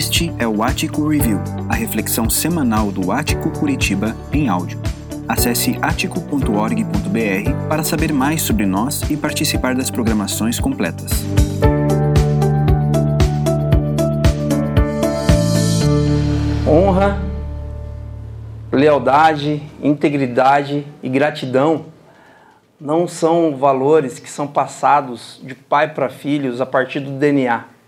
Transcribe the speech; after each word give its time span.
Este 0.00 0.32
é 0.38 0.48
o 0.48 0.62
Ático 0.62 1.06
Review, 1.06 1.38
a 1.68 1.74
reflexão 1.74 2.30
semanal 2.30 2.90
do 2.90 3.12
Ático 3.12 3.50
Curitiba 3.50 4.16
em 4.32 4.48
áudio. 4.48 4.80
Acesse 5.28 5.78
atico.org.br 5.82 7.68
para 7.68 7.84
saber 7.84 8.10
mais 8.10 8.40
sobre 8.40 8.64
nós 8.64 9.02
e 9.10 9.16
participar 9.18 9.74
das 9.74 9.90
programações 9.90 10.58
completas. 10.58 11.10
Honra, 16.66 17.20
lealdade, 18.72 19.62
integridade 19.82 20.86
e 21.02 21.10
gratidão 21.10 21.84
não 22.80 23.06
são 23.06 23.54
valores 23.54 24.18
que 24.18 24.30
são 24.30 24.46
passados 24.46 25.38
de 25.42 25.54
pai 25.54 25.92
para 25.92 26.08
filhos 26.08 26.58
a 26.58 26.64
partir 26.64 27.00
do 27.00 27.10
DNA. 27.10 27.79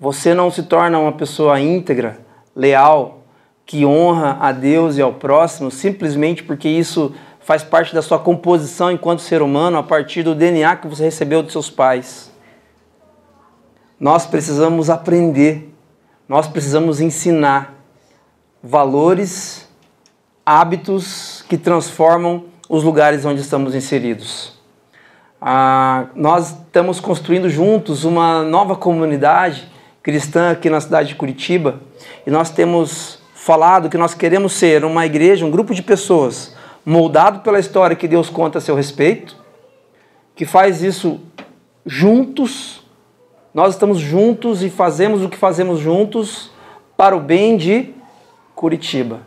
Você 0.00 0.32
não 0.32 0.50
se 0.50 0.62
torna 0.62 0.98
uma 0.98 1.12
pessoa 1.12 1.60
íntegra, 1.60 2.20
leal, 2.56 3.18
que 3.66 3.84
honra 3.84 4.38
a 4.40 4.50
Deus 4.50 4.96
e 4.96 5.02
ao 5.02 5.12
próximo 5.12 5.70
simplesmente 5.70 6.42
porque 6.42 6.70
isso 6.70 7.14
faz 7.40 7.62
parte 7.62 7.94
da 7.94 8.00
sua 8.00 8.18
composição 8.18 8.90
enquanto 8.90 9.20
ser 9.20 9.42
humano 9.42 9.76
a 9.76 9.82
partir 9.82 10.22
do 10.22 10.34
DNA 10.34 10.74
que 10.76 10.88
você 10.88 11.04
recebeu 11.04 11.42
dos 11.42 11.52
seus 11.52 11.68
pais. 11.68 12.32
Nós 13.98 14.24
precisamos 14.24 14.88
aprender, 14.88 15.70
nós 16.26 16.48
precisamos 16.48 16.98
ensinar 16.98 17.74
valores, 18.62 19.68
hábitos 20.46 21.44
que 21.46 21.58
transformam 21.58 22.44
os 22.70 22.82
lugares 22.82 23.26
onde 23.26 23.42
estamos 23.42 23.74
inseridos. 23.74 24.58
Ah, 25.38 26.06
nós 26.14 26.52
estamos 26.52 27.00
construindo 27.00 27.50
juntos 27.50 28.04
uma 28.04 28.42
nova 28.42 28.74
comunidade 28.74 29.68
cristã 30.02 30.50
aqui 30.50 30.70
na 30.70 30.80
cidade 30.80 31.08
de 31.08 31.14
Curitiba 31.14 31.80
e 32.26 32.30
nós 32.30 32.50
temos 32.50 33.18
falado 33.34 33.88
que 33.88 33.98
nós 33.98 34.14
queremos 34.14 34.52
ser 34.52 34.84
uma 34.84 35.04
igreja, 35.06 35.44
um 35.44 35.50
grupo 35.50 35.74
de 35.74 35.82
pessoas 35.82 36.54
moldado 36.84 37.40
pela 37.40 37.58
história 37.58 37.96
que 37.96 38.08
Deus 38.08 38.30
conta 38.30 38.58
a 38.58 38.60
seu 38.60 38.74
respeito, 38.74 39.36
que 40.34 40.44
faz 40.44 40.82
isso 40.82 41.20
juntos. 41.84 42.82
Nós 43.52 43.74
estamos 43.74 43.98
juntos 43.98 44.62
e 44.62 44.70
fazemos 44.70 45.22
o 45.22 45.28
que 45.28 45.36
fazemos 45.36 45.78
juntos 45.80 46.50
para 46.96 47.16
o 47.16 47.20
bem 47.20 47.56
de 47.56 47.90
Curitiba, 48.54 49.20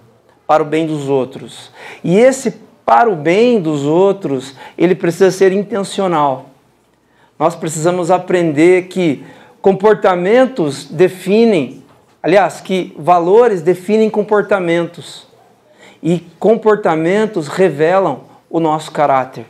para 0.47 0.63
o 0.63 0.65
bem 0.65 0.85
dos 0.85 1.09
outros. 1.09 1.71
E 2.03 2.17
esse 2.17 2.61
para 2.85 3.09
o 3.09 3.15
bem 3.15 3.61
dos 3.61 3.83
outros, 3.83 4.55
ele 4.77 4.93
precisa 4.93 5.31
ser 5.31 5.51
intencional. 5.51 6.49
Nós 7.39 7.55
precisamos 7.55 8.11
aprender 8.11 8.87
que 8.87 9.23
comportamentos 9.63 10.87
definem, 10.87 11.85
aliás, 12.21 12.59
que 12.59 12.93
valores 12.97 13.61
definem 13.61 14.09
comportamentos. 14.09 15.25
E 16.03 16.19
comportamentos 16.37 17.47
revelam 17.47 18.25
o 18.49 18.59
nosso 18.59 18.91
caráter. 18.91 19.45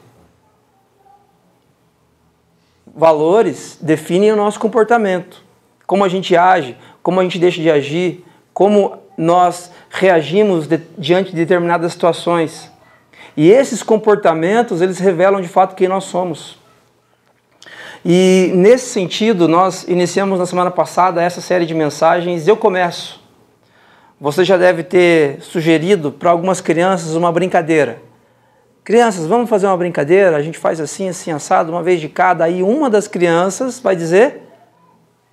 Valores 2.85 3.79
definem 3.81 4.31
o 4.31 4.35
nosso 4.35 4.59
comportamento. 4.59 5.43
Como 5.87 6.05
a 6.05 6.09
gente 6.09 6.37
age, 6.37 6.77
como 7.01 7.19
a 7.19 7.23
gente 7.23 7.39
deixa 7.39 7.59
de 7.59 7.71
agir, 7.71 8.23
como 8.53 8.99
nós 9.17 9.71
reagimos 9.89 10.67
de, 10.67 10.77
diante 10.95 11.31
de 11.31 11.37
determinadas 11.37 11.91
situações. 11.91 12.71
E 13.35 13.49
esses 13.49 13.81
comportamentos, 13.81 14.79
eles 14.79 14.99
revelam 14.99 15.41
de 15.41 15.47
fato 15.47 15.73
quem 15.73 15.87
nós 15.87 16.03
somos. 16.03 16.61
E 18.05 18.51
nesse 18.55 18.87
sentido, 18.87 19.47
nós 19.47 19.87
iniciamos 19.87 20.37
na 20.37 20.45
semana 20.45 20.69
passada 20.69 21.21
essa 21.21 21.39
série 21.39 21.65
de 21.65 21.73
mensagens 21.73 22.47
Eu 22.47 22.57
Começo. 22.57 23.21
Você 24.19 24.43
já 24.43 24.57
deve 24.57 24.83
ter 24.83 25.41
sugerido 25.41 26.11
para 26.11 26.31
algumas 26.31 26.59
crianças 26.59 27.15
uma 27.15 27.31
brincadeira. 27.31 28.01
Crianças, 28.83 29.25
vamos 29.25 29.49
fazer 29.49 29.67
uma 29.67 29.77
brincadeira? 29.77 30.35
A 30.35 30.41
gente 30.41 30.57
faz 30.57 30.79
assim, 30.79 31.07
assim, 31.07 31.31
assado, 31.31 31.71
uma 31.71 31.81
vez 31.81 32.01
de 32.01 32.09
cada. 32.09 32.43
Aí 32.43 32.61
uma 32.61 32.89
das 32.89 33.07
crianças 33.07 33.79
vai 33.79 33.95
dizer: 33.95 34.41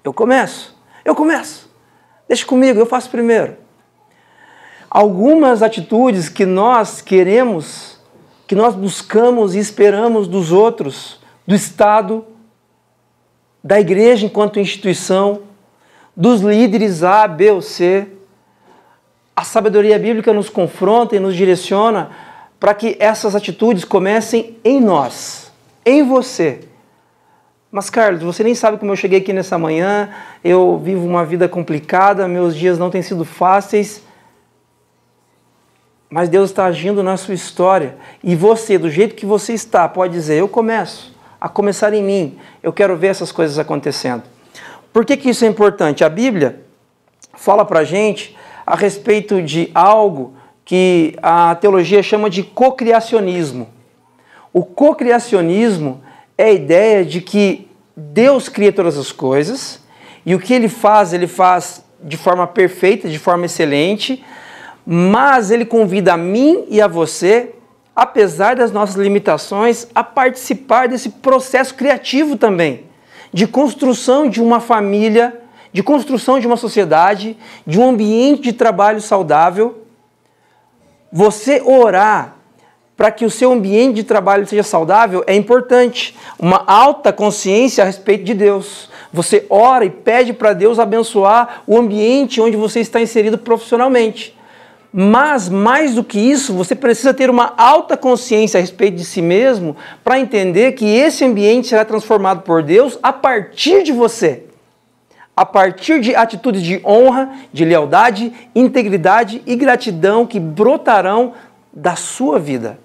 Eu 0.04 0.12
começo, 0.12 0.76
eu 1.04 1.14
começo. 1.14 1.68
Deixa 2.28 2.46
comigo, 2.46 2.78
eu 2.78 2.86
faço 2.86 3.10
primeiro 3.10 3.56
algumas 4.90 5.62
atitudes 5.62 6.28
que 6.28 6.44
nós 6.44 7.00
queremos, 7.00 8.00
que 8.46 8.56
nós 8.56 8.74
buscamos 8.74 9.54
e 9.54 9.60
esperamos 9.60 10.26
dos 10.26 10.50
outros, 10.50 11.20
do 11.46 11.54
Estado, 11.54 12.24
da 13.62 13.80
igreja 13.80 14.26
enquanto 14.26 14.60
instituição, 14.60 15.42
dos 16.16 16.40
líderes 16.40 17.02
A, 17.02 17.26
B 17.26 17.50
ou 17.50 17.62
C. 17.62 18.06
A 19.34 19.44
sabedoria 19.44 19.98
bíblica 19.98 20.32
nos 20.32 20.48
confronta 20.48 21.16
e 21.16 21.20
nos 21.20 21.34
direciona 21.34 22.10
para 22.58 22.74
que 22.74 22.96
essas 22.98 23.34
atitudes 23.34 23.84
comecem 23.84 24.56
em 24.64 24.80
nós, 24.80 25.50
em 25.84 26.02
você. 26.02 26.60
Mas, 27.72 27.88
Carlos, 27.88 28.22
você 28.22 28.42
nem 28.42 28.54
sabe 28.54 28.78
como 28.78 28.92
eu 28.92 28.96
cheguei 28.96 29.20
aqui 29.20 29.32
nessa 29.32 29.56
manhã. 29.56 30.10
Eu 30.42 30.78
vivo 30.82 31.06
uma 31.06 31.24
vida 31.24 31.48
complicada, 31.48 32.26
meus 32.26 32.56
dias 32.56 32.78
não 32.78 32.90
têm 32.90 33.00
sido 33.00 33.24
fáceis 33.24 34.02
mas 36.10 36.28
Deus 36.28 36.50
está 36.50 36.64
agindo 36.64 37.04
na 37.04 37.16
sua 37.16 37.34
história. 37.34 37.96
E 38.22 38.34
você, 38.34 38.76
do 38.76 38.90
jeito 38.90 39.14
que 39.14 39.24
você 39.24 39.52
está, 39.52 39.88
pode 39.88 40.12
dizer: 40.12 40.34
Eu 40.34 40.48
começo, 40.48 41.09
a 41.40 41.48
começar 41.48 41.94
em 41.94 42.02
mim. 42.02 42.38
Eu 42.62 42.72
quero 42.72 42.96
ver 42.96 43.08
essas 43.08 43.32
coisas 43.32 43.58
acontecendo. 43.58 44.22
Por 44.92 45.04
que, 45.04 45.16
que 45.16 45.30
isso 45.30 45.44
é 45.44 45.48
importante? 45.48 46.04
A 46.04 46.08
Bíblia 46.08 46.60
fala 47.34 47.64
para 47.64 47.80
a 47.80 47.84
gente 47.84 48.36
a 48.66 48.76
respeito 48.76 49.40
de 49.40 49.70
algo 49.74 50.34
que 50.64 51.16
a 51.22 51.54
teologia 51.54 52.02
chama 52.02 52.28
de 52.28 52.42
cocriacionismo. 52.42 53.68
O 54.52 54.64
cocriacionismo 54.64 56.02
é 56.36 56.44
a 56.44 56.52
ideia 56.52 57.04
de 57.04 57.20
que 57.20 57.68
Deus 57.96 58.48
cria 58.48 58.72
todas 58.72 58.98
as 58.98 59.12
coisas 59.12 59.80
e 60.24 60.34
o 60.34 60.38
que 60.38 60.52
ele 60.52 60.68
faz, 60.68 61.12
ele 61.12 61.26
faz 61.26 61.84
de 62.02 62.16
forma 62.16 62.46
perfeita, 62.46 63.08
de 63.08 63.18
forma 63.18 63.46
excelente, 63.46 64.24
mas 64.86 65.50
ele 65.50 65.64
convida 65.64 66.14
a 66.14 66.16
mim 66.16 66.64
e 66.68 66.80
a 66.80 66.88
você, 66.88 67.54
apesar 67.94 68.56
das 68.56 68.72
nossas 68.72 68.96
limitações, 68.96 69.86
a 69.94 70.02
participar 70.02 70.88
desse 70.88 71.08
processo 71.08 71.74
criativo 71.74 72.36
também, 72.36 72.84
de 73.32 73.46
construção 73.46 74.28
de 74.28 74.40
uma 74.40 74.60
família, 74.60 75.40
de 75.72 75.82
construção 75.82 76.38
de 76.38 76.46
uma 76.46 76.56
sociedade, 76.56 77.36
de 77.66 77.78
um 77.78 77.90
ambiente 77.90 78.42
de 78.42 78.52
trabalho 78.52 79.00
saudável. 79.00 79.84
Você 81.12 81.60
orar 81.60 82.36
para 82.96 83.10
que 83.10 83.24
o 83.24 83.30
seu 83.30 83.52
ambiente 83.52 83.94
de 83.96 84.04
trabalho 84.04 84.46
seja 84.46 84.62
saudável 84.62 85.24
é 85.26 85.34
importante. 85.34 86.14
Uma 86.38 86.62
alta 86.66 87.12
consciência 87.12 87.82
a 87.82 87.86
respeito 87.86 88.24
de 88.24 88.34
Deus. 88.34 88.90
Você 89.12 89.46
ora 89.48 89.84
e 89.84 89.90
pede 89.90 90.32
para 90.32 90.52
Deus 90.52 90.78
abençoar 90.78 91.62
o 91.66 91.78
ambiente 91.78 92.40
onde 92.40 92.56
você 92.56 92.80
está 92.80 93.00
inserido 93.00 93.38
profissionalmente. 93.38 94.38
Mas, 94.92 95.48
mais 95.48 95.94
do 95.94 96.02
que 96.02 96.18
isso, 96.18 96.52
você 96.52 96.74
precisa 96.74 97.14
ter 97.14 97.30
uma 97.30 97.54
alta 97.56 97.96
consciência 97.96 98.58
a 98.58 98.60
respeito 98.60 98.96
de 98.96 99.04
si 99.04 99.22
mesmo 99.22 99.76
para 100.02 100.18
entender 100.18 100.72
que 100.72 100.84
esse 100.84 101.24
ambiente 101.24 101.68
será 101.68 101.84
transformado 101.84 102.42
por 102.42 102.62
Deus 102.62 102.98
a 103.02 103.12
partir 103.12 103.84
de 103.84 103.92
você. 103.92 104.44
A 105.36 105.46
partir 105.46 106.00
de 106.00 106.14
atitudes 106.14 106.62
de 106.62 106.82
honra, 106.84 107.30
de 107.52 107.64
lealdade, 107.64 108.32
integridade 108.54 109.40
e 109.46 109.54
gratidão 109.54 110.26
que 110.26 110.40
brotarão 110.40 111.34
da 111.72 111.94
sua 111.94 112.38
vida 112.38 112.78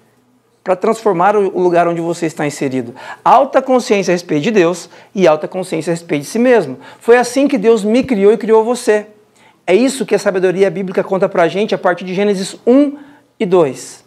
para 0.63 0.75
transformar 0.75 1.35
o 1.35 1.59
lugar 1.59 1.87
onde 1.87 2.01
você 2.01 2.25
está 2.25 2.45
inserido. 2.45 2.95
Alta 3.23 3.61
consciência 3.61 4.11
a 4.11 4.15
respeito 4.15 4.43
de 4.43 4.51
Deus 4.51 4.89
e 5.13 5.27
alta 5.27 5.47
consciência 5.47 5.91
a 5.91 5.93
respeito 5.93 6.23
de 6.23 6.27
si 6.27 6.39
mesmo. 6.39 6.79
Foi 6.99 7.17
assim 7.17 7.47
que 7.47 7.57
Deus 7.57 7.83
me 7.83 8.03
criou 8.03 8.31
e 8.33 8.37
criou 8.37 8.63
você. 8.63 9.05
É 9.67 9.73
isso 9.73 10.05
que 10.05 10.13
a 10.13 10.19
sabedoria 10.19 10.69
bíblica 10.69 11.03
conta 11.03 11.27
para 11.27 11.43
a 11.43 11.47
gente 11.47 11.73
a 11.73 11.77
partir 11.77 12.05
de 12.05 12.13
Gênesis 12.13 12.55
1 12.67 12.97
e 13.39 13.45
2. 13.47 14.05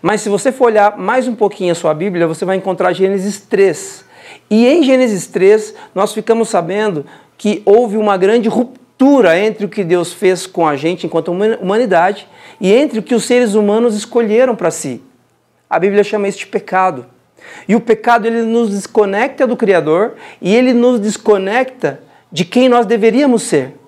Mas 0.00 0.20
se 0.20 0.28
você 0.28 0.52
for 0.52 0.66
olhar 0.66 0.96
mais 0.96 1.26
um 1.26 1.34
pouquinho 1.34 1.72
a 1.72 1.74
sua 1.74 1.92
Bíblia, 1.92 2.26
você 2.26 2.44
vai 2.44 2.56
encontrar 2.56 2.92
Gênesis 2.92 3.40
3. 3.40 4.04
E 4.48 4.66
em 4.66 4.82
Gênesis 4.84 5.26
3, 5.26 5.74
nós 5.92 6.12
ficamos 6.12 6.48
sabendo 6.48 7.04
que 7.36 7.62
houve 7.64 7.96
uma 7.96 8.16
grande 8.16 8.48
ruptura 8.48 9.36
entre 9.36 9.66
o 9.66 9.68
que 9.68 9.82
Deus 9.82 10.12
fez 10.12 10.46
com 10.46 10.66
a 10.66 10.76
gente 10.76 11.06
enquanto 11.06 11.32
humanidade 11.32 12.28
e 12.60 12.72
entre 12.72 13.00
o 13.00 13.02
que 13.02 13.14
os 13.14 13.24
seres 13.24 13.54
humanos 13.54 13.96
escolheram 13.96 14.54
para 14.54 14.70
si. 14.70 15.02
A 15.68 15.80
Bíblia 15.80 16.04
chama 16.04 16.28
isso 16.28 16.38
de 16.38 16.46
pecado. 16.46 17.06
E 17.66 17.74
o 17.74 17.80
pecado 17.80 18.26
ele 18.26 18.42
nos 18.42 18.70
desconecta 18.70 19.48
do 19.48 19.56
Criador 19.56 20.14
e 20.40 20.54
ele 20.54 20.72
nos 20.72 21.00
desconecta 21.00 22.00
de 22.30 22.44
quem 22.44 22.68
nós 22.68 22.86
deveríamos 22.86 23.42
ser. 23.42 23.81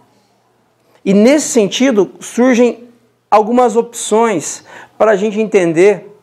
E 1.05 1.13
nesse 1.13 1.49
sentido 1.49 2.13
surgem 2.21 2.89
algumas 3.31 3.77
opções 3.77 4.65
para 4.97 5.11
a 5.11 5.17
gente 5.17 5.41
entender 5.41 6.15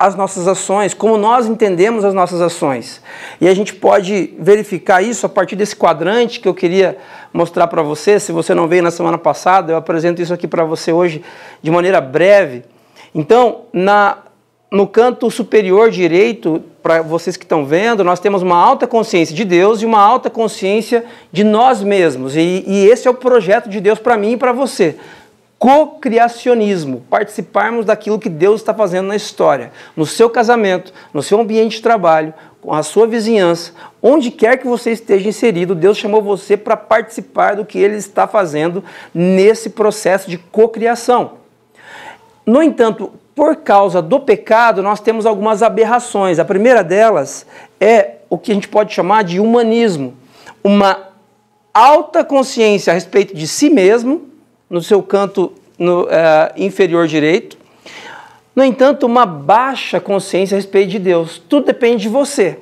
as 0.00 0.14
nossas 0.14 0.48
ações, 0.48 0.94
como 0.94 1.18
nós 1.18 1.46
entendemos 1.46 2.06
as 2.06 2.14
nossas 2.14 2.40
ações. 2.40 3.02
E 3.38 3.46
a 3.46 3.52
gente 3.52 3.74
pode 3.74 4.34
verificar 4.38 5.02
isso 5.02 5.26
a 5.26 5.28
partir 5.28 5.56
desse 5.56 5.76
quadrante 5.76 6.40
que 6.40 6.48
eu 6.48 6.54
queria 6.54 6.96
mostrar 7.34 7.66
para 7.66 7.82
você. 7.82 8.18
Se 8.18 8.32
você 8.32 8.54
não 8.54 8.66
veio 8.66 8.82
na 8.82 8.90
semana 8.90 9.18
passada, 9.18 9.72
eu 9.72 9.76
apresento 9.76 10.22
isso 10.22 10.32
aqui 10.32 10.48
para 10.48 10.64
você 10.64 10.90
hoje 10.90 11.22
de 11.62 11.70
maneira 11.70 12.00
breve. 12.00 12.64
Então, 13.14 13.66
na, 13.74 14.16
no 14.70 14.86
canto 14.86 15.30
superior 15.30 15.90
direito, 15.90 16.62
para 16.82 17.02
vocês 17.02 17.36
que 17.36 17.44
estão 17.44 17.66
vendo, 17.66 18.04
nós 18.04 18.20
temos 18.20 18.42
uma 18.42 18.56
alta 18.56 18.86
consciência 18.86 19.34
de 19.34 19.44
Deus 19.44 19.82
e 19.82 19.86
uma 19.86 20.00
alta 20.00 20.30
consciência 20.30 21.04
de 21.32 21.42
nós 21.42 21.82
mesmos. 21.82 22.36
E, 22.36 22.64
e 22.66 22.86
esse 22.86 23.08
é 23.08 23.10
o 23.10 23.14
projeto 23.14 23.68
de 23.68 23.80
Deus 23.80 23.98
para 23.98 24.16
mim 24.16 24.32
e 24.32 24.36
para 24.36 24.52
você 24.52 24.96
co-criacionismo, 25.60 27.04
participarmos 27.10 27.84
daquilo 27.84 28.18
que 28.18 28.30
Deus 28.30 28.62
está 28.62 28.72
fazendo 28.72 29.08
na 29.08 29.14
história, 29.14 29.70
no 29.94 30.06
seu 30.06 30.30
casamento, 30.30 30.90
no 31.12 31.22
seu 31.22 31.38
ambiente 31.38 31.76
de 31.76 31.82
trabalho, 31.82 32.32
com 32.62 32.72
a 32.72 32.82
sua 32.82 33.06
vizinhança, 33.06 33.72
onde 34.02 34.30
quer 34.30 34.56
que 34.56 34.66
você 34.66 34.90
esteja 34.92 35.28
inserido, 35.28 35.74
Deus 35.74 35.98
chamou 35.98 36.22
você 36.22 36.56
para 36.56 36.78
participar 36.78 37.56
do 37.56 37.66
que 37.66 37.78
Ele 37.78 37.96
está 37.96 38.26
fazendo 38.26 38.82
nesse 39.12 39.68
processo 39.68 40.30
de 40.30 40.38
cocriação. 40.38 41.32
No 42.46 42.62
entanto, 42.62 43.12
por 43.40 43.56
causa 43.56 44.02
do 44.02 44.20
pecado, 44.20 44.82
nós 44.82 45.00
temos 45.00 45.24
algumas 45.24 45.62
aberrações. 45.62 46.38
A 46.38 46.44
primeira 46.44 46.84
delas 46.84 47.46
é 47.80 48.16
o 48.28 48.36
que 48.36 48.52
a 48.52 48.54
gente 48.54 48.68
pode 48.68 48.92
chamar 48.92 49.24
de 49.24 49.40
humanismo, 49.40 50.12
uma 50.62 51.08
alta 51.72 52.22
consciência 52.22 52.90
a 52.90 52.94
respeito 52.94 53.34
de 53.34 53.48
si 53.48 53.70
mesmo 53.70 54.28
no 54.68 54.82
seu 54.82 55.02
canto 55.02 55.54
no, 55.78 56.02
uh, 56.02 56.08
inferior 56.54 57.06
direito. 57.06 57.56
No 58.54 58.62
entanto, 58.62 59.06
uma 59.06 59.24
baixa 59.24 59.98
consciência 59.98 60.54
a 60.54 60.58
respeito 60.58 60.90
de 60.90 60.98
Deus. 60.98 61.38
Tudo 61.38 61.64
depende 61.64 62.02
de 62.02 62.08
você. 62.10 62.58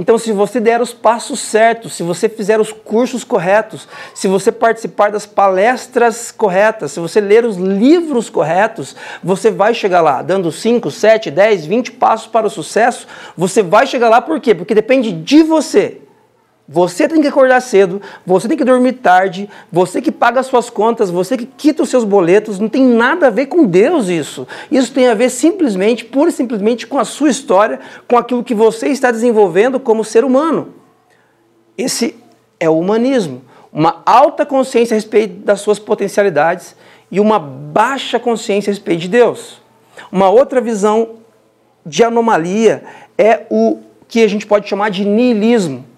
Então, 0.00 0.16
se 0.16 0.32
você 0.32 0.58
der 0.58 0.80
os 0.80 0.94
passos 0.94 1.40
certos, 1.40 1.92
se 1.92 2.02
você 2.02 2.26
fizer 2.26 2.58
os 2.58 2.72
cursos 2.72 3.22
corretos, 3.22 3.86
se 4.14 4.26
você 4.28 4.50
participar 4.50 5.10
das 5.10 5.26
palestras 5.26 6.32
corretas, 6.32 6.92
se 6.92 7.00
você 7.00 7.20
ler 7.20 7.44
os 7.44 7.58
livros 7.58 8.30
corretos, 8.30 8.96
você 9.22 9.50
vai 9.50 9.74
chegar 9.74 10.00
lá, 10.00 10.22
dando 10.22 10.50
5, 10.50 10.90
7, 10.90 11.30
10, 11.30 11.66
20 11.66 11.92
passos 11.92 12.26
para 12.28 12.46
o 12.46 12.50
sucesso. 12.50 13.06
Você 13.36 13.62
vai 13.62 13.86
chegar 13.86 14.08
lá 14.08 14.22
por 14.22 14.40
quê? 14.40 14.54
Porque 14.54 14.74
depende 14.74 15.12
de 15.12 15.42
você. 15.42 16.00
Você 16.72 17.08
tem 17.08 17.20
que 17.20 17.26
acordar 17.26 17.60
cedo, 17.60 18.00
você 18.24 18.46
tem 18.46 18.56
que 18.56 18.64
dormir 18.64 18.92
tarde, 18.92 19.50
você 19.72 20.00
que 20.00 20.12
paga 20.12 20.38
as 20.38 20.46
suas 20.46 20.70
contas, 20.70 21.10
você 21.10 21.36
que 21.36 21.44
quita 21.44 21.82
os 21.82 21.88
seus 21.88 22.04
boletos, 22.04 22.60
não 22.60 22.68
tem 22.68 22.84
nada 22.84 23.26
a 23.26 23.30
ver 23.30 23.46
com 23.46 23.66
Deus 23.66 24.06
isso. 24.06 24.46
Isso 24.70 24.92
tem 24.92 25.08
a 25.08 25.14
ver 25.14 25.30
simplesmente, 25.30 26.04
pura 26.04 26.30
e 26.30 26.32
simplesmente 26.32 26.86
com 26.86 26.96
a 26.96 27.04
sua 27.04 27.28
história, 27.28 27.80
com 28.06 28.16
aquilo 28.16 28.44
que 28.44 28.54
você 28.54 28.86
está 28.86 29.10
desenvolvendo 29.10 29.80
como 29.80 30.04
ser 30.04 30.24
humano. 30.24 30.72
Esse 31.76 32.14
é 32.60 32.70
o 32.70 32.78
humanismo. 32.78 33.42
Uma 33.72 34.00
alta 34.06 34.46
consciência 34.46 34.94
a 34.94 34.98
respeito 34.98 35.44
das 35.44 35.60
suas 35.60 35.80
potencialidades 35.80 36.76
e 37.10 37.18
uma 37.18 37.40
baixa 37.40 38.20
consciência 38.20 38.70
a 38.70 38.72
respeito 38.72 39.00
de 39.00 39.08
Deus. 39.08 39.60
Uma 40.12 40.30
outra 40.30 40.60
visão 40.60 41.16
de 41.84 42.04
anomalia 42.04 42.84
é 43.18 43.44
o 43.50 43.78
que 44.06 44.22
a 44.22 44.28
gente 44.28 44.46
pode 44.46 44.68
chamar 44.68 44.90
de 44.90 45.04
niilismo 45.04 45.89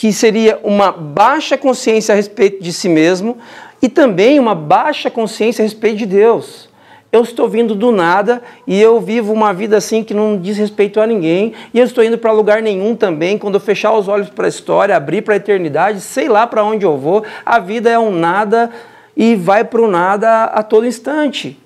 que 0.00 0.14
seria 0.14 0.58
uma 0.62 0.90
baixa 0.90 1.58
consciência 1.58 2.14
a 2.14 2.16
respeito 2.16 2.64
de 2.64 2.72
si 2.72 2.88
mesmo 2.88 3.36
e 3.82 3.86
também 3.86 4.40
uma 4.40 4.54
baixa 4.54 5.10
consciência 5.10 5.62
a 5.62 5.64
respeito 5.66 5.98
de 5.98 6.06
Deus. 6.06 6.70
Eu 7.12 7.20
estou 7.20 7.46
vindo 7.46 7.74
do 7.74 7.92
nada 7.92 8.42
e 8.66 8.80
eu 8.80 8.98
vivo 8.98 9.30
uma 9.30 9.52
vida 9.52 9.76
assim 9.76 10.02
que 10.02 10.14
não 10.14 10.38
diz 10.38 10.56
respeito 10.56 11.02
a 11.02 11.06
ninguém, 11.06 11.52
e 11.74 11.78
eu 11.78 11.84
estou 11.84 12.02
indo 12.02 12.16
para 12.16 12.32
lugar 12.32 12.62
nenhum 12.62 12.96
também. 12.96 13.36
Quando 13.36 13.56
eu 13.56 13.60
fechar 13.60 13.92
os 13.92 14.08
olhos 14.08 14.30
para 14.30 14.46
a 14.46 14.48
história, 14.48 14.96
abrir 14.96 15.20
para 15.20 15.34
a 15.34 15.36
eternidade, 15.36 16.00
sei 16.00 16.30
lá 16.30 16.46
para 16.46 16.64
onde 16.64 16.86
eu 16.86 16.96
vou, 16.96 17.22
a 17.44 17.58
vida 17.58 17.90
é 17.90 17.98
um 17.98 18.10
nada 18.10 18.70
e 19.14 19.34
vai 19.34 19.64
para 19.64 19.82
o 19.82 19.86
nada 19.86 20.44
a 20.44 20.62
todo 20.62 20.86
instante. 20.86 21.60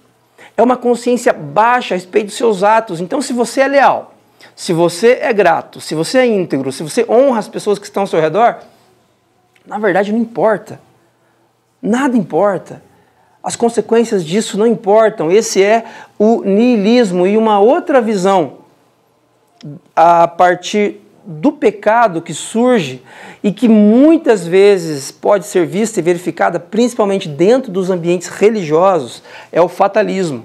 É 0.57 0.63
uma 0.63 0.77
consciência 0.77 1.33
baixa 1.33 1.95
a 1.95 1.97
respeito 1.97 2.27
dos 2.27 2.37
seus 2.37 2.65
atos. 2.65 3.01
Então, 3.01 3.23
se 3.23 3.33
você 3.33 3.61
é 3.61 3.69
leal, 3.69 4.14
se 4.56 4.73
você 4.73 5.19
é 5.21 5.33
grato, 5.33 5.81
se 5.81 5.95
você 5.95 6.19
é 6.19 6.27
íntegro, 6.27 6.71
se 6.71 6.83
você 6.83 7.05
honra 7.09 7.39
as 7.39 7.49
pessoas 7.49 7.79
que 7.79 7.87
estão 7.87 8.05
ao 8.05 8.06
seu 8.06 8.21
redor, 8.21 8.59
na 9.67 9.79
verdade 9.79 10.12
não 10.12 10.19
importa. 10.19 10.81
Nada 11.83 12.17
importa. 12.17 12.83
As 13.43 13.56
consequências 13.56 14.25
disso 14.25 14.56
não 14.56 14.67
importam. 14.67 15.31
Esse 15.31 15.62
é 15.62 15.85
o 16.19 16.43
niilismo 16.43 17.27
e 17.27 17.37
uma 17.37 17.59
outra 17.61 18.01
visão 18.01 18.59
a 19.95 20.27
partir 20.29 21.01
do 21.27 21.53
pecado 21.53 22.21
que 22.21 22.35
surge 22.35 23.03
e 23.43 23.51
que 23.51 23.69
muitas 23.69 24.47
vezes 24.47 25.11
pode 25.11 25.47
ser 25.47 25.67
vista 25.67 25.99
e 25.99 26.03
verificada 26.03 26.61
principalmente 26.61 27.29
dentro 27.29 27.73
dos 27.73 27.91
ambientes 27.91 28.29
religiosos 28.29 29.23
é 29.51 29.61
o 29.61 29.69
fatalismo, 29.69 30.45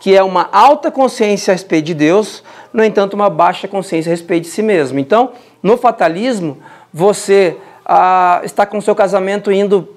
que 0.00 0.16
é 0.16 0.22
uma 0.22 0.48
alta 0.52 0.90
consciência 0.90 1.52
a 1.52 1.54
respeito 1.54 1.86
de 1.86 1.94
Deus, 1.94 2.42
no 2.72 2.84
entanto, 2.84 3.14
uma 3.14 3.30
baixa 3.30 3.66
consciência 3.66 4.10
a 4.10 4.14
respeito 4.14 4.44
de 4.44 4.50
si 4.50 4.62
mesmo. 4.62 4.98
Então, 4.98 5.32
no 5.62 5.76
fatalismo, 5.76 6.58
você 6.92 7.56
ah, 7.84 8.40
está 8.44 8.66
com 8.66 8.78
o 8.78 8.82
seu 8.82 8.94
casamento 8.94 9.50
indo 9.50 9.96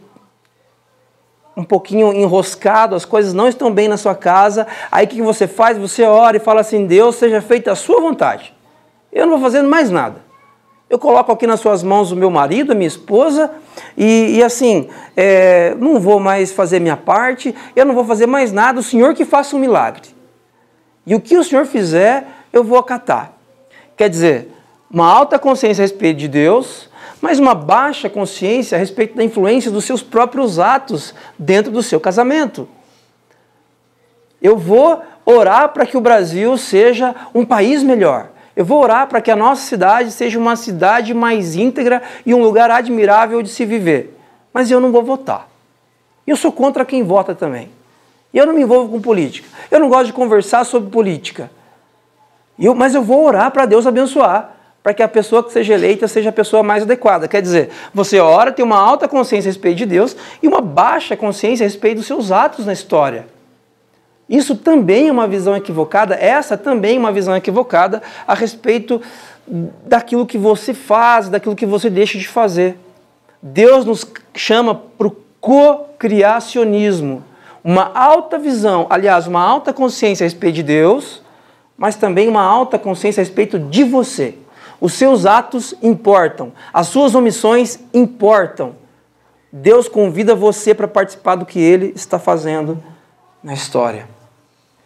um 1.56 1.64
pouquinho 1.64 2.14
enroscado, 2.14 2.96
as 2.96 3.06
coisas 3.06 3.34
não 3.34 3.48
estão 3.48 3.72
bem 3.72 3.88
na 3.88 3.98
sua 3.98 4.16
casa, 4.16 4.66
aí 4.92 5.06
o 5.06 5.10
que 5.10 5.22
você 5.22 5.48
faz? 5.48 5.78
Você 5.78 6.04
ora 6.04 6.38
e 6.38 6.40
fala 6.40 6.62
assim: 6.62 6.86
Deus, 6.86 7.16
seja 7.16 7.42
feita 7.42 7.72
a 7.72 7.76
sua 7.76 8.00
vontade. 8.00 8.54
Eu 9.12 9.26
não 9.26 9.34
vou 9.34 9.42
fazendo 9.42 9.70
mais 9.70 9.90
nada. 9.90 10.31
Eu 10.92 11.00
coloco 11.00 11.32
aqui 11.32 11.48
nas 11.48 11.62
suas 11.62 11.84
mãos 11.84 12.12
o 12.12 12.18
meu 12.18 12.30
marido, 12.30 12.74
a 12.74 12.76
minha 12.76 12.86
esposa, 12.86 13.50
e, 13.98 14.36
e 14.36 14.44
assim, 14.44 14.90
é, 15.16 15.74
não 15.80 15.98
vou 16.02 16.20
mais 16.20 16.52
fazer 16.52 16.82
minha 16.82 16.98
parte, 16.98 17.56
eu 17.74 17.86
não 17.86 17.96
vou 17.96 18.04
fazer 18.04 18.26
mais 18.26 18.52
nada, 18.52 18.82
o 18.82 18.84
Senhor 18.84 19.14
que 19.14 19.24
faça 19.24 19.56
um 19.56 19.60
milagre. 19.60 20.10
E 21.08 21.16
o 21.16 21.22
que 21.22 21.38
o 21.38 21.46
Senhor 21.46 21.66
fizer, 21.66 22.28
eu 22.52 22.62
vou 22.62 22.78
acatar. 22.78 23.32
Quer 23.96 24.10
dizer, 24.10 24.52
uma 24.92 25.08
alta 25.08 25.40
consciência 25.40 25.82
a 25.82 25.86
respeito 25.86 26.18
de 26.18 26.28
Deus, 26.28 26.90
mas 27.22 27.40
uma 27.40 27.56
baixa 27.56 28.10
consciência 28.10 28.76
a 28.76 28.80
respeito 28.80 29.16
da 29.16 29.24
influência 29.24 29.72
dos 29.72 29.86
seus 29.86 30.04
próprios 30.04 30.60
atos 30.60 31.16
dentro 31.40 31.72
do 31.72 31.82
seu 31.82 32.02
casamento. 32.02 32.68
Eu 34.42 34.58
vou 34.58 35.02
orar 35.26 35.70
para 35.70 35.86
que 35.86 35.96
o 35.96 36.02
Brasil 36.02 36.58
seja 36.58 37.16
um 37.34 37.46
país 37.46 37.82
melhor. 37.82 38.31
Eu 38.56 38.66
vou 38.66 38.82
orar 38.82 39.08
para 39.08 39.22
que 39.22 39.32
a 39.32 39.36
nossa 39.36 39.66
cidade 39.66 40.12
seja 40.12 40.38
uma 40.38 40.56
cidade 40.56 41.14
mais 41.14 41.56
íntegra 41.56 42.02
e 42.26 42.34
um 42.34 42.42
lugar 42.42 42.70
admirável 42.70 43.42
de 43.42 43.50
se 43.50 43.66
viver. 43.66 44.18
Mas 44.54 44.70
eu 44.70 44.80
não 44.80 44.92
vou 44.92 45.04
votar. 45.04 45.50
Eu 46.28 46.36
sou 46.36 46.52
contra 46.52 46.86
quem 46.86 47.04
vota 47.04 47.34
também. 47.34 47.70
Eu 48.34 48.46
não 48.46 48.54
me 48.54 48.62
envolvo 48.62 48.92
com 48.92 49.02
política. 49.02 49.48
Eu 49.70 49.80
não 49.80 49.90
gosto 49.90 50.08
de 50.08 50.14
conversar 50.14 50.66
sobre 50.66 50.90
política. 50.90 51.50
Eu, 52.60 52.76
mas 52.76 52.94
eu 52.94 53.02
vou 53.02 53.26
orar 53.26 53.52
para 53.52 53.66
Deus 53.66 53.88
abençoar, 53.88 54.56
para 54.84 54.94
que 54.94 55.04
a 55.04 55.08
pessoa 55.08 55.44
que 55.44 55.52
seja 55.52 55.74
eleita 55.74 56.08
seja 56.08 56.30
a 56.30 56.34
pessoa 56.34 56.64
mais 56.64 56.84
adequada. 56.84 57.28
Quer 57.28 57.42
dizer, 57.42 57.70
você 57.94 58.20
ora, 58.20 58.52
tem 58.52 58.64
uma 58.64 58.78
alta 58.78 59.08
consciência 59.08 59.50
a 59.50 59.52
respeito 59.52 59.78
de 59.78 59.86
Deus 59.86 60.16
e 60.42 60.48
uma 60.48 60.62
baixa 60.62 61.16
consciência 61.16 61.64
a 61.64 61.68
respeito 61.68 61.98
dos 61.98 62.08
seus 62.08 62.32
atos 62.32 62.66
na 62.66 62.74
história. 62.74 63.26
Isso 64.32 64.56
também 64.56 65.10
é 65.10 65.12
uma 65.12 65.28
visão 65.28 65.56
equivocada, 65.56 66.16
essa 66.16 66.58
também 66.58 66.96
é 66.96 67.00
uma 67.00 67.12
visão 67.12 67.36
equivocada 67.36 68.02
a 68.26 68.34
respeito 68.34 69.00
daquilo 69.86 70.26
que 70.26 70.38
você 70.38 70.74
faz, 70.74 71.30
daquilo 71.30 71.56
que 71.56 71.66
você 71.66 71.90
deixa 71.90 72.18
de 72.18 72.28
fazer. 72.28 72.80
Deus 73.42 73.86
nos 73.86 74.08
chama 74.34 74.74
para 74.74 75.08
o 75.08 75.16
co-criacionismo, 75.40 77.24
uma 77.64 77.92
alta 77.94 78.40
visão, 78.40 78.88
aliás, 78.90 79.28
uma 79.28 79.42
alta 79.42 79.74
consciência 79.74 80.24
a 80.24 80.28
respeito 80.28 80.56
de 80.56 80.64
Deus 80.64 81.22
mas 81.82 81.96
também 81.96 82.30
uma 82.30 82.44
alta 82.44 82.78
consciência 82.78 83.22
a 83.22 83.24
respeito 83.24 83.58
de 83.58 83.84
você. 83.84 84.36
Os 84.80 84.94
seus 84.94 85.26
atos 85.26 85.74
importam, 85.82 86.54
as 86.72 86.86
suas 86.86 87.16
omissões 87.16 87.80
importam. 87.92 88.76
Deus 89.52 89.90
convida 89.90 90.36
você 90.36 90.76
para 90.76 90.88
participar 90.88 91.34
do 91.34 91.44
que 91.44 91.60
ele 91.60 91.92
está 91.96 92.20
fazendo 92.20 92.78
na 93.42 93.56
história. 93.56 94.08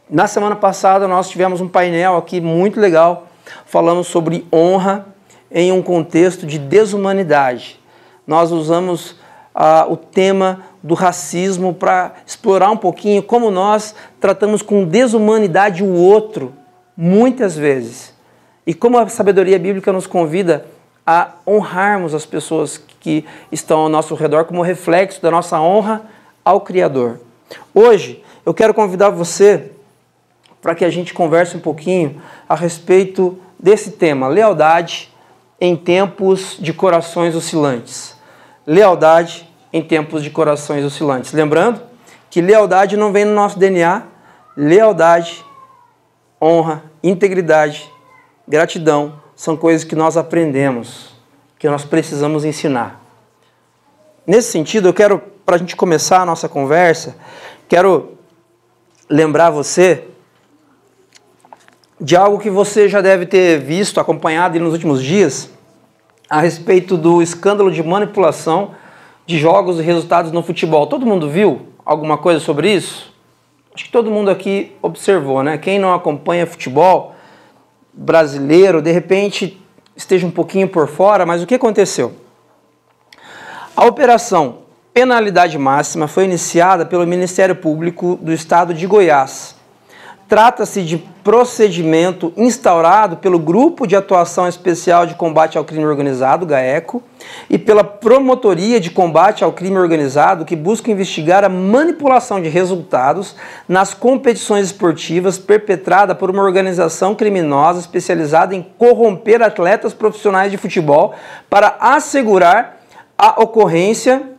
Na 0.10 0.28
semana 0.28 0.56
passada 0.56 1.08
nós 1.08 1.30
tivemos 1.30 1.62
um 1.62 1.68
painel 1.68 2.16
aqui 2.16 2.40
muito 2.40 2.80
legal 2.80 3.28
falando 3.66 4.04
sobre 4.04 4.46
honra 4.54 5.08
em 5.50 5.72
um 5.72 5.82
contexto 5.82 6.46
de 6.46 6.60
desumanidade. 6.60 7.80
Nós 8.28 8.52
usamos 8.52 9.16
ah, 9.54 9.88
o 9.90 9.98
tema 9.98 10.62
do 10.84 10.94
racismo 10.94 11.74
para 11.74 12.14
explorar 12.24 12.70
um 12.70 12.78
pouquinho 12.78 13.24
como 13.24 13.50
nós 13.50 13.96
tratamos 14.20 14.62
com 14.62 14.86
desumanidade 14.86 15.84
o 15.84 15.92
outro 15.92 16.54
muitas 16.96 17.58
vezes. 17.58 18.14
E 18.68 18.76
como 18.76 19.00
a 19.00 19.08
sabedoria 19.08 19.58
bíblica 19.58 19.92
nos 19.92 20.06
convida 20.06 20.68
a 21.06 21.32
honrarmos 21.48 22.14
as 22.14 22.28
pessoas 22.28 22.78
que 23.00 23.26
estão 23.52 23.80
ao 23.80 23.90
nosso 23.90 24.14
redor 24.14 24.46
como 24.46 24.62
reflexo 24.62 25.20
da 25.20 25.32
nossa 25.32 25.60
honra 25.60 26.04
ao 26.44 26.62
Criador. 26.62 27.20
Hoje, 27.74 28.24
eu 28.46 28.54
quero 28.54 28.74
convidar 28.74 29.10
você 29.10 29.72
para 30.66 30.74
que 30.74 30.84
a 30.84 30.90
gente 30.90 31.14
converse 31.14 31.56
um 31.56 31.60
pouquinho 31.60 32.20
a 32.50 32.56
respeito 32.56 33.40
desse 33.60 33.92
tema, 33.92 34.28
lealdade 34.28 35.14
em 35.62 35.76
tempos 35.76 36.58
de 36.60 36.74
corações 36.74 37.36
oscilantes. 37.36 38.16
Lealdade 38.66 39.48
em 39.72 39.84
tempos 39.84 40.24
de 40.24 40.32
corações 40.32 40.84
oscilantes. 40.84 41.34
Lembrando 41.34 41.84
que 42.32 42.42
lealdade 42.42 42.98
não 42.98 43.14
vem 43.14 43.26
no 43.26 43.36
nosso 43.36 43.60
DNA, 43.60 44.08
lealdade, 44.58 45.46
honra, 46.42 46.84
integridade, 47.04 47.88
gratidão 48.48 49.22
são 49.36 49.56
coisas 49.56 49.84
que 49.84 49.96
nós 49.96 50.18
aprendemos, 50.18 51.14
que 51.60 51.70
nós 51.70 51.86
precisamos 51.86 52.44
ensinar. 52.44 53.00
Nesse 54.26 54.52
sentido, 54.52 54.88
eu 54.88 54.94
quero, 54.96 55.22
para 55.46 55.58
a 55.58 55.60
gente 55.60 55.76
começar 55.76 56.22
a 56.22 56.26
nossa 56.26 56.50
conversa, 56.50 57.16
quero 57.70 58.18
lembrar 59.08 59.52
você 59.52 60.08
de 62.06 62.16
algo 62.16 62.38
que 62.38 62.52
você 62.52 62.88
já 62.88 63.02
deve 63.02 63.26
ter 63.26 63.60
visto, 63.60 64.00
acompanhado 64.00 64.60
nos 64.60 64.74
últimos 64.74 65.02
dias, 65.02 65.50
a 66.30 66.40
respeito 66.40 66.96
do 66.98 67.20
escândalo 67.20 67.72
de 67.72 67.82
manipulação 67.82 68.76
de 69.26 69.40
jogos 69.40 69.80
e 69.80 69.82
resultados 69.82 70.32
no 70.32 70.44
futebol. 70.44 70.86
Todo 70.86 71.04
mundo 71.04 71.28
viu 71.28 71.64
alguma 71.84 72.16
coisa 72.16 72.40
sobre 72.40 72.72
isso? 72.72 73.12
Acho 73.74 73.86
que 73.86 73.92
todo 73.92 74.12
mundo 74.12 74.30
aqui 74.30 74.72
observou, 74.84 75.42
né? 75.42 75.58
Quem 75.58 75.80
não 75.80 75.96
acompanha 75.96 76.46
futebol 76.46 77.16
brasileiro, 77.92 78.84
de 78.84 78.92
repente 78.92 79.60
esteja 79.96 80.28
um 80.28 80.32
pouquinho 80.32 80.68
por 80.68 80.88
fora, 80.88 81.26
mas 81.26 81.42
o 81.42 81.48
que 81.48 81.56
aconteceu? 81.56 82.14
A 83.76 83.84
operação 83.84 84.60
Penalidade 84.94 85.58
Máxima 85.58 86.08
foi 86.08 86.26
iniciada 86.26 86.86
pelo 86.86 87.08
Ministério 87.08 87.56
Público 87.56 88.16
do 88.22 88.32
Estado 88.32 88.76
de 88.76 88.86
Goiás 88.86 89.55
Trata-se 90.28 90.82
de 90.82 90.98
procedimento 91.24 92.34
instaurado 92.36 93.18
pelo 93.18 93.38
Grupo 93.38 93.86
de 93.86 93.96
Atuação 93.96 94.48
Especial 94.48 95.06
de 95.06 95.14
Combate 95.14 95.56
ao 95.56 95.64
Crime 95.64 95.86
Organizado, 95.86 96.48
GAECO, 96.48 97.04
e 97.48 97.60
pela 97.60 97.84
Promotoria 97.84 98.80
de 98.80 98.90
Combate 98.90 99.44
ao 99.44 99.54
Crime 99.54 99.78
Organizado, 99.78 100.44
que 100.44 100.56
busca 100.56 100.90
investigar 100.90 101.44
a 101.44 101.50
manipulação 101.50 102.42
de 102.42 102.50
resultados 102.50 103.36
nas 103.70 103.94
competições 103.94 104.66
esportivas 104.66 105.38
perpetrada 105.38 106.16
por 106.16 106.32
uma 106.32 106.42
organização 106.42 107.14
criminosa 107.14 107.80
especializada 107.80 108.56
em 108.56 108.64
corromper 108.80 109.44
atletas 109.44 109.94
profissionais 109.94 110.52
de 110.52 110.58
futebol 110.58 111.14
para 111.48 111.78
assegurar 111.80 112.82
a 113.16 113.42
ocorrência 113.44 114.32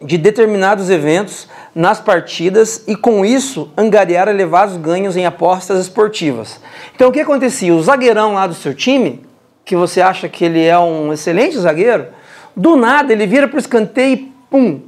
de 0.00 0.18
determinados 0.18 0.90
eventos 0.90 1.48
nas 1.74 2.00
partidas 2.00 2.84
e 2.86 2.94
com 2.94 3.24
isso 3.24 3.70
angariar 3.76 4.28
elevados 4.28 4.76
ganhos 4.76 5.16
em 5.16 5.26
apostas 5.26 5.80
esportivas. 5.80 6.60
Então 6.94 7.08
o 7.08 7.12
que 7.12 7.20
acontecia? 7.20 7.74
O 7.74 7.82
zagueirão 7.82 8.34
lá 8.34 8.46
do 8.46 8.54
seu 8.54 8.72
time, 8.72 9.24
que 9.64 9.74
você 9.74 10.00
acha 10.00 10.28
que 10.28 10.44
ele 10.44 10.64
é 10.64 10.78
um 10.78 11.12
excelente 11.12 11.58
zagueiro, 11.58 12.06
do 12.54 12.76
nada 12.76 13.12
ele 13.12 13.26
vira 13.26 13.48
para 13.48 13.56
o 13.56 13.60
escanteio 13.60 14.12
e 14.14 14.32
pum, 14.48 14.80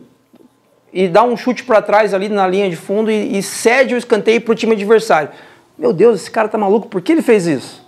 e 0.93 1.09
dá 1.09 1.25
um 1.25 1.37
chute 1.37 1.64
para 1.64 1.83
trás 1.83 2.14
ali 2.14 2.28
na 2.28 2.47
linha 2.47 2.71
de 2.71 2.76
fundo 2.76 3.11
e, 3.11 3.37
e 3.37 3.43
cede 3.43 3.95
o 3.95 3.99
escanteio 3.99 4.40
para 4.40 4.52
o 4.52 4.55
time 4.55 4.75
adversário. 4.75 5.31
Meu 5.76 5.93
Deus, 5.93 6.21
esse 6.21 6.31
cara 6.31 6.49
tá 6.49 6.57
maluco, 6.57 6.88
por 6.88 7.02
que 7.02 7.12
ele 7.12 7.23
fez 7.23 7.47
isso? 7.47 7.85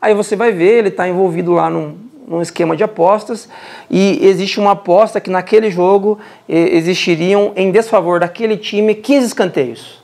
Aí 0.00 0.14
você 0.14 0.36
vai 0.36 0.52
ver, 0.52 0.78
ele 0.78 0.88
está 0.88 1.08
envolvido 1.08 1.52
lá 1.52 1.68
num, 1.68 1.98
num 2.26 2.42
esquema 2.42 2.76
de 2.76 2.82
apostas 2.82 3.48
e 3.88 4.18
existe 4.26 4.58
uma 4.58 4.72
aposta 4.72 5.20
que 5.20 5.30
naquele 5.30 5.70
jogo 5.70 6.18
existiriam 6.48 7.52
em 7.54 7.70
desfavor 7.70 8.18
daquele 8.18 8.56
time 8.56 8.94
15 8.94 9.26
escanteios. 9.26 10.02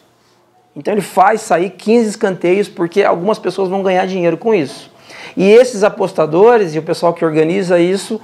Então 0.75 0.95
ele 0.95 1.03
faz 1.03 1.41
sair 1.43 1.71
15 1.71 2.11
escanteios 2.11 2.69
porque 2.69 3.03
algumas 3.03 3.39
pessoas 3.39 3.69
vão 3.69 3.83
ganhar 3.83 4.07
dinheiro 4.07 4.37
com 4.37 4.55
isso. 4.55 4.91
E 5.37 5.51
esses 5.51 5.83
apostadores 5.83 6.75
e 6.75 6.79
o 6.79 6.83
pessoal 6.83 7.13
que 7.13 7.25
organiza 7.25 7.79
isso 7.79 8.21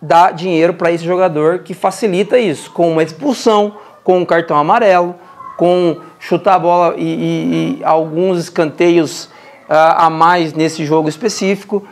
dá 0.00 0.30
dinheiro 0.30 0.74
para 0.74 0.92
esse 0.92 1.04
jogador 1.04 1.60
que 1.60 1.74
facilita 1.74 2.38
isso, 2.38 2.70
com 2.70 2.90
uma 2.90 3.02
expulsão, 3.02 3.76
com 4.04 4.18
um 4.18 4.24
cartão 4.24 4.56
amarelo, 4.56 5.14
com 5.56 5.98
chutar 6.20 6.54
a 6.54 6.58
bola 6.58 6.94
e, 6.96 7.02
e, 7.02 7.78
e 7.80 7.84
alguns 7.84 8.38
escanteios 8.38 9.24
uh, 9.68 9.96
a 9.96 10.10
mais 10.10 10.52
nesse 10.52 10.84
jogo 10.84 11.08
específico. 11.08 11.86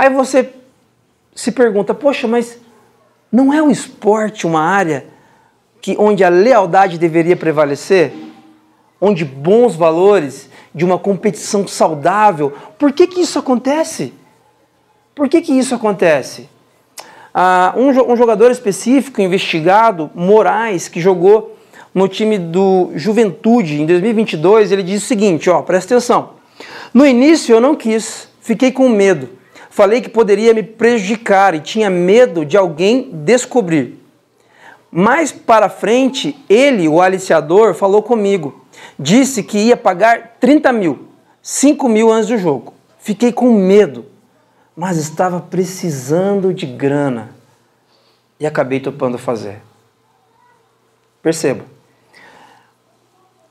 Aí 0.00 0.08
você 0.08 0.48
se 1.34 1.52
pergunta, 1.52 1.92
poxa, 1.92 2.26
mas 2.26 2.58
não 3.30 3.52
é 3.52 3.62
o 3.62 3.70
esporte 3.70 4.46
uma 4.46 4.62
área 4.62 5.04
que, 5.78 5.94
onde 5.98 6.24
a 6.24 6.30
lealdade 6.30 6.96
deveria 6.96 7.36
prevalecer? 7.36 8.10
Onde 8.98 9.26
bons 9.26 9.76
valores 9.76 10.48
de 10.74 10.86
uma 10.86 10.98
competição 10.98 11.68
saudável, 11.68 12.50
por 12.78 12.92
que, 12.92 13.06
que 13.06 13.20
isso 13.20 13.38
acontece? 13.38 14.14
Por 15.14 15.28
que, 15.28 15.42
que 15.42 15.52
isso 15.52 15.74
acontece? 15.74 16.48
Ah, 17.34 17.74
um, 17.76 17.88
um 17.90 18.16
jogador 18.16 18.50
específico 18.50 19.20
investigado, 19.20 20.10
Moraes, 20.14 20.88
que 20.88 20.98
jogou 20.98 21.58
no 21.94 22.08
time 22.08 22.38
do 22.38 22.90
Juventude 22.94 23.82
em 23.82 23.84
2022, 23.84 24.72
ele 24.72 24.82
diz 24.82 25.02
o 25.02 25.06
seguinte, 25.06 25.50
ó, 25.50 25.60
presta 25.60 25.94
atenção. 25.94 26.30
No 26.94 27.06
início 27.06 27.54
eu 27.54 27.60
não 27.60 27.76
quis, 27.76 28.30
fiquei 28.40 28.72
com 28.72 28.88
medo. 28.88 29.38
Falei 29.70 30.00
que 30.00 30.08
poderia 30.08 30.52
me 30.52 30.64
prejudicar 30.64 31.54
e 31.54 31.60
tinha 31.60 31.88
medo 31.88 32.44
de 32.44 32.56
alguém 32.56 33.08
descobrir. 33.12 34.04
Mais 34.90 35.30
para 35.30 35.68
frente, 35.68 36.36
ele, 36.48 36.88
o 36.88 37.00
aliciador, 37.00 37.72
falou 37.74 38.02
comigo. 38.02 38.64
Disse 38.98 39.44
que 39.44 39.56
ia 39.56 39.76
pagar 39.76 40.38
30 40.40 40.72
mil, 40.72 41.08
5 41.40 41.88
mil 41.88 42.12
antes 42.12 42.28
do 42.28 42.36
jogo. 42.36 42.74
Fiquei 42.98 43.32
com 43.32 43.52
medo, 43.52 44.04
mas 44.74 44.96
estava 44.96 45.40
precisando 45.40 46.52
de 46.52 46.66
grana 46.66 47.30
e 48.40 48.46
acabei 48.46 48.80
topando 48.80 49.18
fazer. 49.18 49.62
Perceba, 51.22 51.64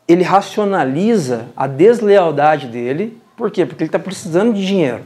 ele 0.06 0.24
racionaliza 0.24 1.48
a 1.56 1.66
deslealdade 1.66 2.68
dele, 2.68 3.18
por 3.38 3.50
quê? 3.50 3.66
Porque 3.66 3.84
ele 3.84 3.88
está 3.88 4.00
precisando 4.00 4.54
de 4.54 4.68
dinheiro. 4.68 5.06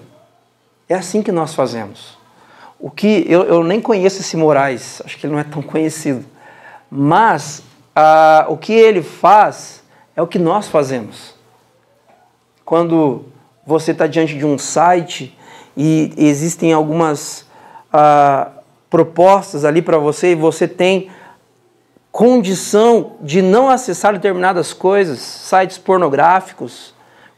É 0.93 0.97
assim 0.97 1.23
que 1.23 1.31
nós 1.31 1.55
fazemos. 1.55 2.19
O 2.79 2.91
que 2.91 3.25
eu, 3.27 3.43
eu 3.45 3.63
nem 3.63 3.81
conheço 3.81 4.21
esse 4.21 4.37
Moraes, 4.37 5.01
acho 5.03 5.17
que 5.17 5.25
ele 5.25 5.33
não 5.33 5.39
é 5.39 5.43
tão 5.43 5.59
conhecido, 5.63 6.23
mas 6.87 7.63
ah, 7.95 8.45
o 8.47 8.55
que 8.55 8.73
ele 8.73 9.01
faz 9.01 9.81
é 10.15 10.21
o 10.21 10.27
que 10.27 10.37
nós 10.37 10.67
fazemos. 10.67 11.33
Quando 12.63 13.25
você 13.65 13.89
está 13.89 14.05
diante 14.05 14.37
de 14.37 14.45
um 14.45 14.55
site 14.59 15.35
e 15.75 16.13
existem 16.15 16.73
algumas 16.73 17.47
ah, 17.91 18.51
propostas 18.87 19.65
ali 19.65 19.81
para 19.81 19.97
você 19.97 20.33
e 20.33 20.35
você 20.35 20.67
tem 20.67 21.09
condição 22.11 23.13
de 23.19 23.41
não 23.41 23.67
acessar 23.67 24.13
determinadas 24.13 24.73
coisas, 24.73 25.17
sites 25.17 25.79
pornográficos, 25.79 26.93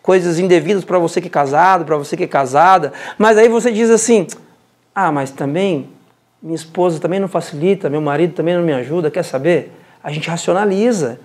coisas 0.05 0.37
indevidas 0.37 0.85
para 0.85 0.99
você 0.99 1.19
que 1.19 1.25
é 1.25 1.31
casado, 1.31 1.83
para 1.83 1.97
você 1.97 2.15
que 2.15 2.25
é 2.25 2.27
casada, 2.27 2.93
mas 3.17 3.39
aí 3.39 3.49
você 3.49 3.71
diz 3.71 3.89
assim: 3.89 4.27
ah, 4.93 5.11
mas 5.11 5.31
também 5.31 5.89
minha 6.39 6.55
esposa 6.55 6.99
também 6.99 7.19
não 7.19 7.27
facilita, 7.27 7.89
meu 7.89 7.99
marido 7.99 8.35
também 8.35 8.53
não 8.53 8.61
me 8.61 8.71
ajuda, 8.71 9.09
quer 9.09 9.23
saber? 9.23 9.71
A 10.03 10.11
gente 10.11 10.29
racionaliza. 10.29 11.19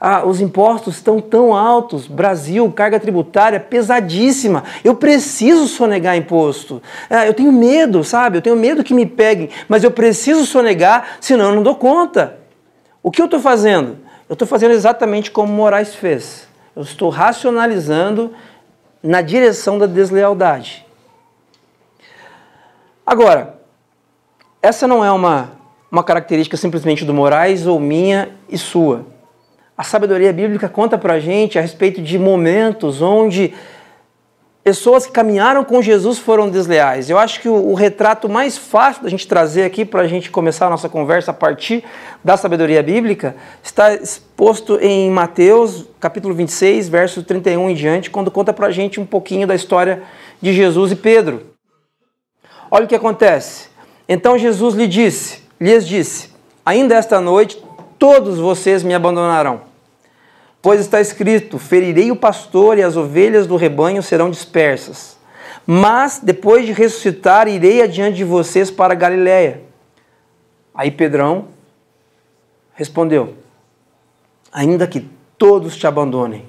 Ah, 0.00 0.24
os 0.24 0.40
impostos 0.40 0.96
estão 0.96 1.20
tão 1.20 1.54
altos, 1.54 2.06
Brasil, 2.06 2.70
carga 2.72 2.98
tributária 2.98 3.60
pesadíssima. 3.60 4.64
Eu 4.82 4.94
preciso 4.94 5.68
sonegar 5.68 6.16
imposto. 6.16 6.82
Ah, 7.10 7.26
eu 7.26 7.34
tenho 7.34 7.52
medo, 7.52 8.02
sabe? 8.02 8.38
Eu 8.38 8.42
tenho 8.42 8.56
medo 8.56 8.82
que 8.82 8.94
me 8.94 9.04
peguem, 9.04 9.50
mas 9.68 9.84
eu 9.84 9.90
preciso 9.90 10.46
sonegar, 10.46 11.18
senão 11.20 11.50
eu 11.50 11.54
não 11.54 11.62
dou 11.62 11.74
conta. 11.74 12.38
O 13.02 13.10
que 13.10 13.20
eu 13.20 13.26
estou 13.26 13.40
fazendo? 13.40 13.98
Eu 14.26 14.32
estou 14.32 14.48
fazendo 14.48 14.72
exatamente 14.72 15.30
como 15.30 15.52
Moraes 15.52 15.94
fez. 15.94 16.46
Eu 16.76 16.82
estou 16.82 17.08
racionalizando 17.08 18.34
na 19.02 19.22
direção 19.22 19.78
da 19.78 19.86
deslealdade. 19.86 20.84
Agora, 23.06 23.58
essa 24.60 24.86
não 24.86 25.02
é 25.02 25.10
uma, 25.10 25.52
uma 25.90 26.04
característica 26.04 26.54
simplesmente 26.54 27.02
do 27.02 27.14
Moraes 27.14 27.66
ou 27.66 27.80
minha 27.80 28.28
e 28.46 28.58
sua. 28.58 29.06
A 29.78 29.82
sabedoria 29.82 30.34
bíblica 30.34 30.68
conta 30.68 30.98
para 30.98 31.14
a 31.14 31.20
gente 31.20 31.58
a 31.58 31.62
respeito 31.62 32.02
de 32.02 32.18
momentos 32.18 33.00
onde 33.00 33.54
pessoas 34.66 35.06
que 35.06 35.12
caminharam 35.12 35.62
com 35.62 35.80
Jesus 35.80 36.18
foram 36.18 36.50
desleais. 36.50 37.08
Eu 37.08 37.16
acho 37.20 37.40
que 37.40 37.48
o, 37.48 37.68
o 37.68 37.74
retrato 37.74 38.28
mais 38.28 38.58
fácil 38.58 39.04
da 39.04 39.08
gente 39.08 39.24
trazer 39.28 39.62
aqui 39.62 39.84
para 39.84 40.02
a 40.02 40.08
gente 40.08 40.28
começar 40.28 40.66
a 40.66 40.70
nossa 40.70 40.88
conversa 40.88 41.30
a 41.30 41.34
partir 41.34 41.84
da 42.24 42.36
sabedoria 42.36 42.82
bíblica 42.82 43.36
está 43.62 43.94
exposto 43.94 44.76
em 44.82 45.08
Mateus, 45.08 45.86
capítulo 46.00 46.34
26, 46.34 46.88
versos 46.88 47.24
31 47.24 47.70
em 47.70 47.74
diante, 47.76 48.10
quando 48.10 48.28
conta 48.28 48.52
para 48.52 48.66
a 48.66 48.70
gente 48.72 48.98
um 48.98 49.06
pouquinho 49.06 49.46
da 49.46 49.54
história 49.54 50.02
de 50.42 50.52
Jesus 50.52 50.90
e 50.90 50.96
Pedro. 50.96 51.46
Olha 52.68 52.86
o 52.86 52.88
que 52.88 52.96
acontece. 52.96 53.68
Então 54.08 54.36
Jesus 54.36 54.74
lhe 54.74 54.88
disse, 54.88 55.44
lhes 55.60 55.86
disse: 55.86 56.30
Ainda 56.64 56.96
esta 56.96 57.20
noite 57.20 57.62
todos 58.00 58.40
vocês 58.40 58.82
me 58.82 58.94
abandonarão. 58.94 59.75
Pois 60.66 60.80
está 60.80 61.00
escrito: 61.00 61.60
ferirei 61.60 62.10
o 62.10 62.16
pastor 62.16 62.76
e 62.76 62.82
as 62.82 62.96
ovelhas 62.96 63.46
do 63.46 63.54
rebanho 63.54 64.02
serão 64.02 64.28
dispersas. 64.28 65.16
Mas 65.64 66.18
depois 66.20 66.66
de 66.66 66.72
ressuscitar, 66.72 67.46
irei 67.46 67.82
adiante 67.82 68.16
de 68.16 68.24
vocês 68.24 68.68
para 68.68 68.92
Galiléia. 68.92 69.62
Aí 70.74 70.90
Pedrão 70.90 71.50
respondeu: 72.74 73.34
Ainda 74.50 74.88
que 74.88 75.08
todos 75.38 75.76
te 75.76 75.86
abandonem, 75.86 76.44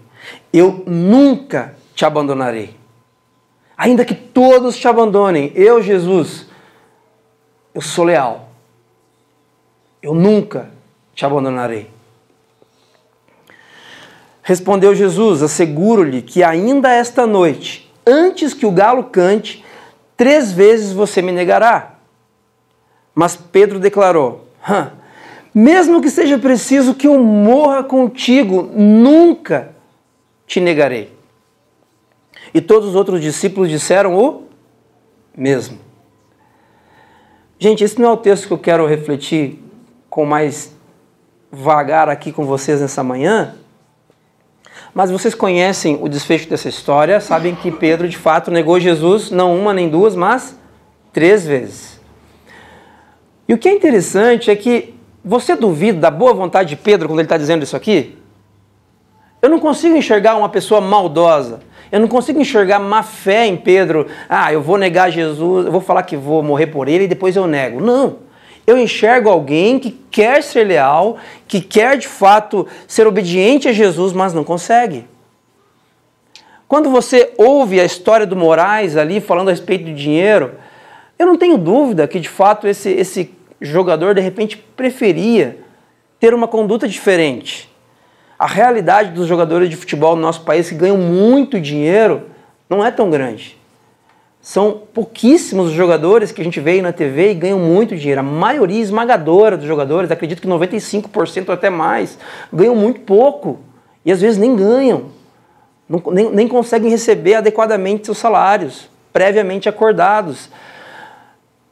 eu 0.52 0.84
nunca 0.88 1.76
te 1.94 2.04
abandonarei. 2.04 2.76
Ainda 3.78 4.04
que 4.04 4.16
todos 4.16 4.76
te 4.78 4.88
abandonem, 4.88 5.52
eu, 5.54 5.80
Jesus, 5.80 6.48
eu 7.72 7.82
sou 7.82 8.06
leal. 8.06 8.50
Eu 10.02 10.16
nunca 10.16 10.72
te 11.14 11.24
abandonarei. 11.24 11.97
Respondeu 14.48 14.96
Jesus: 14.96 15.44
Asseguro-lhe 15.44 16.22
que 16.22 16.42
ainda 16.42 16.90
esta 16.90 17.28
noite, 17.28 17.92
antes 18.06 18.54
que 18.54 18.66
o 18.66 18.72
galo 18.72 19.04
cante, 19.04 19.62
três 20.16 20.54
vezes 20.54 20.94
você 20.94 21.22
me 21.22 21.34
negará. 21.34 21.96
Mas 23.14 23.36
Pedro 23.36 23.78
declarou: 23.78 24.48
Mesmo 25.54 26.02
que 26.02 26.10
seja 26.10 26.40
preciso 26.40 26.96
que 26.96 27.08
eu 27.08 27.22
morra 27.22 27.84
contigo, 27.84 28.72
nunca 28.74 29.76
te 30.46 30.62
negarei. 30.62 31.12
E 32.54 32.62
todos 32.62 32.88
os 32.88 32.96
outros 32.96 33.20
discípulos 33.20 33.70
disseram 33.70 34.18
o 34.18 34.44
mesmo. 35.36 35.78
Gente, 37.60 37.84
esse 37.84 38.00
não 38.00 38.12
é 38.12 38.14
o 38.14 38.18
texto 38.18 38.48
que 38.48 38.54
eu 38.54 38.58
quero 38.58 38.88
refletir 38.88 39.62
com 40.10 40.24
mais 40.24 40.74
vagar 41.52 42.08
aqui 42.08 42.32
com 42.32 42.46
vocês 42.46 42.80
nessa 42.80 43.04
manhã, 43.04 43.54
mas 44.98 45.12
vocês 45.12 45.36
conhecem 45.36 46.00
o 46.02 46.10
desfecho 46.10 46.50
dessa 46.50 46.68
história, 46.68 47.20
sabem 47.20 47.54
que 47.54 47.70
Pedro 47.70 48.10
de 48.10 48.18
fato 48.18 48.50
negou 48.50 48.80
Jesus 48.80 49.30
não 49.30 49.56
uma 49.56 49.72
nem 49.72 49.88
duas, 49.88 50.16
mas 50.16 50.58
três 51.14 51.46
vezes. 51.46 52.02
E 53.48 53.54
o 53.54 53.60
que 53.60 53.70
é 53.70 53.76
interessante 53.76 54.50
é 54.50 54.56
que 54.56 54.96
você 55.24 55.56
duvida 55.56 56.00
da 56.00 56.10
boa 56.10 56.34
vontade 56.34 56.70
de 56.70 56.76
Pedro 56.76 57.08
quando 57.08 57.20
ele 57.20 57.28
está 57.28 57.38
dizendo 57.38 57.62
isso 57.62 57.76
aqui? 57.76 58.18
Eu 59.40 59.52
não 59.52 59.60
consigo 59.60 59.96
enxergar 59.96 60.36
uma 60.36 60.50
pessoa 60.50 60.82
maldosa. 60.82 61.60
Eu 61.92 62.00
não 62.00 62.08
consigo 62.08 62.42
enxergar 62.42 62.80
má 62.80 63.04
fé 63.04 63.46
em 63.46 63.56
Pedro. 63.56 64.08
Ah, 64.28 64.52
eu 64.52 64.64
vou 64.64 64.80
negar 64.80 65.12
Jesus, 65.12 65.68
eu 65.68 65.72
vou 65.72 65.80
falar 65.80 66.02
que 66.02 66.18
vou 66.18 66.42
morrer 66.42 66.68
por 66.68 66.88
ele 66.88 67.04
e 67.04 67.08
depois 67.08 67.36
eu 67.36 67.46
nego. 67.46 67.80
Não. 67.80 68.16
Eu 68.68 68.78
enxergo 68.78 69.30
alguém 69.30 69.80
que 69.80 69.92
quer 70.12 70.44
ser 70.44 70.66
leal, 70.66 71.18
que 71.48 71.62
quer 71.62 71.98
de 71.98 72.08
fato 72.08 72.68
ser 72.86 73.08
obediente 73.08 73.70
a 73.70 73.72
Jesus, 73.72 74.12
mas 74.12 74.34
não 74.34 74.44
consegue. 74.44 75.08
Quando 76.68 76.90
você 76.90 77.32
ouve 77.38 77.80
a 77.80 77.86
história 77.86 78.26
do 78.26 78.36
Moraes 78.36 78.98
ali 78.98 79.22
falando 79.22 79.48
a 79.48 79.52
respeito 79.52 79.86
do 79.86 79.94
dinheiro, 79.94 80.56
eu 81.18 81.26
não 81.26 81.38
tenho 81.38 81.58
dúvida 81.58 82.06
que 82.10 82.20
de 82.20 82.28
fato 82.28 82.68
esse, 82.68 82.90
esse 82.90 83.34
jogador 83.62 84.14
de 84.14 84.20
repente 84.20 84.58
preferia 84.58 85.60
ter 86.20 86.34
uma 86.34 86.48
conduta 86.48 86.90
diferente. 86.90 87.74
A 88.38 88.46
realidade 88.46 89.12
dos 89.12 89.28
jogadores 89.28 89.70
de 89.70 89.78
futebol 89.78 90.14
no 90.14 90.22
nosso 90.22 90.42
país 90.42 90.68
que 90.68 90.76
ganham 90.76 90.98
muito 90.98 91.60
dinheiro 91.60 92.24
não 92.70 92.86
é 92.86 92.92
tão 92.92 93.10
grande. 93.10 93.58
São 94.48 94.84
pouquíssimos 94.94 95.68
os 95.68 95.74
jogadores 95.74 96.32
que 96.32 96.40
a 96.40 96.44
gente 96.44 96.62
vê 96.62 96.82
na 96.82 96.94
TV 96.94 97.32
e 97.32 97.34
ganham 97.34 97.60
muito 97.60 97.98
dinheiro. 97.98 98.22
A 98.22 98.24
maioria 98.24 98.80
esmagadora 98.80 99.58
dos 99.58 99.68
jogadores, 99.68 100.10
acredito 100.10 100.42
que 100.42 100.48
95% 100.48 101.50
ou 101.50 101.54
até 101.54 101.70
mais, 101.70 102.18
ganham 102.52 102.74
muito 102.74 103.02
pouco. 103.02 103.60
E 104.06 104.12
às 104.12 104.22
vezes 104.22 104.38
nem 104.38 104.56
ganham. 104.56 105.08
Não, 105.90 106.02
nem, 106.14 106.32
nem 106.32 106.48
conseguem 106.48 106.90
receber 106.90 107.34
adequadamente 107.34 108.06
seus 108.06 108.20
salários, 108.20 108.90
previamente 109.12 109.68
acordados. 109.68 110.50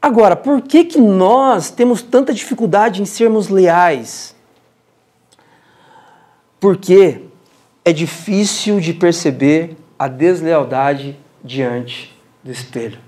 Agora, 0.01 0.35
por 0.35 0.61
que, 0.61 0.83
que 0.83 0.99
nós 0.99 1.71
temos 1.71 2.01
tanta 2.01 2.33
dificuldade 2.33 3.01
em 3.01 3.05
sermos 3.05 3.47
leais? 3.47 4.35
Porque 6.59 7.21
é 7.85 7.93
difícil 7.93 8.81
de 8.81 8.93
perceber 8.93 9.77
a 9.97 10.09
deslealdade 10.09 11.17
diante 11.41 12.14
do 12.45 12.51
espelho. 12.51 12.99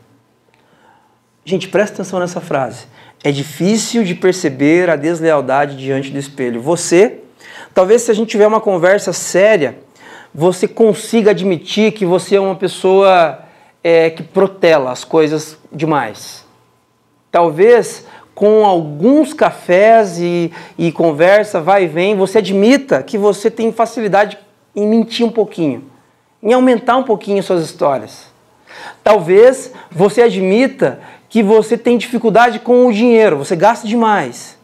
Gente, 1.46 1.68
presta 1.68 2.02
atenção 2.02 2.20
nessa 2.20 2.42
frase. 2.42 2.88
É 3.24 3.32
difícil 3.32 4.04
de 4.04 4.16
perceber 4.16 4.90
a 4.90 4.96
deslealdade 4.96 5.78
diante 5.78 6.10
do 6.10 6.18
espelho. 6.18 6.60
Você, 6.60 7.20
talvez 7.72 8.02
se 8.02 8.10
a 8.10 8.16
gente 8.16 8.30
tiver 8.30 8.48
uma 8.48 8.60
conversa 8.60 9.14
séria, 9.14 9.78
você 10.34 10.68
consiga 10.68 11.32
admitir 11.32 11.92
que 11.92 12.04
você 12.04 12.36
é 12.36 12.42
uma 12.42 12.56
pessoa 12.56 13.44
é, 13.84 14.10
que 14.10 14.24
protela 14.24 14.92
as 14.92 15.04
coisas 15.04 15.56
demais. 15.72 16.44
Talvez 17.32 18.08
com 18.34 18.66
alguns 18.66 19.34
cafés 19.34 20.18
e, 20.20 20.52
e 20.80 20.92
conversa, 20.92 21.62
vai 21.62 21.84
e 21.84 21.88
vem, 21.88 22.16
você 22.16 22.40
admita 22.40 23.04
que 23.04 23.20
você 23.20 23.52
tem 23.52 23.72
facilidade 23.72 24.38
em 24.76 24.88
mentir 24.88 25.26
um 25.26 25.32
pouquinho, 25.32 25.86
em 26.42 26.54
aumentar 26.54 26.98
um 26.98 27.04
pouquinho 27.04 27.42
suas 27.44 27.64
histórias. 27.64 28.27
Talvez 29.04 29.72
você 29.92 30.22
admita 30.22 31.00
que 31.30 31.44
você 31.44 31.78
tem 31.78 31.98
dificuldade 31.98 32.60
com 32.60 32.88
o 32.88 32.94
dinheiro, 32.94 33.38
você 33.38 33.56
gasta 33.56 33.88
demais. 33.88 34.58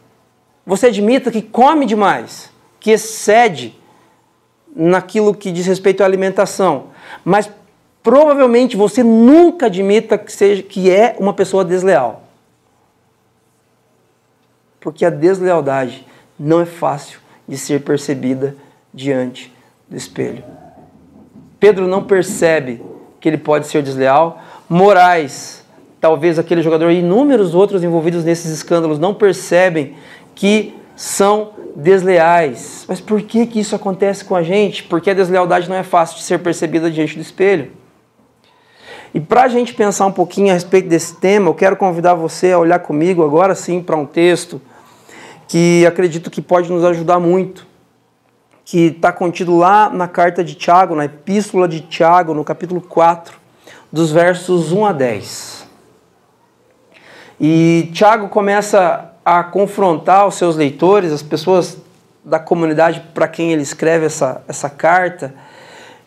Você 0.65 0.87
admita 0.87 1.31
que 1.31 1.41
come 1.41 1.85
demais, 1.85 2.49
que 2.79 2.91
excede 2.91 3.77
naquilo 4.75 5.35
que 5.35 5.51
diz 5.51 5.65
respeito 5.65 6.01
à 6.01 6.05
alimentação. 6.05 6.87
Mas 7.23 7.49
provavelmente 8.01 8.77
você 8.77 9.03
nunca 9.03 9.65
admita 9.65 10.17
que, 10.17 10.31
seja, 10.31 10.63
que 10.63 10.89
é 10.89 11.15
uma 11.19 11.33
pessoa 11.33 11.65
desleal 11.65 12.23
porque 14.83 15.05
a 15.05 15.09
deslealdade 15.09 16.05
não 16.37 16.59
é 16.59 16.65
fácil 16.65 17.21
de 17.47 17.57
ser 17.57 17.83
percebida 17.83 18.53
diante 18.93 19.51
do 19.87 19.95
espelho. 19.95 20.43
Pedro 21.57 21.87
não 21.87 22.03
percebe 22.03 22.83
que 23.23 23.29
ele 23.29 23.37
pode 23.37 23.67
ser 23.67 23.81
desleal. 23.81 24.37
Moraes, 24.67 25.63
talvez 26.01 26.37
aquele 26.37 26.61
jogador 26.61 26.91
e 26.91 26.99
inúmeros 26.99 27.55
outros 27.55 27.81
envolvidos 27.81 28.25
nesses 28.25 28.51
escândalos 28.51 28.99
não 28.99 29.13
percebem 29.13 29.95
que 30.35 30.75
são 30.93 31.51
desleais. 31.73 32.83
Mas 32.85 32.99
por 32.99 33.21
que, 33.21 33.45
que 33.45 33.61
isso 33.61 33.77
acontece 33.77 34.25
com 34.25 34.35
a 34.35 34.43
gente? 34.43 34.83
Porque 34.83 35.09
a 35.09 35.13
deslealdade 35.13 35.69
não 35.69 35.75
é 35.77 35.83
fácil 35.83 36.17
de 36.17 36.23
ser 36.23 36.39
percebida 36.39 36.91
diante 36.91 37.15
do 37.15 37.21
espelho. 37.21 37.71
E 39.13 39.21
para 39.21 39.43
a 39.43 39.47
gente 39.47 39.73
pensar 39.73 40.05
um 40.05 40.11
pouquinho 40.11 40.49
a 40.49 40.53
respeito 40.53 40.89
desse 40.89 41.15
tema, 41.15 41.47
eu 41.47 41.53
quero 41.53 41.77
convidar 41.77 42.15
você 42.15 42.51
a 42.51 42.59
olhar 42.59 42.79
comigo 42.79 43.23
agora 43.23 43.55
sim 43.55 43.81
para 43.81 43.95
um 43.95 44.05
texto 44.05 44.59
que 45.47 45.85
acredito 45.85 46.29
que 46.29 46.41
pode 46.41 46.69
nos 46.69 46.83
ajudar 46.83 47.21
muito, 47.21 47.65
que 48.65 48.87
está 48.87 49.11
contido 49.11 49.57
lá 49.57 49.89
na 49.89 50.07
carta 50.07 50.43
de 50.43 50.55
Tiago, 50.55 50.95
na 50.95 51.05
epístola 51.05 51.67
de 51.67 51.81
Tiago, 51.81 52.33
no 52.33 52.43
capítulo 52.43 52.81
4, 52.81 53.37
dos 53.91 54.11
versos 54.11 54.71
1 54.71 54.85
a 54.85 54.91
10. 54.93 55.67
E 57.39 57.89
Tiago 57.93 58.29
começa 58.29 59.11
a 59.25 59.43
confrontar 59.43 60.27
os 60.27 60.35
seus 60.35 60.55
leitores, 60.55 61.11
as 61.11 61.21
pessoas 61.21 61.77
da 62.23 62.39
comunidade 62.39 63.03
para 63.13 63.27
quem 63.27 63.51
ele 63.51 63.61
escreve 63.61 64.05
essa, 64.05 64.41
essa 64.47 64.69
carta, 64.69 65.33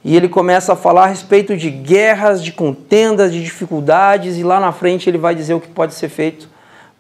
e 0.03 0.17
ele 0.17 0.29
começa 0.29 0.73
a 0.73 0.77
falar 0.77 1.05
a 1.05 1.07
respeito 1.09 1.57
de 1.57 1.69
guerras, 1.69 2.43
de 2.43 2.53
contendas, 2.53 3.33
de 3.33 3.43
dificuldades, 3.43 4.39
e 4.39 4.43
lá 4.43 4.59
na 4.61 4.73
frente 4.73 5.11
ele 5.11 5.19
vai 5.19 5.35
dizer 5.35 5.55
o 5.55 5.61
que 5.61 5.69
pode 5.69 5.95
ser 5.95 6.09
feito 6.09 6.49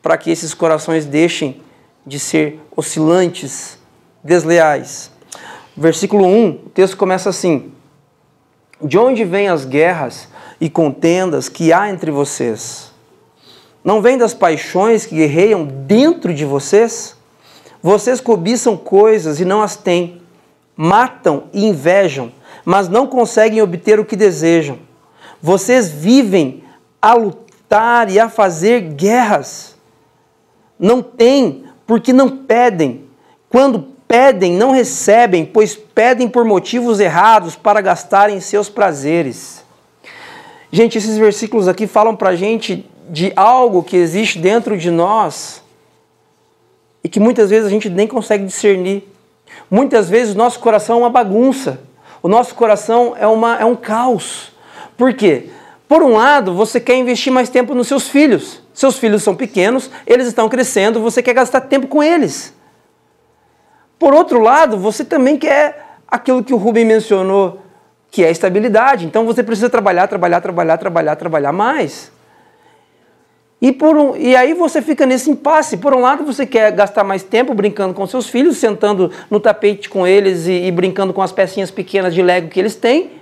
para 0.02 0.16
que 0.16 0.30
esses 0.30 0.52
corações 0.52 1.06
deixem 1.06 1.60
de 2.04 2.18
ser 2.18 2.60
oscilantes, 2.76 3.78
desleais. 4.22 5.10
Versículo 5.76 6.24
1, 6.26 6.48
o 6.48 6.70
texto 6.70 6.96
começa 6.96 7.28
assim: 7.28 7.70
De 8.80 8.96
onde 8.96 9.24
vêm 9.24 9.48
as 9.48 9.66
guerras 9.66 10.26
e 10.58 10.70
contendas 10.70 11.50
que 11.50 11.70
há 11.70 11.90
entre 11.90 12.10
vocês? 12.10 12.90
Não 13.84 14.00
vem 14.00 14.16
das 14.16 14.32
paixões 14.32 15.04
que 15.04 15.14
guerreiam 15.14 15.66
dentro 15.66 16.32
de 16.32 16.46
vocês? 16.46 17.14
Vocês 17.82 18.20
cobiçam 18.20 18.74
coisas 18.74 19.38
e 19.38 19.44
não 19.44 19.60
as 19.62 19.76
têm, 19.76 20.22
matam 20.74 21.44
e 21.52 21.66
invejam, 21.66 22.32
mas 22.64 22.88
não 22.88 23.06
conseguem 23.06 23.60
obter 23.60 24.00
o 24.00 24.04
que 24.04 24.16
desejam. 24.16 24.78
Vocês 25.42 25.90
vivem 25.90 26.64
a 27.02 27.12
lutar 27.12 28.10
e 28.10 28.18
a 28.18 28.30
fazer 28.30 28.80
guerras. 28.80 29.76
Não 30.78 31.02
têm 31.02 31.64
porque 31.86 32.14
não 32.14 32.38
pedem. 32.38 33.04
Quando 33.48 33.95
pedem, 34.08 34.52
não 34.52 34.70
recebem, 34.70 35.44
pois 35.44 35.74
pedem 35.74 36.28
por 36.28 36.44
motivos 36.44 37.00
errados 37.00 37.56
para 37.56 37.80
gastarem 37.80 38.40
seus 38.40 38.68
prazeres. 38.68 39.64
Gente, 40.70 40.98
esses 40.98 41.16
versículos 41.16 41.68
aqui 41.68 41.86
falam 41.86 42.14
para 42.14 42.30
a 42.30 42.36
gente 42.36 42.88
de 43.08 43.32
algo 43.36 43.82
que 43.82 43.96
existe 43.96 44.38
dentro 44.38 44.76
de 44.76 44.90
nós 44.90 45.62
e 47.02 47.08
que 47.08 47.20
muitas 47.20 47.50
vezes 47.50 47.66
a 47.66 47.70
gente 47.70 47.88
nem 47.88 48.06
consegue 48.06 48.44
discernir. 48.44 49.08
Muitas 49.70 50.08
vezes 50.08 50.34
o 50.34 50.38
nosso 50.38 50.58
coração 50.58 50.96
é 50.96 50.98
uma 51.00 51.10
bagunça, 51.10 51.80
o 52.22 52.28
nosso 52.28 52.54
coração 52.54 53.14
é, 53.18 53.26
uma, 53.26 53.56
é 53.56 53.64
um 53.64 53.76
caos. 53.76 54.52
Por 54.96 55.14
quê? 55.14 55.50
Por 55.88 56.02
um 56.02 56.14
lado, 56.14 56.52
você 56.52 56.80
quer 56.80 56.96
investir 56.96 57.32
mais 57.32 57.48
tempo 57.48 57.74
nos 57.74 57.86
seus 57.86 58.08
filhos. 58.08 58.60
Seus 58.74 58.98
filhos 58.98 59.22
são 59.22 59.34
pequenos, 59.34 59.88
eles 60.06 60.26
estão 60.26 60.48
crescendo, 60.48 61.00
você 61.00 61.22
quer 61.22 61.32
gastar 61.32 61.62
tempo 61.62 61.86
com 61.86 62.02
eles. 62.02 62.55
Por 63.98 64.12
outro 64.14 64.40
lado, 64.40 64.76
você 64.76 65.04
também 65.04 65.36
quer 65.36 65.98
aquilo 66.06 66.44
que 66.44 66.52
o 66.52 66.56
Rubem 66.56 66.84
mencionou, 66.84 67.60
que 68.10 68.24
é 68.24 68.30
estabilidade. 68.30 69.06
Então 69.06 69.24
você 69.24 69.42
precisa 69.42 69.70
trabalhar, 69.70 70.06
trabalhar, 70.06 70.40
trabalhar, 70.40 70.76
trabalhar, 70.76 71.16
trabalhar 71.16 71.52
mais. 71.52 72.12
E, 73.60 73.72
por 73.72 73.96
um, 73.96 74.14
e 74.16 74.36
aí 74.36 74.52
você 74.52 74.82
fica 74.82 75.06
nesse 75.06 75.30
impasse. 75.30 75.78
Por 75.78 75.94
um 75.94 76.00
lado, 76.00 76.24
você 76.24 76.44
quer 76.44 76.70
gastar 76.72 77.04
mais 77.04 77.22
tempo 77.22 77.54
brincando 77.54 77.94
com 77.94 78.06
seus 78.06 78.28
filhos, 78.28 78.58
sentando 78.58 79.10
no 79.30 79.40
tapete 79.40 79.88
com 79.88 80.06
eles 80.06 80.46
e, 80.46 80.66
e 80.66 80.70
brincando 80.70 81.12
com 81.12 81.22
as 81.22 81.32
pecinhas 81.32 81.70
pequenas 81.70 82.14
de 82.14 82.22
Lego 82.22 82.48
que 82.48 82.60
eles 82.60 82.76
têm. 82.76 83.12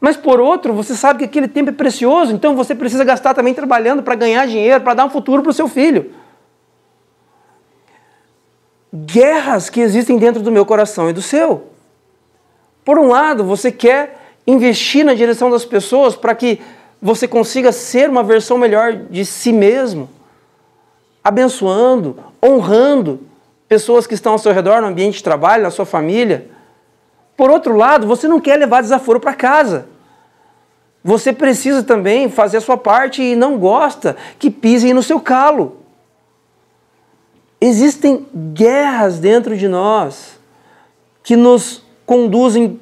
Mas 0.00 0.16
por 0.16 0.40
outro, 0.40 0.72
você 0.72 0.94
sabe 0.94 1.20
que 1.20 1.24
aquele 1.26 1.48
tempo 1.48 1.70
é 1.70 1.72
precioso, 1.72 2.32
então 2.32 2.54
você 2.54 2.74
precisa 2.74 3.04
gastar 3.04 3.34
também 3.34 3.54
trabalhando 3.54 4.02
para 4.02 4.14
ganhar 4.14 4.46
dinheiro, 4.46 4.82
para 4.82 4.94
dar 4.94 5.04
um 5.04 5.10
futuro 5.10 5.42
para 5.42 5.50
o 5.50 5.54
seu 5.54 5.68
filho. 5.68 6.10
Guerras 9.04 9.68
que 9.68 9.80
existem 9.80 10.16
dentro 10.16 10.42
do 10.42 10.50
meu 10.50 10.64
coração 10.64 11.10
e 11.10 11.12
do 11.12 11.20
seu. 11.20 11.64
Por 12.84 12.98
um 12.98 13.08
lado, 13.08 13.44
você 13.44 13.70
quer 13.70 14.18
investir 14.46 15.04
na 15.04 15.12
direção 15.12 15.50
das 15.50 15.64
pessoas 15.64 16.16
para 16.16 16.34
que 16.34 16.60
você 17.02 17.28
consiga 17.28 17.72
ser 17.72 18.08
uma 18.08 18.22
versão 18.22 18.56
melhor 18.56 18.94
de 18.94 19.24
si 19.24 19.52
mesmo, 19.52 20.08
abençoando, 21.22 22.16
honrando 22.42 23.20
pessoas 23.68 24.06
que 24.06 24.14
estão 24.14 24.32
ao 24.32 24.38
seu 24.38 24.52
redor 24.52 24.80
no 24.80 24.86
ambiente 24.86 25.16
de 25.16 25.24
trabalho, 25.24 25.64
na 25.64 25.70
sua 25.70 25.84
família. 25.84 26.48
Por 27.36 27.50
outro 27.50 27.76
lado, 27.76 28.06
você 28.06 28.26
não 28.26 28.40
quer 28.40 28.56
levar 28.56 28.80
desaforo 28.80 29.20
para 29.20 29.34
casa. 29.34 29.88
Você 31.04 31.32
precisa 31.32 31.82
também 31.82 32.30
fazer 32.30 32.56
a 32.56 32.60
sua 32.60 32.76
parte 32.76 33.22
e 33.22 33.36
não 33.36 33.58
gosta 33.58 34.16
que 34.38 34.50
pisem 34.50 34.94
no 34.94 35.02
seu 35.02 35.20
calo. 35.20 35.82
Existem 37.66 38.24
guerras 38.52 39.18
dentro 39.18 39.56
de 39.56 39.66
nós 39.66 40.38
que 41.24 41.34
nos 41.34 41.82
conduzem 42.06 42.80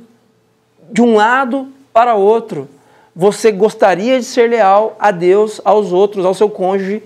de 0.93 1.01
um 1.01 1.15
lado 1.15 1.69
para 1.91 2.15
outro. 2.17 2.69
Você 3.17 3.51
gostaria 3.51 4.19
de 4.19 4.27
ser 4.27 4.51
leal 4.51 4.95
a 5.01 5.11
Deus, 5.11 5.59
aos 5.65 5.91
outros, 5.91 6.27
ao 6.27 6.35
seu 6.35 6.51
cônjuge, 6.51 7.03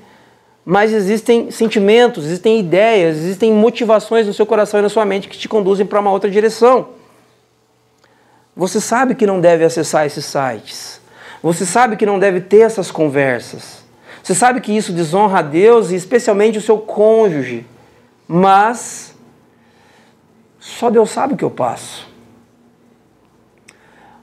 mas 0.65 0.93
existem 0.93 1.53
sentimentos, 1.53 2.25
existem 2.25 2.59
ideias, 2.59 3.17
existem 3.17 3.53
motivações 3.53 4.27
no 4.27 4.35
seu 4.35 4.45
coração 4.45 4.81
e 4.81 4.83
na 4.83 4.89
sua 4.89 5.05
mente 5.05 5.29
que 5.29 5.39
te 5.39 5.49
conduzem 5.49 5.87
para 5.87 6.01
uma 6.01 6.11
outra 6.11 6.29
direção. 6.29 6.89
Você 8.57 8.81
sabe 8.81 9.15
que 9.15 9.25
não 9.25 9.41
deve 9.41 9.63
acessar 9.63 10.05
esses 10.05 10.25
sites. 10.25 11.01
Você 11.41 11.65
sabe 11.65 11.97
que 11.97 12.05
não 12.05 12.19
deve 12.19 12.41
ter 12.41 12.63
essas 12.63 12.91
conversas. 12.91 13.88
Você 14.29 14.35
sabe 14.35 14.61
que 14.61 14.77
isso 14.77 14.93
desonra 14.93 15.39
a 15.39 15.43
Deus 15.43 15.91
e 15.91 15.95
especialmente 15.95 16.59
o 16.59 16.61
seu 16.61 16.77
cônjuge. 16.77 17.65
Mas 18.29 19.17
só 20.61 20.91
Deus 20.91 21.09
sabe 21.09 21.33
o 21.33 21.37
que 21.39 21.45
eu 21.47 21.51
passo. 21.51 22.07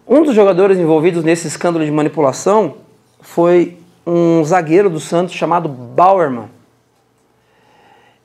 Um 0.07 0.21
dos 0.21 0.35
jogadores 0.35 0.77
envolvidos 0.77 1.23
nesse 1.23 1.47
escândalo 1.47 1.83
de 1.83 1.89
manipulação 1.89 2.75
foi 3.19 3.79
um 4.05 4.43
zagueiro 4.43 4.91
do 4.91 4.99
Santos 4.99 5.33
chamado 5.33 5.67
Bauerman. 5.67 6.51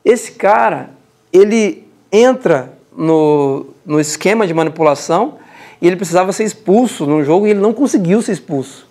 Esse 0.05 0.33
cara, 0.33 0.91
ele 1.33 1.87
entra 2.11 2.77
no, 2.95 3.65
no 3.83 3.99
esquema 3.99 4.45
de 4.45 4.53
manipulação 4.53 5.39
e 5.81 5.87
ele 5.87 5.95
precisava 5.95 6.31
ser 6.31 6.43
expulso 6.43 7.07
no 7.07 7.23
jogo 7.23 7.47
e 7.47 7.49
ele 7.49 7.59
não 7.59 7.73
conseguiu 7.73 8.21
ser 8.21 8.33
expulso. 8.33 8.90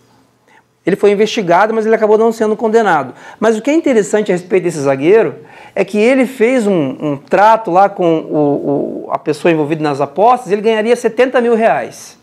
Ele 0.90 0.96
foi 0.96 1.12
investigado, 1.12 1.72
mas 1.72 1.86
ele 1.86 1.94
acabou 1.94 2.18
não 2.18 2.32
sendo 2.32 2.56
condenado. 2.56 3.14
Mas 3.38 3.56
o 3.56 3.62
que 3.62 3.70
é 3.70 3.74
interessante 3.74 4.32
a 4.32 4.34
respeito 4.34 4.64
desse 4.64 4.80
zagueiro 4.80 5.36
é 5.72 5.84
que 5.84 5.96
ele 5.96 6.26
fez 6.26 6.66
um, 6.66 6.96
um 7.00 7.16
trato 7.16 7.70
lá 7.70 7.88
com 7.88 8.18
o, 8.22 9.04
o, 9.06 9.08
a 9.12 9.16
pessoa 9.16 9.52
envolvida 9.52 9.84
nas 9.84 10.00
apostas 10.00 10.50
ele 10.50 10.60
ganharia 10.60 10.96
70 10.96 11.40
mil 11.40 11.54
reais. 11.54 12.18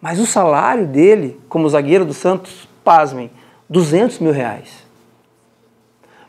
Mas 0.00 0.18
o 0.18 0.24
salário 0.24 0.86
dele, 0.86 1.38
como 1.46 1.68
zagueiro 1.68 2.06
do 2.06 2.14
Santos, 2.14 2.66
pasmem, 2.82 3.30
200 3.68 4.18
mil 4.20 4.32
reais. 4.32 4.82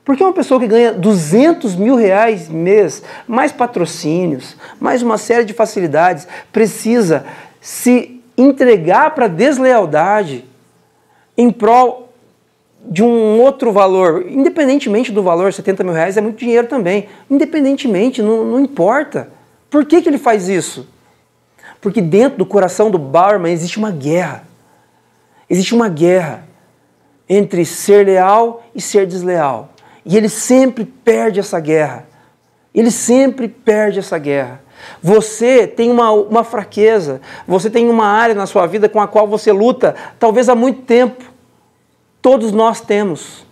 Porque 0.03 0.21
uma 0.21 0.33
pessoa 0.33 0.59
que 0.59 0.67
ganha 0.67 0.91
200 0.91 1.77
mil 1.77 1.95
reais 1.95 2.49
mês, 2.49 3.01
mais 3.25 3.53
patrocínios, 3.53 4.57
mais 4.77 5.01
uma 5.01 5.17
série 5.17 5.45
de 5.45 5.53
facilidades, 5.53 6.27
precisa 6.51 7.25
se 7.61 8.21
entregar 8.37 9.11
para 9.15 9.29
deslealdade 9.29 10.51
em 11.37 11.51
prol 11.51 12.09
de 12.85 13.01
um 13.01 13.39
outro 13.39 13.71
valor, 13.71 14.25
independentemente 14.27 15.11
do 15.11 15.23
valor, 15.23 15.53
70 15.53 15.83
mil 15.83 15.93
reais 15.93 16.17
é 16.17 16.21
muito 16.21 16.37
dinheiro 16.37 16.67
também, 16.67 17.07
independentemente, 17.29 18.21
não, 18.21 18.43
não 18.43 18.59
importa. 18.59 19.29
Por 19.69 19.85
que, 19.85 20.01
que 20.01 20.09
ele 20.09 20.17
faz 20.17 20.49
isso? 20.49 20.87
Porque 21.79 22.01
dentro 22.01 22.37
do 22.37 22.45
coração 22.45 22.91
do 22.91 22.97
Barman 22.97 23.51
existe 23.51 23.77
uma 23.77 23.91
guerra. 23.91 24.47
Existe 25.49 25.73
uma 25.73 25.89
guerra 25.89 26.45
entre 27.27 27.65
ser 27.65 28.05
leal 28.05 28.63
e 28.75 28.81
ser 28.81 29.07
desleal. 29.07 29.73
E 30.05 30.17
ele 30.17 30.29
sempre 30.29 30.85
perde 30.85 31.39
essa 31.39 31.59
guerra. 31.59 32.07
Ele 32.73 32.91
sempre 32.91 33.47
perde 33.47 33.99
essa 33.99 34.17
guerra. 34.17 34.61
Você 35.01 35.67
tem 35.67 35.89
uma, 35.89 36.11
uma 36.11 36.43
fraqueza, 36.43 37.21
você 37.47 37.69
tem 37.69 37.89
uma 37.89 38.05
área 38.05 38.35
na 38.35 38.45
sua 38.45 38.65
vida 38.65 38.87
com 38.87 39.01
a 39.01 39.07
qual 39.07 39.27
você 39.27 39.51
luta, 39.51 39.95
talvez 40.19 40.49
há 40.49 40.55
muito 40.55 40.81
tempo. 40.81 41.23
Todos 42.21 42.51
nós 42.51 42.81
temos. 42.81 43.45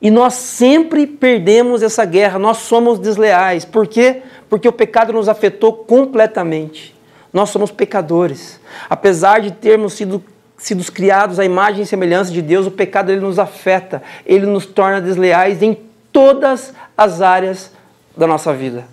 E 0.00 0.10
nós 0.10 0.34
sempre 0.34 1.06
perdemos 1.06 1.82
essa 1.82 2.04
guerra, 2.04 2.38
nós 2.38 2.58
somos 2.58 2.98
desleais. 2.98 3.64
Por 3.64 3.86
quê? 3.86 4.22
Porque 4.48 4.68
o 4.68 4.72
pecado 4.72 5.12
nos 5.12 5.28
afetou 5.28 5.72
completamente. 5.72 6.94
Nós 7.32 7.50
somos 7.50 7.70
pecadores. 7.70 8.60
Apesar 8.88 9.40
de 9.40 9.50
termos 9.50 9.94
sido 9.94 10.22
sido 10.58 10.84
criados 10.92 11.38
à 11.38 11.44
imagem 11.44 11.82
e 11.82 11.86
semelhança 11.86 12.32
de 12.32 12.42
Deus, 12.42 12.66
o 12.66 12.70
pecado 12.70 13.10
ele 13.10 13.20
nos 13.20 13.38
afeta, 13.38 14.02
ele 14.26 14.44
nos 14.44 14.66
torna 14.66 15.00
desleais 15.00 15.62
em 15.62 15.78
todas 16.12 16.74
as 16.96 17.22
áreas 17.22 17.70
da 18.16 18.26
nossa 18.26 18.52
vida. 18.52 18.84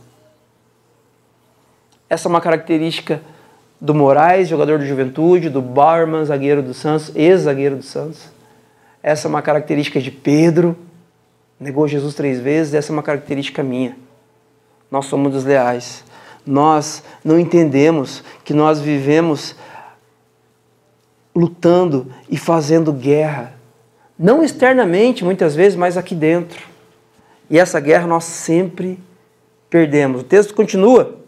Essa 2.09 2.27
é 2.27 2.29
uma 2.29 2.41
característica 2.41 3.21
do 3.81 3.93
Moraes, 3.93 4.47
jogador 4.47 4.79
de 4.79 4.85
juventude, 4.85 5.49
do 5.49 5.61
Barman, 5.61 6.23
zagueiro 6.25 6.61
do 6.61 6.73
Santos, 6.73 7.11
ex-zagueiro 7.15 7.77
do 7.77 7.83
Santos. 7.83 8.29
Essa 9.01 9.27
é 9.27 9.29
uma 9.29 9.41
característica 9.41 9.99
de 9.99 10.11
Pedro, 10.11 10.77
negou 11.59 11.87
Jesus 11.87 12.15
três 12.15 12.39
vezes, 12.39 12.73
essa 12.73 12.91
é 12.91 12.93
uma 12.93 13.03
característica 13.03 13.61
minha. 13.61 13.95
Nós 14.89 15.05
somos 15.05 15.33
desleais. 15.33 16.03
Nós 16.45 17.03
não 17.23 17.39
entendemos 17.39 18.23
que 18.43 18.53
nós 18.53 18.79
vivemos 18.79 19.55
lutando 21.35 22.11
e 22.29 22.37
fazendo 22.37 22.93
guerra. 22.93 23.53
Não 24.17 24.43
externamente, 24.43 25.23
muitas 25.25 25.55
vezes, 25.55 25.75
mas 25.75 25.97
aqui 25.97 26.15
dentro. 26.15 26.63
E 27.49 27.59
essa 27.59 27.79
guerra 27.79 28.07
nós 28.07 28.23
sempre 28.23 28.99
perdemos. 29.69 30.21
O 30.21 30.23
texto 30.23 30.53
continua. 30.53 31.24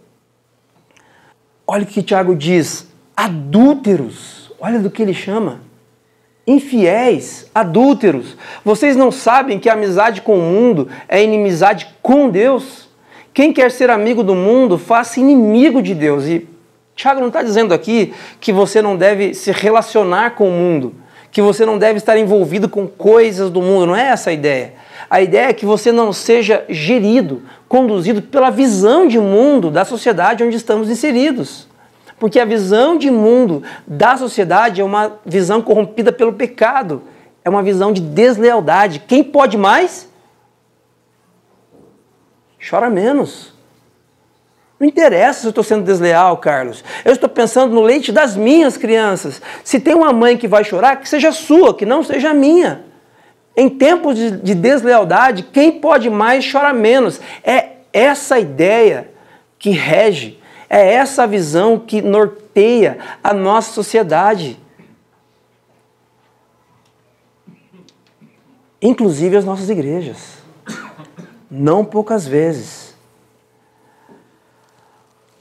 Olha 1.67 1.84
o 1.84 1.88
que 1.88 2.01
Tiago 2.01 2.36
diz: 2.36 2.88
adúlteros. 3.15 4.51
Olha 4.60 4.80
do 4.80 4.89
que 4.89 5.01
ele 5.01 5.13
chama. 5.13 5.62
Infiéis, 6.47 7.51
adúlteros. 7.53 8.38
Vocês 8.63 8.95
não 8.95 9.12
sabem 9.12 9.60
que 9.60 9.69
a 9.69 9.73
amizade 9.73 10.21
com 10.21 10.39
o 10.39 10.41
mundo 10.41 10.88
é 11.10 11.21
inimizade 11.21 11.89
com 12.01 12.30
Deus? 12.30 12.88
Quem 13.34 13.51
quer 13.51 13.69
ser 13.69 13.89
amigo 13.89 14.23
do 14.23 14.34
mundo, 14.34 14.77
faça 14.77 15.19
inimigo 15.19 15.82
de 15.82 15.93
Deus. 15.93 16.25
E 16.25 16.47
Tiago 16.95 17.19
não 17.19 17.27
está 17.27 17.43
dizendo 17.43 17.73
aqui 17.73 18.13
que 18.39 18.51
você 18.51 18.82
não 18.82 18.95
deve 18.95 19.34
se 19.34 19.51
relacionar 19.51 20.32
com 20.32 20.47
o 20.47 20.51
mundo, 20.51 20.95
que 21.31 21.41
você 21.41 21.65
não 21.65 21.77
deve 21.77 21.97
estar 21.97 22.17
envolvido 22.17 22.67
com 22.69 22.87
coisas 22.87 23.49
do 23.49 23.61
mundo, 23.61 23.87
não 23.87 23.95
é 23.95 24.07
essa 24.07 24.29
a 24.29 24.33
ideia. 24.33 24.73
A 25.09 25.21
ideia 25.21 25.49
é 25.49 25.53
que 25.53 25.65
você 25.65 25.91
não 25.91 26.11
seja 26.11 26.65
gerido, 26.67 27.43
conduzido 27.67 28.21
pela 28.21 28.49
visão 28.49 29.07
de 29.07 29.19
mundo 29.19 29.69
da 29.69 29.85
sociedade 29.85 30.43
onde 30.43 30.55
estamos 30.55 30.89
inseridos. 30.89 31.67
Porque 32.19 32.39
a 32.39 32.45
visão 32.45 32.97
de 32.97 33.11
mundo 33.11 33.61
da 33.85 34.17
sociedade 34.17 34.81
é 34.81 34.83
uma 34.83 35.19
visão 35.25 35.61
corrompida 35.61 36.11
pelo 36.11 36.33
pecado, 36.33 37.03
é 37.45 37.49
uma 37.49 37.61
visão 37.61 37.93
de 37.93 38.01
deslealdade. 38.01 38.99
Quem 39.07 39.23
pode 39.23 39.57
mais? 39.57 40.09
Chora 42.67 42.89
menos. 42.89 43.56
Não 44.79 44.87
interessa 44.87 45.41
se 45.41 45.47
eu 45.47 45.49
estou 45.49 45.63
sendo 45.63 45.83
desleal, 45.83 46.37
Carlos. 46.37 46.83
Eu 47.03 47.11
estou 47.11 47.27
pensando 47.27 47.73
no 47.73 47.81
leite 47.81 48.11
das 48.11 48.35
minhas 48.35 48.77
crianças. 48.77 49.41
Se 49.63 49.79
tem 49.79 49.95
uma 49.95 50.13
mãe 50.13 50.37
que 50.37 50.47
vai 50.47 50.63
chorar, 50.63 50.97
que 50.97 51.09
seja 51.09 51.31
sua, 51.31 51.73
que 51.73 51.85
não 51.85 52.03
seja 52.03 52.33
minha. 52.33 52.85
Em 53.55 53.69
tempos 53.69 54.15
de, 54.15 54.31
de 54.31 54.53
deslealdade, 54.53 55.43
quem 55.51 55.79
pode 55.79 56.11
mais 56.11 56.49
chora 56.49 56.73
menos. 56.73 57.19
É 57.43 57.77
essa 57.91 58.37
ideia 58.37 59.09
que 59.57 59.71
rege, 59.71 60.39
é 60.69 60.93
essa 60.93 61.25
visão 61.25 61.79
que 61.79 61.99
norteia 61.99 62.99
a 63.23 63.33
nossa 63.33 63.73
sociedade. 63.73 64.59
Inclusive 68.79 69.37
as 69.37 69.45
nossas 69.45 69.71
igrejas. 69.71 70.37
Não 71.49 71.83
poucas 71.83 72.27
vezes. 72.27 72.87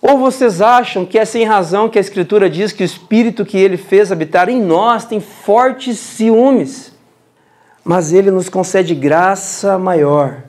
Ou 0.09 0.19
vocês 0.19 0.61
acham 0.61 1.05
que 1.05 1.19
é 1.19 1.25
sem 1.25 1.45
razão 1.45 1.88
que 1.88 1.99
a 1.99 2.01
Escritura 2.01 2.49
diz 2.49 2.71
que 2.71 2.85
o 2.85 2.87
Espírito 2.87 3.45
que 3.45 3.59
ele 3.59 3.77
fez 3.77 4.12
habitar 4.12 4.49
em 4.49 4.62
nós 4.62 5.05
tem 5.05 5.19
fortes 5.19 5.99
ciúmes, 5.99 6.92
mas 7.83 8.12
ele 8.12 8.31
nos 8.31 8.49
concede 8.49 8.95
graça 8.95 9.77
maior. 9.77 10.45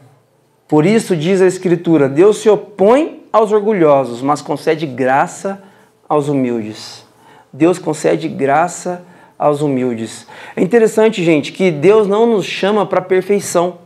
Por 0.68 0.86
isso 0.86 1.16
diz 1.16 1.42
a 1.42 1.48
Escritura: 1.48 2.08
Deus 2.08 2.38
se 2.38 2.48
opõe 2.48 3.24
aos 3.34 3.52
orgulhosos, 3.52 4.22
mas 4.22 4.44
concede 4.44 4.86
graça 4.86 5.64
aos 6.08 6.28
humildes. 6.28 7.04
Deus 7.52 7.80
concede 7.80 8.28
graça 8.28 9.04
aos 9.40 9.62
humildes. 9.62 10.28
É 10.56 10.62
interessante, 10.62 11.24
gente, 11.24 11.52
que 11.52 11.72
Deus 11.72 12.08
não 12.08 12.28
nos 12.28 12.46
chama 12.46 12.86
para 12.86 13.02
perfeição. 13.02 13.80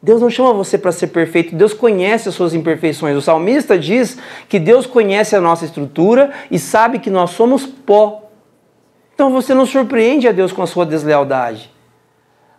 Deus 0.00 0.20
não 0.20 0.30
chama 0.30 0.52
você 0.52 0.78
para 0.78 0.92
ser 0.92 1.08
perfeito, 1.08 1.56
Deus 1.56 1.74
conhece 1.74 2.28
as 2.28 2.34
suas 2.34 2.54
imperfeições. 2.54 3.16
O 3.16 3.22
salmista 3.22 3.76
diz 3.76 4.16
que 4.48 4.60
Deus 4.60 4.86
conhece 4.86 5.34
a 5.34 5.40
nossa 5.40 5.64
estrutura 5.64 6.30
e 6.50 6.58
sabe 6.58 7.00
que 7.00 7.10
nós 7.10 7.30
somos 7.30 7.66
pó. 7.66 8.30
Então 9.12 9.32
você 9.32 9.52
não 9.54 9.66
surpreende 9.66 10.28
a 10.28 10.32
Deus 10.32 10.52
com 10.52 10.62
a 10.62 10.66
sua 10.68 10.86
deslealdade. 10.86 11.68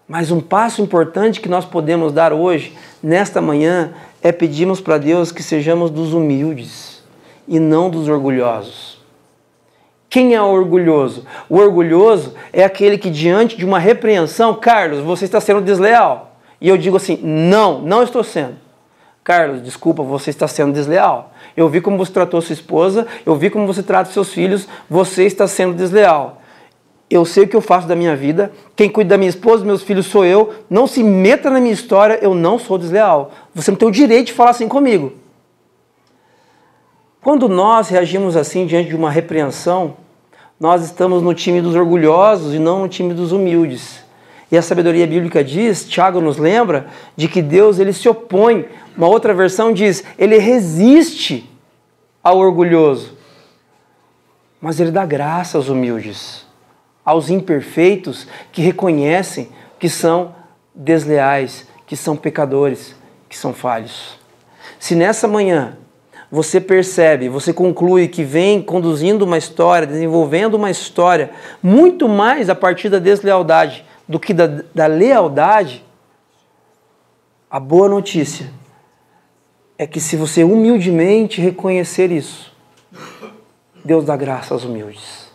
Mas 0.06 0.32
um 0.32 0.42
passo 0.42 0.82
importante 0.82 1.40
que 1.40 1.48
nós 1.48 1.64
podemos 1.64 2.12
dar 2.12 2.34
hoje, 2.34 2.74
nesta 3.02 3.40
manhã, 3.40 3.94
é 4.22 4.34
pedirmos 4.34 4.82
para 4.82 4.98
Deus 4.98 5.32
que 5.32 5.42
sejamos 5.42 5.90
dos 5.90 6.14
humildes 6.14 7.02
e 7.48 7.58
não 7.58 7.90
dos 7.90 8.10
orgulhosos. 8.10 9.00
Quem 10.10 10.34
é 10.34 10.42
o 10.42 10.48
orgulhoso? 10.48 11.26
O 11.48 11.58
orgulhoso 11.58 12.34
é 12.52 12.66
aquele 12.66 12.98
que, 12.98 13.10
diante 13.10 13.56
de 13.56 13.64
uma 13.64 13.80
repreensão, 13.80 14.56
Carlos, 14.56 15.00
você 15.00 15.24
está 15.24 15.40
sendo 15.40 15.62
desleal 15.62 16.29
e 16.62 16.68
eu 16.68 16.78
digo 16.78 16.98
assim: 16.98 17.20
não, 17.22 17.82
não 17.82 18.04
estou 18.04 18.24
sendo. 18.24 18.56
Carlos, 19.24 19.62
desculpa, 19.62 20.02
você 20.02 20.30
está 20.30 20.48
sendo 20.48 20.74
desleal. 20.74 21.34
Eu 21.56 21.70
vi 21.70 21.82
como 21.82 21.98
você 21.98 22.12
tratou 22.12 22.42
sua 22.42 22.54
esposa, 22.54 23.06
eu 23.26 23.36
vi 23.36 23.50
como 23.50 23.68
você 23.68 23.84
trata 23.84 24.12
seus 24.12 24.34
filhos, 24.34 24.68
você 24.90 25.26
está 25.26 25.48
sendo 25.48 25.76
desleal. 25.76 26.42
Eu 27.10 27.26
sei 27.26 27.44
o 27.44 27.48
que 27.48 27.56
eu 27.56 27.62
faço 27.62 27.88
da 27.88 27.96
minha 27.96 28.16
vida, 28.16 28.52
quem 28.76 28.90
cuida 28.90 29.10
da 29.10 29.18
minha 29.18 29.30
esposa, 29.30 29.58
dos 29.58 29.66
meus 29.66 29.84
filhos 29.84 30.06
sou 30.06 30.24
eu. 30.24 30.54
Não 30.70 30.88
se 30.88 31.04
meta 31.04 31.50
na 31.50 31.60
minha 31.60 31.74
história, 31.74 32.20
eu 32.22 32.36
não 32.36 32.60
sou 32.60 32.78
desleal. 32.78 33.32
Você 33.54 33.72
não 33.72 33.78
tem 33.78 33.88
o 33.88 33.92
direito 33.92 34.28
de 34.28 34.34
falar 34.34 34.52
assim 34.52 34.68
comigo. 34.68 35.14
Quando 37.22 37.50
nós 37.50 37.90
reagimos 37.90 38.38
assim 38.38 38.66
diante 38.66 38.90
de 38.90 38.96
uma 38.96 39.12
repreensão, 39.12 39.98
nós 40.60 40.84
estamos 40.84 41.22
no 41.22 41.34
time 41.34 41.62
dos 41.62 41.76
orgulhosos 41.76 42.54
e 42.54 42.60
não 42.60 42.80
no 42.80 42.88
time 42.88 43.14
dos 43.14 43.32
humildes. 43.32 44.04
E 44.52 44.58
a 44.58 44.62
sabedoria 44.62 45.06
bíblica 45.06 45.44
diz, 45.44 45.88
Tiago 45.88 46.20
nos 46.20 46.38
lembra, 46.38 46.88
de 47.16 47.28
que 47.28 47.42
Deus 47.42 47.78
ele 47.78 47.94
se 47.94 48.10
opõe. 48.10 48.66
Uma 48.98 49.08
outra 49.08 49.34
versão 49.34 49.72
diz, 49.72 50.04
ele 50.18 50.38
resiste 50.38 51.50
ao 52.24 52.38
orgulhoso. 52.38 53.16
Mas 54.60 54.80
ele 54.80 54.92
dá 54.92 55.06
graça 55.06 55.58
aos 55.58 55.70
humildes, 55.70 56.46
aos 57.06 57.30
imperfeitos 57.30 58.28
que 58.52 58.62
reconhecem 58.62 59.50
que 59.78 59.88
são 59.88 60.36
desleais, 60.74 61.68
que 61.86 61.96
são 61.96 62.16
pecadores, 62.16 62.96
que 63.30 63.38
são 63.38 63.54
falhos. 63.54 64.18
Se 64.80 64.96
nessa 64.96 65.28
manhã 65.28 65.78
você 66.32 66.60
percebe, 66.60 67.30
você 67.30 67.54
conclui 67.54 68.08
que 68.08 68.24
vem 68.24 68.62
conduzindo 68.62 69.26
uma 69.26 69.38
história, 69.38 69.88
desenvolvendo 69.88 70.56
uma 70.56 70.70
história, 70.70 71.32
muito 71.62 72.10
mais 72.10 72.50
a 72.50 72.56
partir 72.56 72.90
da 72.90 73.00
deslealdade 73.00 73.86
do 74.10 74.20
que 74.20 74.34
da, 74.34 74.48
da 74.74 74.88
lealdade, 74.88 75.86
a 77.48 77.60
boa 77.60 77.88
notícia 77.88 78.52
é 79.78 79.86
que 79.86 80.00
se 80.00 80.16
você 80.16 80.44
humildemente 80.44 81.40
reconhecer 81.40 82.12
isso, 82.12 82.52
Deus 83.86 84.04
dá 84.04 84.18
graça 84.18 84.56
aos 84.56 84.64
humildes. 84.66 85.32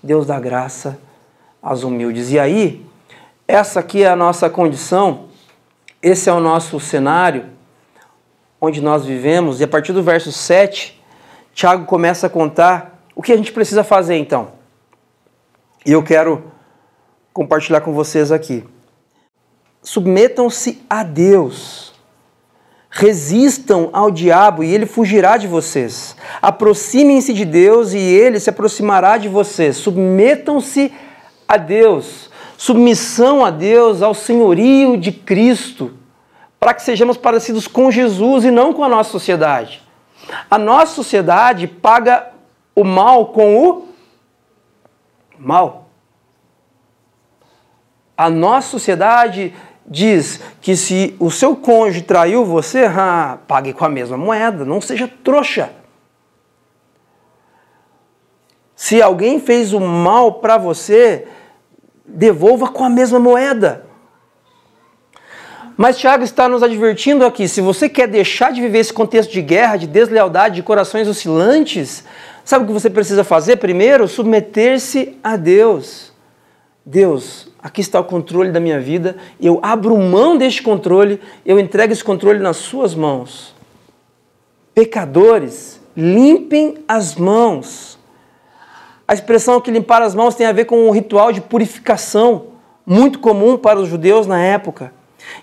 Deus 0.00 0.24
dá 0.24 0.38
graça 0.38 1.00
aos 1.60 1.82
humildes. 1.82 2.30
E 2.30 2.38
aí, 2.38 2.86
essa 3.48 3.80
aqui 3.80 4.04
é 4.04 4.08
a 4.08 4.16
nossa 4.16 4.48
condição, 4.48 5.26
esse 6.00 6.30
é 6.30 6.32
o 6.32 6.38
nosso 6.38 6.78
cenário 6.78 7.46
onde 8.60 8.80
nós 8.80 9.04
vivemos, 9.04 9.60
e 9.60 9.64
a 9.64 9.68
partir 9.68 9.92
do 9.92 10.02
verso 10.02 10.30
7, 10.30 11.02
Tiago 11.52 11.86
começa 11.86 12.28
a 12.28 12.30
contar 12.30 13.04
o 13.14 13.22
que 13.22 13.32
a 13.32 13.36
gente 13.36 13.52
precisa 13.52 13.82
fazer 13.82 14.16
então. 14.16 14.52
E 15.84 15.92
eu 15.92 16.02
quero 16.02 16.55
compartilhar 17.36 17.82
com 17.82 17.92
vocês 17.92 18.32
aqui. 18.32 18.64
Submetam-se 19.82 20.82
a 20.88 21.02
Deus. 21.02 21.92
Resistam 22.88 23.90
ao 23.92 24.10
diabo 24.10 24.64
e 24.64 24.74
ele 24.74 24.86
fugirá 24.86 25.36
de 25.36 25.46
vocês. 25.46 26.16
Aproximem-se 26.40 27.34
de 27.34 27.44
Deus 27.44 27.92
e 27.92 27.98
ele 27.98 28.40
se 28.40 28.48
aproximará 28.48 29.18
de 29.18 29.28
vocês. 29.28 29.76
Submetam-se 29.76 30.90
a 31.46 31.58
Deus. 31.58 32.30
Submissão 32.56 33.44
a 33.44 33.50
Deus, 33.50 34.00
ao 34.00 34.14
senhorio 34.14 34.96
de 34.96 35.12
Cristo, 35.12 35.92
para 36.58 36.72
que 36.72 36.82
sejamos 36.82 37.18
parecidos 37.18 37.68
com 37.68 37.90
Jesus 37.90 38.46
e 38.46 38.50
não 38.50 38.72
com 38.72 38.82
a 38.82 38.88
nossa 38.88 39.10
sociedade. 39.10 39.82
A 40.50 40.56
nossa 40.56 40.94
sociedade 40.94 41.66
paga 41.66 42.32
o 42.74 42.82
mal 42.82 43.26
com 43.26 43.60
o 43.60 43.88
mal. 45.38 45.85
A 48.16 48.30
nossa 48.30 48.68
sociedade 48.68 49.54
diz 49.86 50.40
que 50.60 50.76
se 50.76 51.14
o 51.20 51.30
seu 51.30 51.54
cônjuge 51.54 52.02
traiu 52.02 52.44
você, 52.44 52.84
ah, 52.84 53.38
pague 53.46 53.72
com 53.72 53.84
a 53.84 53.88
mesma 53.88 54.16
moeda, 54.16 54.64
não 54.64 54.80
seja 54.80 55.10
trouxa. 55.22 55.70
Se 58.74 59.00
alguém 59.00 59.40
fez 59.40 59.72
o 59.72 59.80
mal 59.80 60.34
para 60.34 60.58
você, 60.58 61.26
devolva 62.06 62.68
com 62.68 62.84
a 62.84 62.90
mesma 62.90 63.18
moeda. 63.18 63.86
Mas 65.76 65.98
Tiago 65.98 66.24
está 66.24 66.48
nos 66.48 66.62
advertindo 66.62 67.24
aqui: 67.24 67.48
se 67.48 67.60
você 67.60 67.88
quer 67.88 68.08
deixar 68.08 68.52
de 68.52 68.60
viver 68.60 68.78
esse 68.78 68.92
contexto 68.92 69.32
de 69.32 69.42
guerra, 69.42 69.76
de 69.76 69.86
deslealdade, 69.86 70.56
de 70.56 70.62
corações 70.62 71.06
oscilantes, 71.06 72.04
sabe 72.44 72.64
o 72.64 72.66
que 72.66 72.72
você 72.72 72.88
precisa 72.88 73.22
fazer 73.22 73.56
primeiro? 73.56 74.08
Submeter-se 74.08 75.18
a 75.22 75.36
Deus. 75.36 76.12
Deus, 76.84 77.45
aqui 77.66 77.80
está 77.80 77.98
o 77.98 78.04
controle 78.04 78.52
da 78.52 78.60
minha 78.60 78.78
vida, 78.78 79.16
eu 79.40 79.58
abro 79.60 79.98
mão 79.98 80.38
deste 80.38 80.62
controle, 80.62 81.20
eu 81.44 81.58
entrego 81.58 81.92
esse 81.92 82.04
controle 82.04 82.38
nas 82.38 82.58
suas 82.58 82.94
mãos. 82.94 83.56
Pecadores, 84.72 85.80
limpem 85.96 86.76
as 86.86 87.16
mãos. 87.16 87.98
A 89.08 89.14
expressão 89.14 89.60
que 89.60 89.72
limpar 89.72 90.00
as 90.00 90.14
mãos 90.14 90.36
tem 90.36 90.46
a 90.46 90.52
ver 90.52 90.66
com 90.66 90.86
um 90.86 90.92
ritual 90.92 91.32
de 91.32 91.40
purificação, 91.40 92.50
muito 92.86 93.18
comum 93.18 93.58
para 93.58 93.80
os 93.80 93.88
judeus 93.88 94.28
na 94.28 94.40
época. 94.40 94.92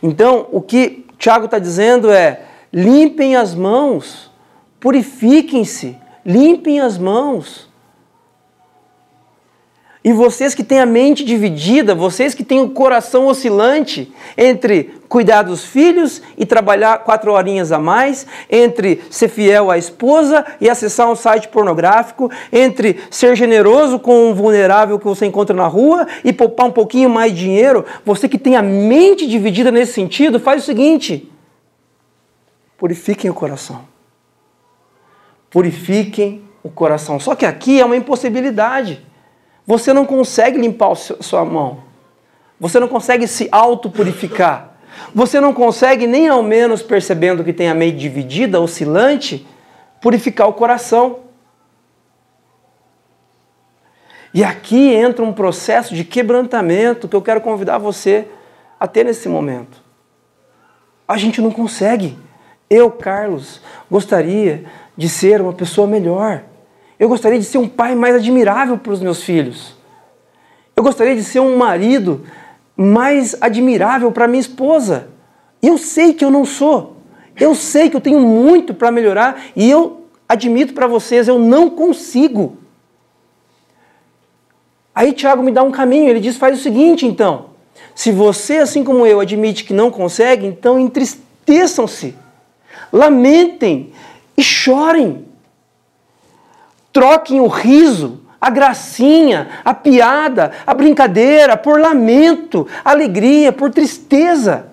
Então, 0.02 0.48
o 0.50 0.62
que 0.62 1.06
Tiago 1.20 1.44
está 1.44 1.60
dizendo 1.60 2.10
é: 2.10 2.46
limpem 2.72 3.36
as 3.36 3.54
mãos, 3.54 4.32
purifiquem-se, 4.80 5.98
limpem 6.26 6.80
as 6.80 6.98
mãos. 6.98 7.68
E 10.06 10.12
vocês 10.12 10.54
que 10.54 10.66
têm 10.66 10.80
a 10.80 10.86
mente 10.86 11.24
dividida, 11.24 11.96
vocês 11.96 12.34
que 12.34 12.44
têm 12.44 12.60
o 12.60 12.72
coração 12.72 13.28
oscilante 13.28 14.14
entre 14.38 14.96
cuidar 15.08 15.44
dos 15.44 15.64
filhos 15.64 16.22
e 16.38 16.46
trabalhar 16.46 16.98
quatro 17.06 17.32
horinhas 17.32 17.72
a 17.72 17.80
mais, 17.80 18.28
entre 18.52 19.02
ser 19.10 19.30
fiel 19.30 19.72
à 19.72 19.78
esposa 19.78 20.46
e 20.60 20.70
acessar 20.70 21.10
um 21.10 21.16
site 21.16 21.48
pornográfico, 21.48 22.30
entre 22.52 23.00
ser 23.10 23.34
generoso 23.38 23.98
com 23.98 24.30
um 24.30 24.34
vulnerável 24.34 25.00
que 25.00 25.06
você 25.06 25.26
encontra 25.26 25.56
na 25.56 25.68
rua 25.68 26.06
e 26.22 26.34
poupar 26.34 26.66
um 26.66 26.72
pouquinho 26.72 27.10
mais 27.10 27.32
de 27.32 27.40
dinheiro, 27.40 27.86
você 28.04 28.28
que 28.28 28.38
tem 28.38 28.58
a 28.58 28.62
mente 28.62 29.26
dividida 29.26 29.72
nesse 29.72 29.94
sentido, 29.94 30.38
faz 30.38 30.64
o 30.64 30.66
seguinte: 30.66 31.32
purifiquem 32.78 33.32
o 33.32 33.34
coração. 33.34 33.86
Purifiquem 35.50 36.42
o 36.62 36.70
coração. 36.70 37.22
Só 37.22 37.36
que 37.36 37.46
aqui 37.46 37.80
é 37.80 37.86
uma 37.86 37.96
impossibilidade. 37.96 39.13
Você 39.66 39.94
não 39.94 40.06
consegue 40.06 40.58
limpar 40.58 40.92
a 40.92 40.96
sua 40.96 41.46
mão. 41.46 41.84
Você 42.60 42.80
não 42.80 42.88
consegue 42.88 43.28
se 43.28 43.48
autopurificar. 43.52 44.74
Você 45.14 45.40
não 45.40 45.54
consegue, 45.54 46.06
nem 46.06 46.28
ao 46.28 46.44
menos 46.44 46.82
percebendo 46.82 47.44
que 47.44 47.54
tem 47.54 47.70
a 47.70 47.74
mente 47.74 47.98
dividida, 47.98 48.62
oscilante, 48.62 49.48
purificar 50.02 50.48
o 50.48 50.54
coração. 50.54 51.20
E 54.34 54.44
aqui 54.44 54.94
entra 54.94 55.24
um 55.24 55.34
processo 55.34 55.94
de 55.94 56.04
quebrantamento 56.04 57.08
que 57.08 57.16
eu 57.16 57.22
quero 57.22 57.42
convidar 57.42 57.78
você 57.78 58.28
a 58.80 58.88
ter 58.88 59.06
nesse 59.06 59.30
momento. 59.30 59.82
A 61.08 61.18
gente 61.18 61.42
não 61.42 61.52
consegue. 61.52 62.18
Eu, 62.70 62.90
Carlos, 62.90 63.62
gostaria 63.90 64.66
de 64.98 65.08
ser 65.08 65.40
uma 65.40 65.54
pessoa 65.54 65.86
melhor. 65.86 66.44
Eu 67.04 67.10
gostaria 67.10 67.38
de 67.38 67.44
ser 67.44 67.58
um 67.58 67.68
pai 67.68 67.96
mais 67.96 68.16
admirável 68.16 68.78
para 68.78 68.94
os 68.94 69.02
meus 69.02 69.22
filhos. 69.22 69.76
Eu 70.74 70.82
gostaria 70.82 71.14
de 71.14 71.22
ser 71.22 71.42
um 71.42 71.58
marido 71.58 72.24
mais 72.78 73.36
admirável 73.42 74.10
para 74.10 74.26
minha 74.26 74.40
esposa. 74.40 75.10
Eu 75.62 75.78
sei 75.78 76.14
que 76.14 76.24
eu 76.24 76.32
não 76.32 76.46
sou. 76.46 76.96
Eu 77.38 77.56
sei 77.56 77.90
que 77.90 77.98
eu 77.98 78.00
tenho 78.00 78.22
muito 78.22 78.74
para 78.74 78.90
melhorar 78.90 79.48
e 79.54 79.70
eu 79.70 80.06
admito 80.30 80.74
para 80.74 80.88
vocês, 80.88 81.28
eu 81.28 81.38
não 81.38 81.70
consigo. 81.70 82.58
Aí 84.96 85.12
Tiago 85.12 85.44
me 85.44 85.52
dá 85.52 85.62
um 85.62 85.72
caminho, 85.72 86.08
ele 86.08 86.22
diz: 86.22 86.38
faz 86.38 86.58
o 86.58 86.64
seguinte 86.64 87.06
então. 87.06 87.48
Se 87.94 88.14
você, 88.14 88.60
assim 88.60 88.82
como 88.82 89.06
eu, 89.06 89.20
admite 89.20 89.66
que 89.66 89.74
não 89.74 89.92
consegue, 89.92 90.48
então 90.48 90.80
entristeçam-se, 90.80 92.16
lamentem 92.94 93.92
e 94.38 94.42
chorem. 94.42 95.33
Troquem 96.94 97.42
o 97.42 97.48
riso, 97.48 98.22
a 98.40 98.52
gracinha, 98.52 99.50
a 99.66 99.74
piada, 99.74 100.52
a 100.66 100.74
brincadeira 100.74 101.58
por 101.58 101.80
lamento, 101.80 102.68
alegria, 102.86 103.52
por 103.52 103.72
tristeza. 103.72 104.68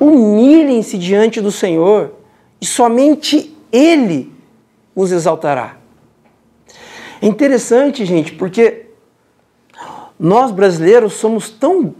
Humilhem-se 0.00 0.96
diante 0.96 1.40
do 1.40 1.52
Senhor 1.52 2.14
e 2.60 2.64
somente 2.64 3.54
Ele 3.70 4.32
os 4.94 5.12
exaltará. 5.12 5.76
É 7.20 7.26
interessante, 7.26 8.06
gente, 8.06 8.32
porque 8.32 8.86
nós 10.18 10.50
brasileiros 10.50 11.14
somos 11.14 11.50
tão 11.50 11.94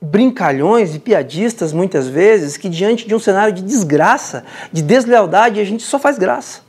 brincalhões 0.00 0.94
e 0.94 0.98
piadistas 0.98 1.72
muitas 1.72 2.06
vezes 2.06 2.56
que 2.56 2.68
diante 2.68 3.08
de 3.08 3.14
um 3.14 3.18
cenário 3.18 3.52
de 3.52 3.62
desgraça, 3.62 4.44
de 4.70 4.82
deslealdade, 4.82 5.58
a 5.58 5.64
gente 5.64 5.82
só 5.82 5.98
faz 5.98 6.18
graça. 6.18 6.65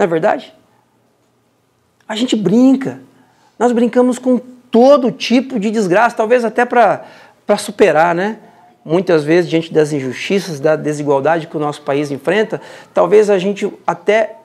Não 0.00 0.04
é 0.04 0.06
verdade? 0.06 0.54
A 2.08 2.16
gente 2.16 2.34
brinca. 2.34 3.00
Nós 3.58 3.70
brincamos 3.70 4.18
com 4.18 4.38
todo 4.70 5.12
tipo 5.12 5.60
de 5.60 5.70
desgraça, 5.70 6.16
talvez 6.16 6.42
até 6.42 6.64
para 6.64 7.04
superar, 7.58 8.14
né? 8.14 8.38
Muitas 8.82 9.24
vezes, 9.24 9.50
diante 9.50 9.70
das 9.70 9.92
injustiças, 9.92 10.58
da 10.58 10.74
desigualdade 10.74 11.48
que 11.48 11.56
o 11.58 11.60
nosso 11.60 11.82
país 11.82 12.10
enfrenta, 12.10 12.62
talvez 12.94 13.28
a 13.28 13.36
gente 13.36 13.70
até 13.86 14.36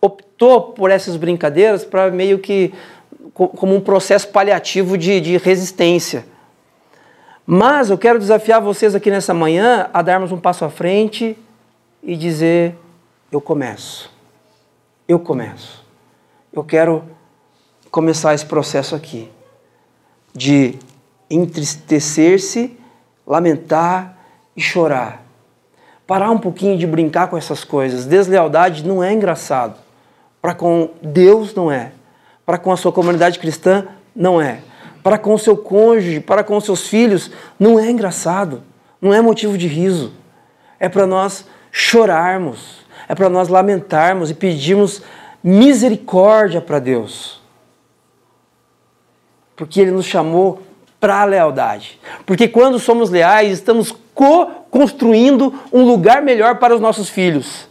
optou 0.00 0.60
por 0.60 0.92
essas 0.92 1.16
brincadeiras 1.16 1.84
para 1.84 2.08
meio 2.12 2.38
que 2.38 2.72
como 3.32 3.74
um 3.74 3.80
processo 3.80 4.28
paliativo 4.28 4.96
de, 4.96 5.20
de 5.20 5.36
resistência. 5.38 6.24
Mas 7.44 7.90
eu 7.90 7.98
quero 7.98 8.20
desafiar 8.20 8.60
vocês 8.60 8.94
aqui 8.94 9.10
nessa 9.10 9.34
manhã 9.34 9.90
a 9.92 10.02
darmos 10.02 10.30
um 10.30 10.38
passo 10.38 10.64
à 10.64 10.70
frente 10.70 11.36
e 12.00 12.14
dizer: 12.14 12.76
eu 13.32 13.40
começo. 13.40 14.13
Eu 15.06 15.18
começo. 15.18 15.84
Eu 16.50 16.64
quero 16.64 17.04
começar 17.90 18.32
esse 18.32 18.46
processo 18.46 18.94
aqui 18.94 19.30
de 20.34 20.78
entristecer-se, 21.30 22.76
lamentar 23.26 24.16
e 24.56 24.62
chorar. 24.62 25.22
Parar 26.06 26.30
um 26.30 26.38
pouquinho 26.38 26.78
de 26.78 26.86
brincar 26.86 27.28
com 27.28 27.36
essas 27.36 27.64
coisas. 27.64 28.06
Deslealdade 28.06 28.86
não 28.86 29.02
é 29.02 29.12
engraçado. 29.12 29.76
Para 30.40 30.54
com 30.54 30.90
Deus 31.02 31.54
não 31.54 31.70
é. 31.70 31.92
Para 32.46 32.56
com 32.56 32.72
a 32.72 32.76
sua 32.76 32.92
comunidade 32.92 33.38
cristã 33.38 33.86
não 34.16 34.40
é. 34.40 34.60
Para 35.02 35.18
com 35.18 35.34
o 35.34 35.38
seu 35.38 35.56
cônjuge, 35.56 36.20
para 36.20 36.42
com 36.42 36.56
os 36.56 36.64
seus 36.64 36.88
filhos, 36.88 37.30
não 37.58 37.78
é 37.78 37.90
engraçado. 37.90 38.62
Não 39.02 39.12
é 39.12 39.20
motivo 39.20 39.58
de 39.58 39.66
riso. 39.66 40.14
É 40.80 40.88
para 40.88 41.06
nós 41.06 41.46
chorarmos. 41.70 42.83
É 43.08 43.14
para 43.14 43.28
nós 43.28 43.48
lamentarmos 43.48 44.30
e 44.30 44.34
pedirmos 44.34 45.02
misericórdia 45.42 46.60
para 46.60 46.78
Deus. 46.78 47.40
Porque 49.56 49.80
Ele 49.80 49.90
nos 49.90 50.06
chamou 50.06 50.62
para 50.98 51.20
a 51.20 51.24
lealdade. 51.24 52.00
Porque 52.24 52.48
quando 52.48 52.78
somos 52.78 53.10
leais, 53.10 53.52
estamos 53.52 53.94
co-construindo 54.14 55.54
um 55.72 55.84
lugar 55.84 56.22
melhor 56.22 56.56
para 56.58 56.74
os 56.74 56.80
nossos 56.80 57.08
filhos. 57.08 57.68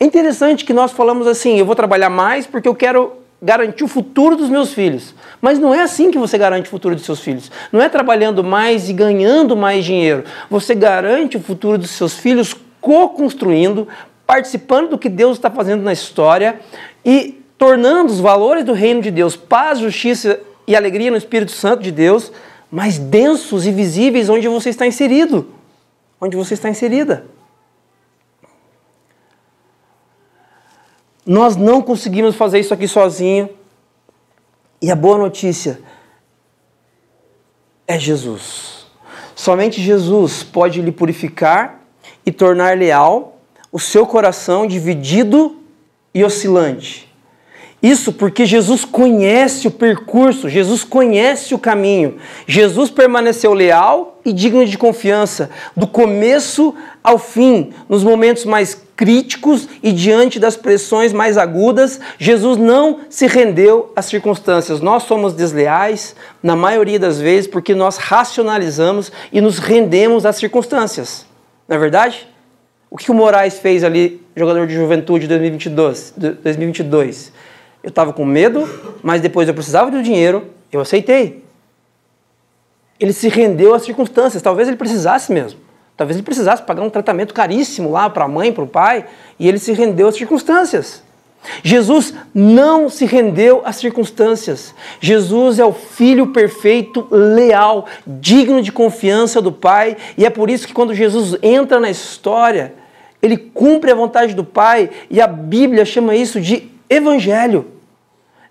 É 0.00 0.04
interessante 0.04 0.64
que 0.64 0.72
nós 0.72 0.92
falamos 0.92 1.26
assim: 1.26 1.56
eu 1.56 1.64
vou 1.64 1.76
trabalhar 1.76 2.10
mais 2.10 2.46
porque 2.46 2.68
eu 2.68 2.74
quero 2.74 3.12
garantir 3.40 3.84
o 3.84 3.88
futuro 3.88 4.36
dos 4.36 4.48
meus 4.48 4.72
filhos. 4.72 5.14
Mas 5.40 5.58
não 5.58 5.74
é 5.74 5.82
assim 5.82 6.10
que 6.10 6.18
você 6.18 6.38
garante 6.38 6.66
o 6.66 6.70
futuro 6.70 6.94
dos 6.94 7.04
seus 7.04 7.20
filhos. 7.20 7.50
Não 7.70 7.80
é 7.80 7.88
trabalhando 7.88 8.42
mais 8.42 8.88
e 8.88 8.92
ganhando 8.92 9.54
mais 9.54 9.84
dinheiro. 9.84 10.24
Você 10.50 10.74
garante 10.74 11.36
o 11.36 11.40
futuro 11.40 11.76
dos 11.76 11.90
seus 11.90 12.14
filhos 12.14 12.56
co-construindo, 12.80 13.86
participando 14.26 14.90
do 14.90 14.98
que 14.98 15.08
Deus 15.08 15.36
está 15.36 15.50
fazendo 15.50 15.82
na 15.82 15.92
história 15.92 16.60
e 17.04 17.42
tornando 17.58 18.12
os 18.12 18.20
valores 18.20 18.64
do 18.64 18.72
reino 18.72 19.00
de 19.00 19.10
Deus, 19.10 19.36
paz, 19.36 19.78
justiça 19.78 20.40
e 20.66 20.74
alegria 20.74 21.10
no 21.10 21.16
Espírito 21.16 21.52
Santo 21.52 21.82
de 21.82 21.92
Deus, 21.92 22.32
mais 22.70 22.98
densos 22.98 23.66
e 23.66 23.70
visíveis 23.70 24.28
onde 24.28 24.48
você 24.48 24.70
está 24.70 24.86
inserido. 24.86 25.52
Onde 26.20 26.36
você 26.36 26.54
está 26.54 26.68
inserida. 26.68 27.26
Nós 31.26 31.56
não 31.56 31.80
conseguimos 31.80 32.34
fazer 32.36 32.58
isso 32.58 32.74
aqui 32.74 32.88
sozinho. 32.88 33.48
E 34.80 34.90
a 34.90 34.96
boa 34.96 35.16
notícia 35.16 35.80
é 37.86 37.98
Jesus. 37.98 38.86
Somente 39.34 39.80
Jesus 39.80 40.42
pode 40.42 40.80
lhe 40.80 40.92
purificar 40.92 41.80
e 42.24 42.32
tornar 42.32 42.76
leal 42.76 43.33
o 43.74 43.80
seu 43.80 44.06
coração 44.06 44.68
dividido 44.68 45.56
e 46.14 46.22
oscilante. 46.22 47.12
Isso 47.82 48.12
porque 48.12 48.46
Jesus 48.46 48.84
conhece 48.84 49.66
o 49.66 49.70
percurso, 49.70 50.48
Jesus 50.48 50.84
conhece 50.84 51.56
o 51.56 51.58
caminho. 51.58 52.18
Jesus 52.46 52.88
permaneceu 52.88 53.52
leal 53.52 54.20
e 54.24 54.32
digno 54.32 54.64
de 54.64 54.78
confiança, 54.78 55.50
do 55.76 55.88
começo 55.88 56.72
ao 57.02 57.18
fim, 57.18 57.72
nos 57.88 58.04
momentos 58.04 58.44
mais 58.44 58.80
críticos 58.94 59.68
e 59.82 59.90
diante 59.90 60.38
das 60.38 60.56
pressões 60.56 61.12
mais 61.12 61.36
agudas, 61.36 61.98
Jesus 62.16 62.56
não 62.56 63.00
se 63.10 63.26
rendeu 63.26 63.92
às 63.96 64.04
circunstâncias. 64.04 64.80
Nós 64.80 65.02
somos 65.02 65.34
desleais, 65.34 66.14
na 66.40 66.54
maioria 66.54 67.00
das 67.00 67.20
vezes, 67.20 67.48
porque 67.48 67.74
nós 67.74 67.96
racionalizamos 67.96 69.10
e 69.32 69.40
nos 69.40 69.58
rendemos 69.58 70.24
às 70.24 70.36
circunstâncias. 70.36 71.26
Não 71.68 71.76
é 71.76 71.80
verdade? 71.80 72.33
O 72.94 72.96
que 72.96 73.10
o 73.10 73.14
Moraes 73.14 73.58
fez 73.58 73.82
ali, 73.82 74.24
jogador 74.36 74.68
de 74.68 74.74
juventude 74.74 75.26
2022? 75.26 76.14
2022? 76.16 77.32
Eu 77.82 77.88
estava 77.88 78.12
com 78.12 78.24
medo, 78.24 78.68
mas 79.02 79.20
depois 79.20 79.48
eu 79.48 79.54
precisava 79.54 79.90
do 79.90 80.00
dinheiro, 80.00 80.44
eu 80.70 80.80
aceitei. 80.80 81.42
Ele 83.00 83.12
se 83.12 83.28
rendeu 83.28 83.74
às 83.74 83.82
circunstâncias, 83.82 84.40
talvez 84.40 84.68
ele 84.68 84.76
precisasse 84.76 85.32
mesmo. 85.32 85.58
Talvez 85.96 86.16
ele 86.16 86.24
precisasse 86.24 86.62
pagar 86.62 86.82
um 86.82 86.88
tratamento 86.88 87.34
caríssimo 87.34 87.90
lá 87.90 88.08
para 88.08 88.26
a 88.26 88.28
mãe, 88.28 88.52
para 88.52 88.62
o 88.62 88.68
pai, 88.68 89.06
e 89.40 89.48
ele 89.48 89.58
se 89.58 89.72
rendeu 89.72 90.06
às 90.06 90.14
circunstâncias. 90.14 91.02
Jesus 91.64 92.14
não 92.32 92.88
se 92.88 93.06
rendeu 93.06 93.60
às 93.64 93.74
circunstâncias. 93.74 94.72
Jesus 95.00 95.58
é 95.58 95.64
o 95.64 95.72
filho 95.72 96.28
perfeito, 96.28 97.08
leal, 97.10 97.86
digno 98.06 98.62
de 98.62 98.70
confiança 98.70 99.42
do 99.42 99.50
Pai, 99.50 99.96
e 100.16 100.24
é 100.24 100.30
por 100.30 100.48
isso 100.48 100.64
que 100.64 100.72
quando 100.72 100.94
Jesus 100.94 101.36
entra 101.42 101.80
na 101.80 101.90
história, 101.90 102.83
ele 103.24 103.38
cumpre 103.38 103.90
a 103.90 103.94
vontade 103.94 104.34
do 104.34 104.44
Pai, 104.44 104.90
e 105.08 105.18
a 105.18 105.26
Bíblia 105.26 105.86
chama 105.86 106.14
isso 106.14 106.38
de 106.38 106.70
evangelho. 106.90 107.72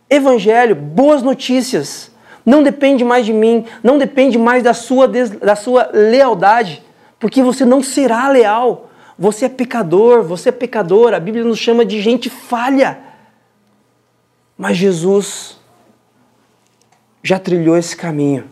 Evangelho, 0.10 0.76
boas 0.76 1.22
notícias. 1.22 2.12
Não 2.44 2.64
depende 2.64 3.04
mais 3.04 3.24
de 3.24 3.32
mim, 3.32 3.66
não 3.84 4.00
depende 4.00 4.36
mais 4.36 4.64
da 4.64 4.74
sua, 4.74 5.08
da 5.08 5.56
sua 5.56 5.92
lealdade, 5.94 6.82
porque 7.20 7.44
você 7.44 7.64
não 7.64 7.84
será 7.84 8.28
leal. 8.30 8.90
Você 9.18 9.46
é 9.46 9.50
pecador, 9.50 10.24
você 10.24 10.50
é 10.50 10.52
pecador. 10.52 11.14
A 11.14 11.20
Bíblia 11.20 11.46
nos 11.46 11.60
chama 11.60 11.86
de 11.86 12.02
gente 12.02 12.28
falha. 12.28 12.98
Mas 14.58 14.76
Jesus 14.76 15.60
já 17.22 17.38
trilhou 17.38 17.78
esse 17.78 17.96
caminho. 17.96 18.46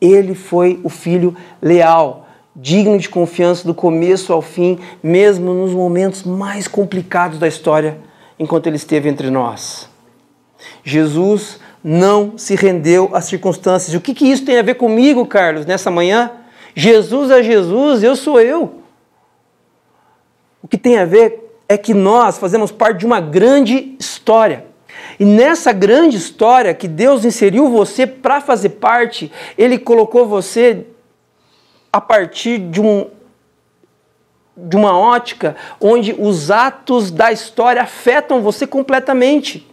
Ele 0.00 0.36
foi 0.36 0.80
o 0.84 0.88
filho 0.88 1.36
leal, 1.60 2.23
digno 2.54 2.98
de 2.98 3.08
confiança 3.08 3.66
do 3.66 3.74
começo 3.74 4.32
ao 4.32 4.40
fim, 4.40 4.78
mesmo 5.02 5.52
nos 5.52 5.72
momentos 5.72 6.22
mais 6.22 6.68
complicados 6.68 7.38
da 7.38 7.48
história, 7.48 7.98
enquanto 8.38 8.66
ele 8.66 8.76
esteve 8.76 9.08
entre 9.08 9.30
nós. 9.30 9.88
Jesus 10.82 11.58
não 11.82 12.38
se 12.38 12.54
rendeu 12.54 13.10
às 13.12 13.26
circunstâncias. 13.26 13.92
E 13.92 13.96
o 13.96 14.00
que, 14.00 14.14
que 14.14 14.26
isso 14.26 14.44
tem 14.44 14.58
a 14.58 14.62
ver 14.62 14.74
comigo, 14.74 15.26
Carlos, 15.26 15.66
nessa 15.66 15.90
manhã? 15.90 16.30
Jesus 16.74 17.30
é 17.30 17.42
Jesus, 17.42 18.02
eu 18.02 18.16
sou 18.16 18.40
eu. 18.40 18.80
O 20.62 20.68
que 20.68 20.78
tem 20.78 20.98
a 20.98 21.04
ver 21.04 21.58
é 21.68 21.76
que 21.76 21.92
nós 21.92 22.38
fazemos 22.38 22.72
parte 22.72 23.00
de 23.00 23.06
uma 23.06 23.20
grande 23.20 23.94
história. 23.98 24.64
E 25.18 25.24
nessa 25.24 25.72
grande 25.72 26.16
história 26.16 26.74
que 26.74 26.88
Deus 26.88 27.24
inseriu 27.24 27.68
você 27.68 28.06
para 28.06 28.40
fazer 28.40 28.70
parte, 28.70 29.30
Ele 29.58 29.78
colocou 29.78 30.26
você 30.26 30.86
a 31.94 32.00
partir 32.00 32.58
de 32.58 32.80
um, 32.80 33.06
de 34.56 34.74
uma 34.74 34.98
ótica 34.98 35.54
onde 35.80 36.12
os 36.18 36.50
atos 36.50 37.12
da 37.12 37.30
história 37.30 37.80
afetam 37.80 38.42
você 38.42 38.66
completamente. 38.66 39.64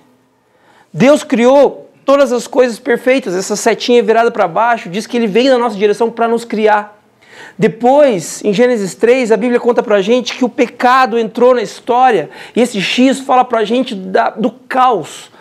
Deus 0.94 1.24
criou 1.24 1.90
todas 2.06 2.32
as 2.32 2.46
coisas 2.46 2.78
perfeitas, 2.78 3.34
essa 3.34 3.56
setinha 3.56 4.04
virada 4.04 4.30
para 4.30 4.48
baixo 4.48 4.88
diz 4.88 5.08
que 5.08 5.18
ele 5.18 5.26
veio 5.26 5.52
na 5.52 5.58
nossa 5.58 5.76
direção 5.76 6.12
para 6.12 6.28
nos 6.28 6.46
criar. 6.46 7.02
Depois, 7.58 8.46
em 8.46 8.54
Gênesis 8.54 8.94
3, 8.94 9.32
a 9.32 9.38
Bíblia 9.38 9.60
conta 9.60 9.82
para 9.82 9.96
a 9.96 10.02
gente 10.04 10.38
que 10.38 10.46
o 10.46 10.50
pecado 10.50 11.18
entrou 11.18 11.56
na 11.56 11.64
história, 11.64 12.30
e 12.56 12.62
esse 12.62 12.80
X 12.80 13.20
fala 13.20 13.44
para 13.44 13.62
a 13.62 13.66
gente 13.66 13.96
da, 13.96 14.30
do 14.30 14.52
caos, 14.52 15.32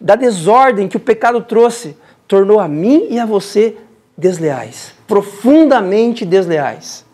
da 0.00 0.16
desordem 0.16 0.88
que 0.88 0.96
o 0.96 1.00
pecado 1.00 1.40
trouxe, 1.42 1.96
tornou 2.26 2.58
a 2.58 2.66
mim 2.66 3.06
e 3.08 3.20
a 3.20 3.24
você 3.24 3.76
desleais, 4.16 4.94
profundamente 5.06 6.24
desleais. 6.24 7.04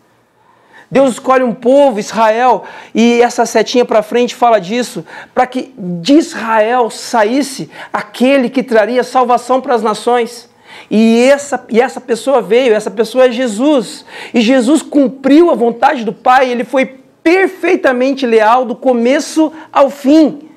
Deus 0.91 1.13
escolhe 1.13 1.41
um 1.41 1.53
povo, 1.53 1.99
Israel, 2.01 2.65
e 2.93 3.21
essa 3.21 3.45
setinha 3.45 3.85
para 3.85 4.03
frente 4.03 4.35
fala 4.35 4.59
disso, 4.59 5.05
para 5.33 5.47
que 5.47 5.73
de 5.77 6.15
Israel 6.15 6.89
saísse 6.89 7.71
aquele 7.93 8.49
que 8.49 8.61
traria 8.61 9.01
salvação 9.01 9.61
para 9.61 9.73
as 9.73 9.81
nações. 9.81 10.49
E 10.89 11.23
essa, 11.23 11.65
e 11.69 11.79
essa 11.79 12.01
pessoa 12.01 12.41
veio, 12.41 12.73
essa 12.73 12.91
pessoa 12.91 13.27
é 13.27 13.31
Jesus. 13.31 14.03
E 14.33 14.41
Jesus 14.41 14.81
cumpriu 14.81 15.49
a 15.49 15.55
vontade 15.55 16.03
do 16.03 16.11
Pai, 16.11 16.49
ele 16.49 16.65
foi 16.65 16.85
perfeitamente 17.23 18.25
leal 18.25 18.65
do 18.65 18.75
começo 18.75 19.53
ao 19.71 19.89
fim. 19.89 20.49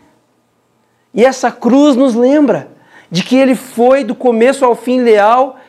E 1.14 1.24
essa 1.24 1.52
cruz 1.52 1.94
nos 1.94 2.16
lembra 2.16 2.68
de 3.08 3.22
que 3.22 3.36
ele 3.36 3.54
foi 3.54 4.02
do 4.02 4.16
começo 4.16 4.64
ao 4.64 4.74
fim 4.74 5.00
leal, 5.00 5.60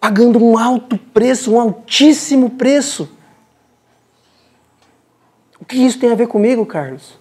pagando 0.00 0.42
um 0.42 0.56
alto 0.56 0.96
preço, 0.96 1.52
um 1.52 1.60
altíssimo 1.60 2.50
preço. 2.50 3.08
O 5.60 5.64
que 5.64 5.76
isso 5.76 5.98
tem 5.98 6.12
a 6.12 6.14
ver 6.14 6.28
comigo, 6.28 6.64
Carlos? 6.64 7.17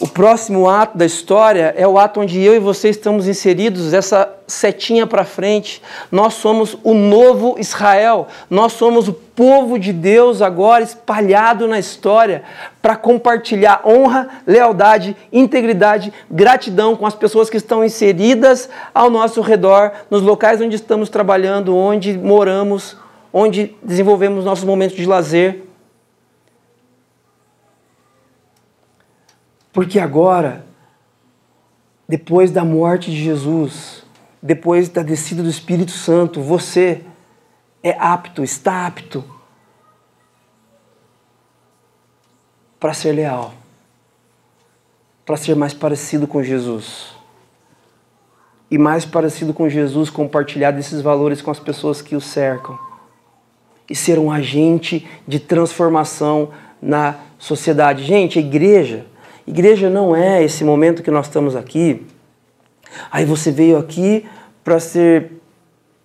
O 0.00 0.08
próximo 0.08 0.68
ato 0.68 0.98
da 0.98 1.06
história 1.06 1.72
é 1.76 1.86
o 1.86 1.96
ato 1.96 2.20
onde 2.20 2.42
eu 2.42 2.56
e 2.56 2.58
você 2.58 2.88
estamos 2.88 3.28
inseridos, 3.28 3.94
essa 3.94 4.28
setinha 4.44 5.06
para 5.06 5.24
frente. 5.24 5.80
Nós 6.10 6.34
somos 6.34 6.76
o 6.82 6.92
novo 6.92 7.54
Israel, 7.60 8.26
nós 8.50 8.72
somos 8.72 9.06
o 9.06 9.12
povo 9.12 9.78
de 9.78 9.92
Deus 9.92 10.42
agora 10.42 10.82
espalhado 10.82 11.68
na 11.68 11.78
história 11.78 12.42
para 12.82 12.96
compartilhar 12.96 13.82
honra, 13.86 14.28
lealdade, 14.44 15.16
integridade, 15.32 16.12
gratidão 16.28 16.96
com 16.96 17.06
as 17.06 17.14
pessoas 17.14 17.48
que 17.48 17.56
estão 17.56 17.84
inseridas 17.84 18.68
ao 18.92 19.08
nosso 19.08 19.40
redor, 19.40 19.92
nos 20.10 20.22
locais 20.22 20.60
onde 20.60 20.74
estamos 20.74 21.08
trabalhando, 21.08 21.76
onde 21.76 22.18
moramos, 22.18 22.96
onde 23.32 23.76
desenvolvemos 23.80 24.44
nossos 24.44 24.64
momentos 24.64 24.96
de 24.96 25.06
lazer. 25.06 25.62
Porque 29.74 29.98
agora, 29.98 30.64
depois 32.08 32.52
da 32.52 32.64
morte 32.64 33.10
de 33.10 33.22
Jesus, 33.22 34.04
depois 34.40 34.88
da 34.88 35.02
descida 35.02 35.42
do 35.42 35.50
Espírito 35.50 35.90
Santo, 35.90 36.40
você 36.40 37.02
é 37.82 37.90
apto, 37.98 38.44
está 38.44 38.86
apto 38.86 39.24
para 42.78 42.94
ser 42.94 43.12
leal, 43.12 43.52
para 45.26 45.36
ser 45.36 45.56
mais 45.56 45.74
parecido 45.74 46.28
com 46.28 46.40
Jesus. 46.40 47.12
E 48.70 48.78
mais 48.78 49.04
parecido 49.04 49.52
com 49.52 49.68
Jesus, 49.68 50.08
compartilhar 50.08 50.70
desses 50.70 51.02
valores 51.02 51.42
com 51.42 51.50
as 51.50 51.58
pessoas 51.58 52.00
que 52.00 52.14
o 52.14 52.20
cercam. 52.20 52.78
E 53.90 53.96
ser 53.96 54.20
um 54.20 54.30
agente 54.30 55.08
de 55.26 55.40
transformação 55.40 56.52
na 56.80 57.16
sociedade. 57.38 58.04
Gente, 58.04 58.38
a 58.38 58.42
igreja 58.42 59.06
Igreja 59.46 59.90
não 59.90 60.14
é 60.16 60.42
esse 60.42 60.64
momento 60.64 61.02
que 61.02 61.10
nós 61.10 61.26
estamos 61.26 61.54
aqui. 61.54 62.06
Aí 63.10 63.24
você 63.24 63.50
veio 63.50 63.76
aqui 63.76 64.26
para 64.62 64.80
ser 64.80 65.32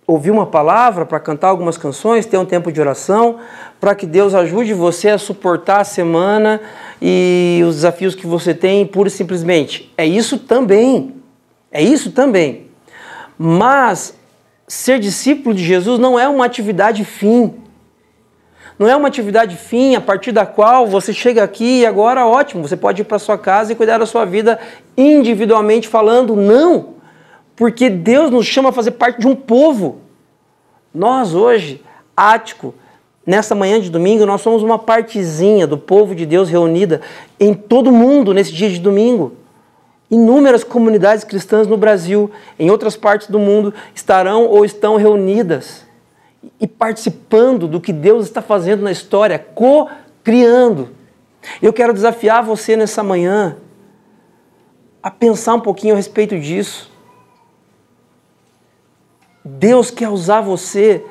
ouvir 0.06 0.30
uma 0.32 0.46
palavra, 0.46 1.06
para 1.06 1.20
cantar 1.20 1.48
algumas 1.48 1.78
canções, 1.78 2.26
ter 2.26 2.36
um 2.36 2.44
tempo 2.44 2.72
de 2.72 2.80
oração, 2.80 3.38
para 3.80 3.94
que 3.94 4.04
Deus 4.04 4.34
ajude 4.34 4.74
você 4.74 5.08
a 5.08 5.18
suportar 5.18 5.80
a 5.80 5.84
semana 5.84 6.60
e 7.00 7.62
os 7.64 7.76
desafios 7.76 8.14
que 8.16 8.26
você 8.26 8.52
tem, 8.52 8.84
pura 8.84 9.08
e 9.08 9.10
simplesmente. 9.12 9.92
É 9.96 10.04
isso 10.04 10.38
também. 10.38 11.14
É 11.70 11.80
isso 11.80 12.10
também. 12.10 12.66
Mas 13.38 14.18
ser 14.66 14.98
discípulo 14.98 15.54
de 15.54 15.64
Jesus 15.64 15.98
não 15.98 16.18
é 16.18 16.28
uma 16.28 16.44
atividade 16.44 17.04
fim. 17.04 17.54
Não 18.80 18.88
é 18.88 18.96
uma 18.96 19.08
atividade 19.08 19.56
fim 19.56 19.94
a 19.94 20.00
partir 20.00 20.32
da 20.32 20.46
qual 20.46 20.86
você 20.86 21.12
chega 21.12 21.44
aqui 21.44 21.80
e 21.80 21.86
agora 21.86 22.26
ótimo, 22.26 22.66
você 22.66 22.78
pode 22.78 23.02
ir 23.02 23.04
para 23.04 23.18
sua 23.18 23.36
casa 23.36 23.70
e 23.70 23.76
cuidar 23.76 23.98
da 23.98 24.06
sua 24.06 24.24
vida 24.24 24.58
individualmente 24.96 25.86
falando. 25.86 26.34
Não! 26.34 26.94
Porque 27.54 27.90
Deus 27.90 28.30
nos 28.30 28.46
chama 28.46 28.70
a 28.70 28.72
fazer 28.72 28.92
parte 28.92 29.20
de 29.20 29.28
um 29.28 29.36
povo. 29.36 29.98
Nós 30.94 31.34
hoje, 31.34 31.84
ático, 32.16 32.74
nessa 33.26 33.54
manhã 33.54 33.78
de 33.78 33.90
domingo, 33.90 34.24
nós 34.24 34.40
somos 34.40 34.62
uma 34.62 34.78
partezinha 34.78 35.66
do 35.66 35.76
povo 35.76 36.14
de 36.14 36.24
Deus 36.24 36.48
reunida 36.48 37.02
em 37.38 37.52
todo 37.52 37.90
o 37.90 37.92
mundo 37.92 38.32
nesse 38.32 38.50
dia 38.50 38.70
de 38.70 38.80
domingo. 38.80 39.34
Inúmeras 40.10 40.64
comunidades 40.64 41.22
cristãs 41.22 41.66
no 41.66 41.76
Brasil, 41.76 42.30
em 42.58 42.70
outras 42.70 42.96
partes 42.96 43.28
do 43.28 43.38
mundo, 43.38 43.74
estarão 43.94 44.46
ou 44.46 44.64
estão 44.64 44.96
reunidas 44.96 45.89
e 46.60 46.66
participando 46.66 47.68
do 47.68 47.80
que 47.80 47.92
Deus 47.92 48.26
está 48.26 48.40
fazendo 48.40 48.82
na 48.82 48.92
história, 48.92 49.38
co-criando. 49.38 50.90
Eu 51.60 51.72
quero 51.72 51.92
desafiar 51.92 52.42
você 52.42 52.76
nessa 52.76 53.02
manhã 53.02 53.56
a 55.02 55.10
pensar 55.10 55.54
um 55.54 55.60
pouquinho 55.60 55.94
a 55.94 55.96
respeito 55.96 56.38
disso. 56.38 56.90
Deus 59.44 59.90
quer 59.90 60.08
usar 60.08 60.40
você 60.40 61.04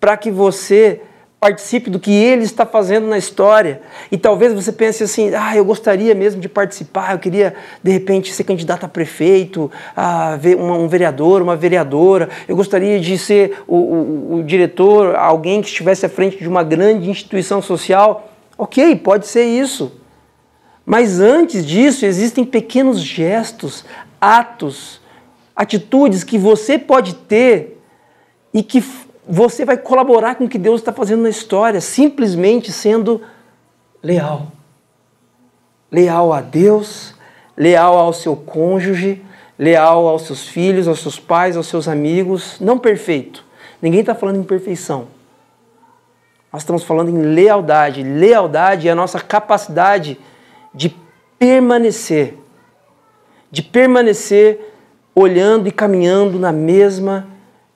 para 0.00 0.16
que 0.16 0.30
você 0.30 1.02
participe 1.46 1.88
do 1.88 2.00
que 2.00 2.10
ele 2.10 2.42
está 2.42 2.66
fazendo 2.66 3.06
na 3.06 3.16
história. 3.16 3.80
E 4.10 4.18
talvez 4.18 4.52
você 4.52 4.72
pense 4.72 5.04
assim: 5.04 5.32
ah, 5.32 5.56
eu 5.56 5.64
gostaria 5.64 6.12
mesmo 6.12 6.40
de 6.40 6.48
participar, 6.48 7.12
eu 7.12 7.20
queria 7.20 7.54
de 7.80 7.92
repente 7.92 8.32
ser 8.32 8.42
candidato 8.42 8.84
a 8.84 8.88
prefeito, 8.88 9.70
a 9.96 10.36
um 10.58 10.88
vereador, 10.88 11.42
uma 11.42 11.54
vereadora, 11.54 12.28
eu 12.48 12.56
gostaria 12.56 12.98
de 12.98 13.16
ser 13.16 13.62
o, 13.68 13.76
o, 13.76 14.34
o 14.36 14.42
diretor, 14.42 15.14
alguém 15.14 15.62
que 15.62 15.68
estivesse 15.68 16.04
à 16.04 16.08
frente 16.08 16.36
de 16.36 16.48
uma 16.48 16.64
grande 16.64 17.08
instituição 17.08 17.62
social. 17.62 18.28
Ok, 18.58 18.96
pode 18.96 19.28
ser 19.28 19.44
isso. 19.44 19.92
Mas 20.84 21.20
antes 21.20 21.64
disso, 21.64 22.04
existem 22.06 22.44
pequenos 22.44 23.00
gestos, 23.00 23.84
atos, 24.20 25.00
atitudes 25.54 26.24
que 26.24 26.38
você 26.38 26.76
pode 26.76 27.14
ter 27.14 27.80
e 28.52 28.62
que 28.62 28.82
você 29.28 29.64
vai 29.64 29.76
colaborar 29.76 30.36
com 30.36 30.44
o 30.44 30.48
que 30.48 30.58
Deus 30.58 30.80
está 30.80 30.92
fazendo 30.92 31.22
na 31.22 31.28
história, 31.28 31.80
simplesmente 31.80 32.70
sendo 32.70 33.20
leal. 34.02 34.52
Leal 35.90 36.32
a 36.32 36.40
Deus, 36.40 37.14
leal 37.56 37.98
ao 37.98 38.12
seu 38.12 38.36
cônjuge, 38.36 39.24
leal 39.58 40.06
aos 40.06 40.22
seus 40.22 40.46
filhos, 40.46 40.86
aos 40.86 41.00
seus 41.00 41.18
pais, 41.18 41.56
aos 41.56 41.66
seus 41.66 41.88
amigos. 41.88 42.60
Não 42.60 42.78
perfeito. 42.78 43.44
Ninguém 43.82 44.00
está 44.00 44.14
falando 44.14 44.38
em 44.38 44.44
perfeição. 44.44 45.08
Nós 46.52 46.62
estamos 46.62 46.84
falando 46.84 47.10
em 47.10 47.20
lealdade. 47.20 48.04
Lealdade 48.04 48.88
é 48.88 48.92
a 48.92 48.94
nossa 48.94 49.18
capacidade 49.18 50.18
de 50.72 50.94
permanecer, 51.38 52.38
de 53.50 53.62
permanecer 53.62 54.72
olhando 55.14 55.66
e 55.66 55.72
caminhando 55.72 56.38
na 56.38 56.52
mesma 56.52 57.26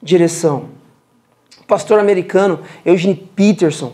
direção 0.01 0.70
pastor 1.71 1.99
americano 1.99 2.59
Eugene 2.85 3.15
Peterson, 3.15 3.93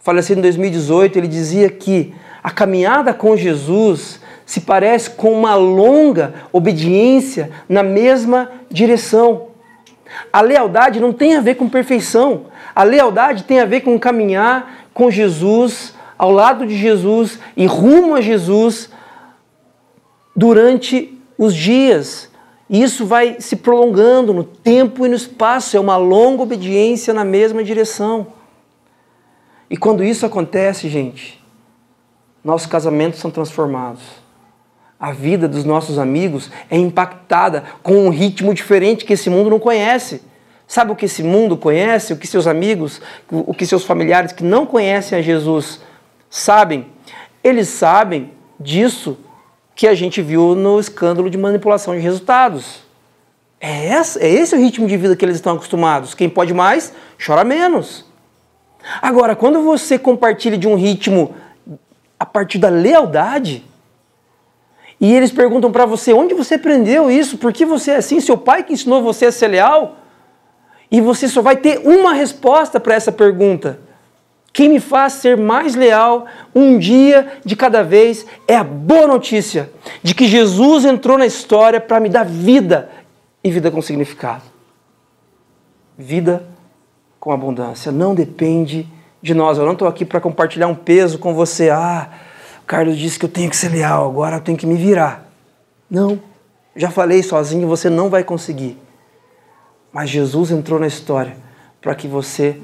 falecido 0.00 0.40
em 0.40 0.42
2018, 0.42 1.16
ele 1.16 1.28
dizia 1.28 1.70
que 1.70 2.12
a 2.42 2.50
caminhada 2.50 3.14
com 3.14 3.36
Jesus 3.36 4.20
se 4.44 4.62
parece 4.62 5.10
com 5.10 5.30
uma 5.30 5.54
longa 5.54 6.34
obediência 6.52 7.52
na 7.68 7.84
mesma 7.84 8.50
direção. 8.68 9.46
A 10.32 10.40
lealdade 10.40 10.98
não 10.98 11.12
tem 11.12 11.36
a 11.36 11.40
ver 11.40 11.54
com 11.54 11.68
perfeição. 11.68 12.46
A 12.74 12.82
lealdade 12.82 13.44
tem 13.44 13.60
a 13.60 13.64
ver 13.64 13.82
com 13.82 13.96
caminhar 13.96 14.88
com 14.92 15.08
Jesus, 15.08 15.94
ao 16.18 16.32
lado 16.32 16.66
de 16.66 16.76
Jesus 16.76 17.38
e 17.56 17.64
rumo 17.64 18.16
a 18.16 18.20
Jesus 18.20 18.90
durante 20.34 21.16
os 21.38 21.54
dias 21.54 22.28
e 22.68 22.82
isso 22.82 23.04
vai 23.04 23.40
se 23.40 23.56
prolongando 23.56 24.32
no 24.32 24.44
tempo 24.44 25.04
e 25.04 25.08
no 25.08 25.14
espaço, 25.14 25.76
é 25.76 25.80
uma 25.80 25.96
longa 25.96 26.42
obediência 26.42 27.12
na 27.12 27.24
mesma 27.24 27.62
direção. 27.62 28.26
E 29.68 29.76
quando 29.76 30.02
isso 30.02 30.24
acontece, 30.24 30.88
gente, 30.88 31.42
nossos 32.42 32.66
casamentos 32.66 33.20
são 33.20 33.30
transformados. 33.30 34.02
A 34.98 35.12
vida 35.12 35.46
dos 35.46 35.64
nossos 35.64 35.98
amigos 35.98 36.50
é 36.70 36.78
impactada 36.78 37.64
com 37.82 38.06
um 38.06 38.08
ritmo 38.08 38.54
diferente 38.54 39.04
que 39.04 39.12
esse 39.12 39.28
mundo 39.28 39.50
não 39.50 39.58
conhece. 39.58 40.22
Sabe 40.66 40.92
o 40.92 40.96
que 40.96 41.04
esse 41.04 41.22
mundo 41.22 41.58
conhece, 41.58 42.14
o 42.14 42.16
que 42.16 42.26
seus 42.26 42.46
amigos, 42.46 43.00
o 43.30 43.52
que 43.52 43.66
seus 43.66 43.84
familiares 43.84 44.32
que 44.32 44.42
não 44.42 44.64
conhecem 44.64 45.18
a 45.18 45.22
Jesus 45.22 45.80
sabem? 46.30 46.86
Eles 47.42 47.68
sabem 47.68 48.30
disso 48.58 49.18
que 49.74 49.86
a 49.88 49.94
gente 49.94 50.22
viu 50.22 50.54
no 50.54 50.78
escândalo 50.78 51.28
de 51.28 51.36
manipulação 51.36 51.94
de 51.94 52.00
resultados. 52.00 52.82
É, 53.60 53.88
é 53.88 54.28
esse 54.28 54.54
o 54.54 54.58
ritmo 54.58 54.86
de 54.86 54.96
vida 54.96 55.16
que 55.16 55.24
eles 55.24 55.36
estão 55.36 55.54
acostumados. 55.54 56.14
Quem 56.14 56.28
pode 56.28 56.52
mais, 56.52 56.92
chora 57.24 57.44
menos. 57.44 58.04
Agora, 59.00 59.34
quando 59.34 59.62
você 59.62 59.98
compartilha 59.98 60.58
de 60.58 60.68
um 60.68 60.74
ritmo 60.74 61.34
a 62.18 62.26
partir 62.26 62.58
da 62.58 62.68
lealdade, 62.68 63.64
e 65.00 65.12
eles 65.12 65.32
perguntam 65.32 65.72
para 65.72 65.86
você 65.86 66.12
onde 66.12 66.34
você 66.34 66.54
aprendeu 66.54 67.10
isso, 67.10 67.38
por 67.38 67.52
que 67.52 67.64
você 67.64 67.92
é 67.92 67.96
assim, 67.96 68.20
seu 68.20 68.36
pai 68.36 68.62
que 68.62 68.72
ensinou 68.72 69.02
você 69.02 69.26
a 69.26 69.32
ser 69.32 69.48
leal, 69.48 69.96
e 70.90 71.00
você 71.00 71.26
só 71.26 71.42
vai 71.42 71.56
ter 71.56 71.78
uma 71.78 72.12
resposta 72.12 72.78
para 72.78 72.94
essa 72.94 73.10
pergunta. 73.10 73.80
Quem 74.54 74.68
me 74.68 74.78
faz 74.78 75.14
ser 75.14 75.36
mais 75.36 75.74
leal 75.74 76.26
um 76.54 76.78
dia 76.78 77.40
de 77.44 77.56
cada 77.56 77.82
vez 77.82 78.24
é 78.46 78.54
a 78.54 78.62
boa 78.62 79.08
notícia 79.08 79.68
de 80.00 80.14
que 80.14 80.28
Jesus 80.28 80.84
entrou 80.84 81.18
na 81.18 81.26
história 81.26 81.80
para 81.80 81.98
me 81.98 82.08
dar 82.08 82.24
vida 82.24 82.88
e 83.42 83.50
vida 83.50 83.68
com 83.68 83.82
significado. 83.82 84.44
Vida 85.98 86.46
com 87.18 87.32
abundância. 87.32 87.90
Não 87.90 88.14
depende 88.14 88.86
de 89.20 89.34
nós. 89.34 89.58
Eu 89.58 89.64
não 89.64 89.72
estou 89.72 89.88
aqui 89.88 90.04
para 90.04 90.20
compartilhar 90.20 90.68
um 90.68 90.74
peso 90.74 91.18
com 91.18 91.34
você. 91.34 91.68
Ah, 91.70 92.08
o 92.62 92.64
Carlos 92.64 92.96
disse 92.96 93.18
que 93.18 93.24
eu 93.24 93.30
tenho 93.30 93.50
que 93.50 93.56
ser 93.56 93.70
leal, 93.70 94.08
agora 94.08 94.36
eu 94.36 94.40
tenho 94.40 94.56
que 94.56 94.68
me 94.68 94.76
virar. 94.76 95.28
Não. 95.90 96.20
Já 96.76 96.92
falei 96.92 97.24
sozinho, 97.24 97.66
você 97.66 97.90
não 97.90 98.08
vai 98.08 98.22
conseguir. 98.22 98.78
Mas 99.92 100.10
Jesus 100.10 100.52
entrou 100.52 100.78
na 100.78 100.86
história 100.86 101.36
para 101.80 101.92
que 101.96 102.06
você 102.06 102.60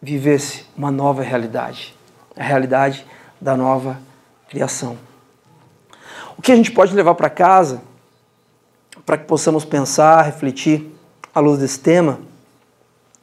vivesse 0.00 0.64
uma 0.76 0.90
nova 0.90 1.22
realidade 1.22 1.98
a 2.38 2.44
realidade 2.44 3.04
da 3.40 3.56
nova 3.56 3.98
criação. 4.48 4.96
O 6.36 6.42
que 6.42 6.52
a 6.52 6.56
gente 6.56 6.70
pode 6.70 6.94
levar 6.94 7.14
para 7.16 7.28
casa 7.28 7.82
para 9.04 9.18
que 9.18 9.24
possamos 9.24 9.64
pensar, 9.64 10.22
refletir 10.22 10.94
à 11.34 11.40
luz 11.40 11.58
desse 11.58 11.80
tema? 11.80 12.20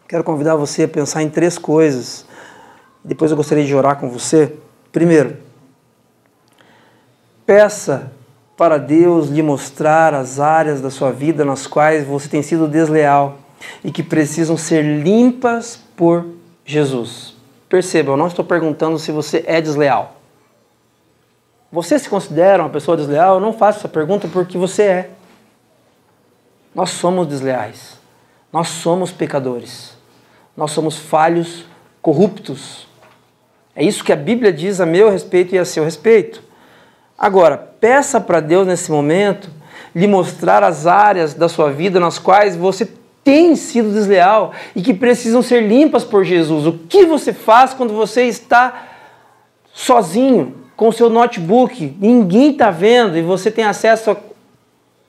Quero 0.07 0.23
convidar 0.23 0.55
você 0.55 0.83
a 0.83 0.87
pensar 0.87 1.23
em 1.23 1.29
três 1.29 1.57
coisas. 1.57 2.25
Depois 3.03 3.31
eu 3.31 3.37
gostaria 3.37 3.63
de 3.63 3.73
orar 3.73 3.97
com 3.97 4.09
você. 4.09 4.53
Primeiro, 4.91 5.37
peça 7.45 8.11
para 8.57 8.77
Deus 8.77 9.29
lhe 9.29 9.41
mostrar 9.41 10.13
as 10.13 10.39
áreas 10.39 10.81
da 10.81 10.89
sua 10.89 11.11
vida 11.11 11.45
nas 11.45 11.67
quais 11.67 12.05
você 12.05 12.27
tem 12.27 12.41
sido 12.41 12.67
desleal 12.67 13.39
e 13.83 13.91
que 13.91 14.03
precisam 14.03 14.57
ser 14.57 14.81
limpas 14.81 15.79
por 15.95 16.25
Jesus. 16.65 17.35
Perceba, 17.69 18.11
eu 18.11 18.17
não 18.17 18.27
estou 18.27 18.43
perguntando 18.43 18.97
se 18.97 19.11
você 19.11 19.43
é 19.47 19.61
desleal. 19.61 20.15
Você 21.71 21.99
se 21.99 22.09
considera 22.09 22.63
uma 22.63 22.69
pessoa 22.69 22.97
desleal? 22.97 23.35
Eu 23.35 23.41
não 23.41 23.53
faço 23.53 23.79
essa 23.79 23.87
pergunta 23.87 24.27
porque 24.27 24.57
você 24.57 24.83
é. 24.83 25.09
Nós 26.73 26.89
somos 26.89 27.27
desleais. 27.27 27.99
Nós 28.51 28.67
somos 28.69 29.11
pecadores. 29.11 29.95
Nós 30.55 30.71
somos 30.71 30.97
falhos, 30.97 31.65
corruptos. 32.01 32.87
É 33.75 33.83
isso 33.83 34.03
que 34.03 34.13
a 34.13 34.15
Bíblia 34.15 34.53
diz 34.53 34.79
a 34.79 34.85
meu 34.85 35.09
respeito 35.09 35.53
e 35.53 35.59
a 35.59 35.65
seu 35.65 35.83
respeito. 35.83 36.41
Agora, 37.17 37.57
peça 37.57 38.21
para 38.21 38.39
Deus 38.39 38.65
nesse 38.65 38.91
momento 38.91 39.49
lhe 39.93 40.07
mostrar 40.07 40.63
as 40.63 40.85
áreas 40.87 41.33
da 41.33 41.47
sua 41.47 41.71
vida 41.71 41.99
nas 41.99 42.19
quais 42.19 42.55
você 42.55 42.85
tem 43.25 43.55
sido 43.55 43.91
desleal 43.91 44.53
e 44.75 44.83
que 44.83 44.93
precisam 44.93 45.41
ser 45.41 45.61
limpas 45.61 46.03
por 46.03 46.23
Jesus. 46.23 46.67
O 46.67 46.73
que 46.73 47.07
você 47.07 47.33
faz 47.33 47.73
quando 47.73 47.91
você 47.91 48.27
está 48.27 48.87
sozinho 49.73 50.55
com 50.75 50.89
o 50.89 50.93
seu 50.93 51.09
notebook, 51.09 51.97
ninguém 51.99 52.51
está 52.51 52.69
vendo 52.69 53.17
e 53.17 53.23
você 53.23 53.49
tem 53.49 53.65
acesso 53.65 54.15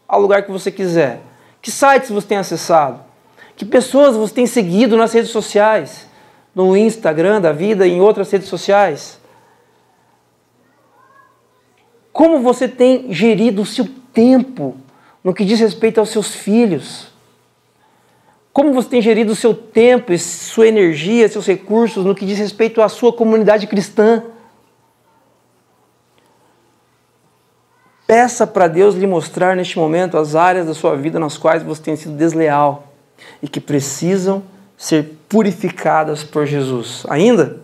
ao 0.09 0.21
lugar 0.21 0.45
que 0.45 0.51
você 0.51 0.71
quiser? 0.71 1.21
Que 1.61 1.71
sites 1.71 2.09
você 2.09 2.27
tem 2.27 2.39
acessado? 2.39 3.01
Que 3.55 3.67
pessoas 3.67 4.17
você 4.17 4.33
tem 4.33 4.47
seguido 4.47 4.97
nas 4.97 5.13
redes 5.13 5.31
sociais? 5.31 6.09
No 6.55 6.75
Instagram 6.75 7.39
da 7.39 7.53
vida 7.53 7.87
e 7.87 7.93
em 7.93 8.01
outras 8.01 8.31
redes 8.31 8.49
sociais? 8.49 9.21
Como 12.15 12.39
você 12.39 12.67
tem 12.67 13.13
gerido 13.13 13.61
o 13.61 13.67
seu 13.67 13.87
tempo 14.15 14.75
no 15.23 15.35
que 15.35 15.45
diz 15.45 15.61
respeito 15.61 16.01
aos 16.01 16.09
seus 16.09 16.35
filhos? 16.35 17.15
Como 18.57 18.73
você 18.73 18.89
tem 18.89 19.03
gerido 19.03 19.35
o 19.35 19.37
seu 19.37 19.53
tempo, 19.53 20.17
sua 20.17 20.67
energia, 20.67 21.29
seus 21.29 21.47
recursos 21.47 22.07
no 22.07 22.15
que 22.15 22.25
diz 22.25 22.39
respeito 22.39 22.81
à 22.81 22.89
sua 22.89 23.13
comunidade 23.13 23.67
cristã? 23.67 24.23
Peça 28.07 28.47
para 28.47 28.67
Deus 28.67 28.95
lhe 28.95 29.07
mostrar 29.07 29.55
neste 29.55 29.79
momento 29.79 30.17
as 30.17 30.35
áreas 30.35 30.67
da 30.67 30.73
sua 30.73 30.97
vida 30.97 31.19
nas 31.19 31.37
quais 31.37 31.63
você 31.63 31.83
tem 31.83 31.97
sido 31.97 32.17
desleal 32.17 32.95
e 33.43 33.47
que 33.47 33.61
precisam 33.61 34.43
ser 34.75 35.19
purificadas 35.29 36.25
por 36.25 36.47
Jesus. 36.47 37.05
Ainda, 37.11 37.61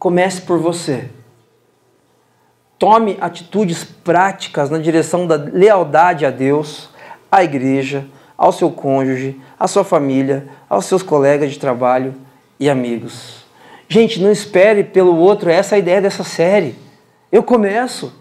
comece 0.00 0.40
por 0.42 0.58
você. 0.58 1.10
Tome 2.76 3.16
atitudes 3.20 3.84
práticas 3.84 4.68
na 4.68 4.78
direção 4.78 5.28
da 5.28 5.36
lealdade 5.36 6.26
a 6.26 6.30
Deus, 6.32 6.90
à 7.30 7.44
igreja, 7.44 8.04
ao 8.36 8.52
seu 8.52 8.70
cônjuge, 8.70 9.40
à 9.58 9.66
sua 9.66 9.84
família, 9.84 10.48
aos 10.68 10.86
seus 10.86 11.02
colegas 11.02 11.52
de 11.52 11.58
trabalho 11.58 12.14
e 12.58 12.68
amigos. 12.68 13.44
Gente, 13.88 14.20
não 14.20 14.32
espere 14.32 14.82
pelo 14.84 15.16
outro, 15.16 15.50
essa 15.50 15.74
é 15.74 15.76
a 15.76 15.78
ideia 15.78 16.00
dessa 16.00 16.24
série. 16.24 16.74
Eu 17.30 17.42
começo. 17.42 18.12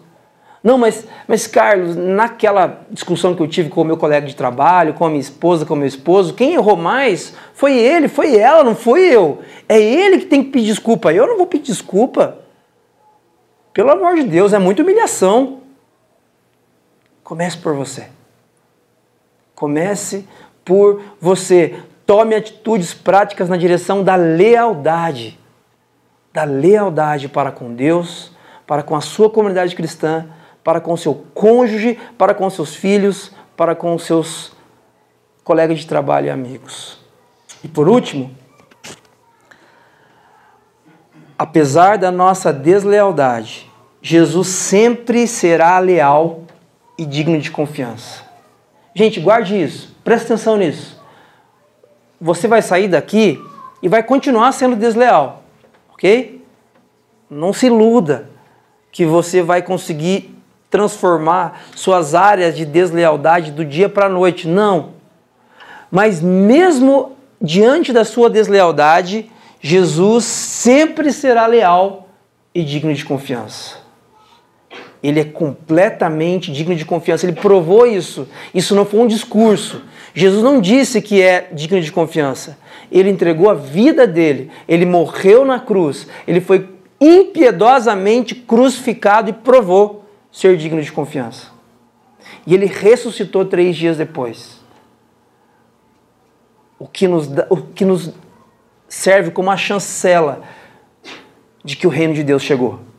Não, 0.64 0.78
mas, 0.78 1.06
mas 1.28 1.46
Carlos, 1.46 1.96
naquela 1.96 2.86
discussão 2.90 3.36
que 3.36 3.42
eu 3.42 3.48
tive 3.48 3.70
com 3.70 3.82
o 3.82 3.86
meu 3.86 3.98
colega 3.98 4.26
de 4.26 4.36
trabalho, 4.36 4.94
com 4.94 5.06
a 5.06 5.10
minha 5.10 5.20
esposa, 5.20 5.66
com 5.66 5.74
o 5.74 5.78
meu 5.78 5.88
esposo, 5.88 6.34
quem 6.34 6.54
errou 6.54 6.78
mais 6.78 7.34
foi 7.54 7.78
ele, 7.78 8.08
foi 8.08 8.38
ela, 8.38 8.64
não 8.64 8.76
foi 8.76 9.02
eu. 9.02 9.42
É 9.68 9.80
ele 9.80 10.20
que 10.20 10.26
tem 10.26 10.42
que 10.42 10.52
pedir 10.52 10.68
desculpa. 10.68 11.12
Eu 11.12 11.28
não 11.28 11.38
vou 11.38 11.48
pedir 11.48 11.66
desculpa. 11.66 12.38
Pelo 13.74 13.92
amor 13.92 14.16
de 14.16 14.24
Deus, 14.24 14.54
é 14.54 14.60
muita 14.60 14.84
humilhação. 14.84 15.62
Comece 17.24 17.58
por 17.58 17.74
você. 17.74 18.08
Comece 19.56 20.28
por 20.64 21.02
você. 21.20 21.80
Tome 22.06 22.36
atitudes 22.36 22.94
práticas 22.94 23.50
na 23.50 23.58
direção 23.58 24.04
da 24.04 24.16
lealdade. 24.16 25.40
Da 26.32 26.44
lealdade 26.44 27.30
para 27.30 27.52
com 27.52 27.74
Deus, 27.74 28.32
para 28.66 28.84
com 28.84 28.96
a 28.96 29.02
sua 29.02 29.30
comunidade 29.30 29.76
cristã, 29.76 30.26
para 30.64 30.82
com 30.82 30.96
seu 30.98 31.14
cônjuge, 31.34 32.00
para 32.18 32.34
com 32.34 32.50
seus 32.50 32.76
filhos, 32.76 33.32
para 33.56 33.76
com 33.76 33.98
seus 34.00 34.54
colegas 35.44 35.80
de 35.80 35.88
trabalho 35.88 36.28
e 36.28 36.30
amigos. 36.30 36.98
E 37.64 37.68
por 37.68 37.88
último, 37.88 38.36
apesar 41.38 41.98
da 41.98 42.12
nossa 42.12 42.52
deslealdade, 42.52 43.70
Jesus 44.02 44.48
sempre 44.48 45.28
será 45.28 45.78
leal 45.80 46.42
e 46.98 47.06
digno 47.06 47.40
de 47.40 47.52
confiança. 47.52 48.23
Gente, 48.96 49.20
guarde 49.20 49.60
isso, 49.60 49.96
preste 50.04 50.26
atenção 50.26 50.58
nisso. 50.58 51.02
Você 52.22 52.48
vai 52.48 52.62
sair 52.62 52.88
daqui 52.88 53.44
e 53.82 53.90
vai 53.90 54.04
continuar 54.04 54.52
sendo 54.52 54.76
desleal, 54.76 55.44
ok? 55.92 56.46
Não 57.30 57.52
se 57.52 57.66
iluda 57.66 58.30
que 58.92 59.06
você 59.06 59.42
vai 59.42 59.62
conseguir 59.62 60.34
transformar 60.70 61.64
suas 61.76 62.14
áreas 62.14 62.56
de 62.56 62.66
deslealdade 62.66 63.52
do 63.52 63.66
dia 63.66 63.90
para 63.90 64.06
a 64.06 64.10
noite. 64.10 64.48
Não. 64.48 64.92
Mas 65.92 66.22
mesmo 66.22 67.18
diante 67.42 67.92
da 67.92 68.06
sua 68.06 68.30
deslealdade, 68.30 69.30
Jesus 69.60 70.24
sempre 70.24 71.12
será 71.12 71.46
leal 71.48 72.08
e 72.54 72.64
digno 72.64 72.94
de 72.94 73.04
confiança 73.04 73.83
ele 75.04 75.20
é 75.20 75.26
completamente 75.26 76.50
digno 76.50 76.74
de 76.74 76.86
confiança. 76.86 77.26
Ele 77.26 77.36
provou 77.36 77.86
isso. 77.86 78.26
Isso 78.54 78.74
não 78.74 78.86
foi 78.86 79.02
um 79.02 79.08
discurso. 79.08 79.82
Jesus 80.16 80.42
não 80.42 80.62
disse 80.62 81.02
que 81.02 81.22
é 81.22 81.50
digno 81.52 81.82
de 81.82 81.92
confiança. 81.92 82.58
Ele 82.90 83.10
entregou 83.10 83.50
a 83.50 83.54
vida 83.54 84.08
dele. 84.08 84.50
Ele 84.66 84.86
morreu 84.86 85.44
na 85.44 85.60
cruz. 85.60 86.08
Ele 86.26 86.40
foi 86.40 86.70
impiedosamente 87.02 88.34
crucificado 88.34 89.30
e 89.30 89.34
provou 89.34 90.06
ser 90.32 90.56
digno 90.56 90.82
de 90.82 90.92
confiança. 90.92 91.48
E 92.48 92.54
ele 92.54 92.66
ressuscitou 92.66 93.44
três 93.44 93.76
dias 93.76 93.98
depois. 93.98 94.62
O 96.80 96.88
que 96.88 97.10
nos, 97.10 97.28
o 97.50 97.58
que 97.58 97.84
nos 97.84 98.10
serve 98.88 99.32
como 99.32 99.52
a 99.52 99.58
chancela 99.58 100.44
de 101.62 101.76
que 101.76 101.86
o 101.86 101.90
reino 101.90 102.14
de 102.14 102.24
Deus 102.24 102.42
chegou 102.42 102.93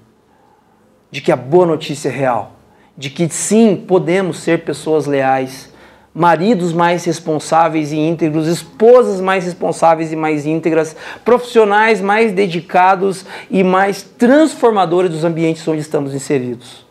de 1.14 1.20
que 1.20 1.30
a 1.30 1.36
boa 1.36 1.64
notícia 1.64 2.08
é 2.08 2.12
real, 2.12 2.56
de 2.98 3.08
que 3.08 3.28
sim, 3.28 3.76
podemos 3.76 4.40
ser 4.40 4.64
pessoas 4.64 5.06
leais 5.06 5.72
maridos 6.12 6.72
mais 6.72 7.04
responsáveis 7.04 7.92
e 7.92 7.96
íntegros, 7.96 8.48
esposas 8.48 9.20
mais 9.20 9.44
responsáveis 9.44 10.10
e 10.10 10.16
mais 10.16 10.44
íntegras, 10.44 10.96
profissionais 11.24 12.00
mais 12.00 12.32
dedicados 12.32 13.24
e 13.48 13.62
mais 13.62 14.02
transformadores 14.02 15.08
dos 15.08 15.22
ambientes 15.22 15.66
onde 15.68 15.82
estamos 15.82 16.16
inseridos. 16.16 16.84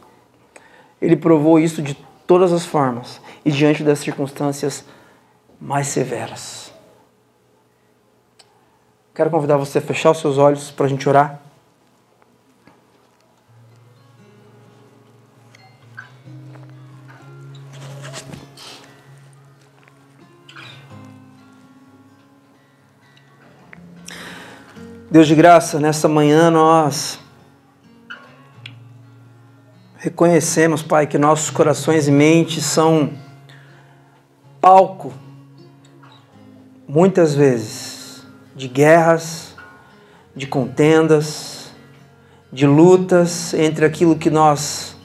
Ele 1.01 1.17
provou 1.17 1.59
isso 1.59 1.81
de 1.81 1.93
todas 2.25 2.53
as 2.53 2.65
formas 2.65 3.19
e 3.43 3.51
diante 3.51 3.83
das 3.83 3.99
circunstâncias 3.99 4.85
mais 5.59 5.87
severas. 5.87 6.71
Quero 9.13 9.29
convidar 9.29 9.57
você 9.57 9.79
a 9.79 9.81
fechar 9.81 10.11
os 10.11 10.19
seus 10.19 10.37
olhos 10.37 10.71
para 10.71 10.85
a 10.85 10.89
gente 10.89 11.09
orar. 11.09 11.42
Deus 25.13 25.27
de 25.27 25.35
graça, 25.35 25.79
nessa 25.79 26.07
manhã 26.07 26.49
nós 26.49 27.19
reconhecemos, 29.97 30.81
Pai, 30.81 31.05
que 31.05 31.19
nossos 31.19 31.51
corações 31.51 32.07
e 32.07 32.11
mentes 32.11 32.65
são 32.65 33.13
palco, 34.59 35.13
muitas 36.87 37.35
vezes, 37.35 38.25
de 38.55 38.67
guerras, 38.67 39.55
de 40.35 40.47
contendas, 40.47 41.71
de 42.51 42.65
lutas 42.65 43.53
entre 43.53 43.85
aquilo 43.85 44.15
que 44.15 44.31
nós 44.31 44.95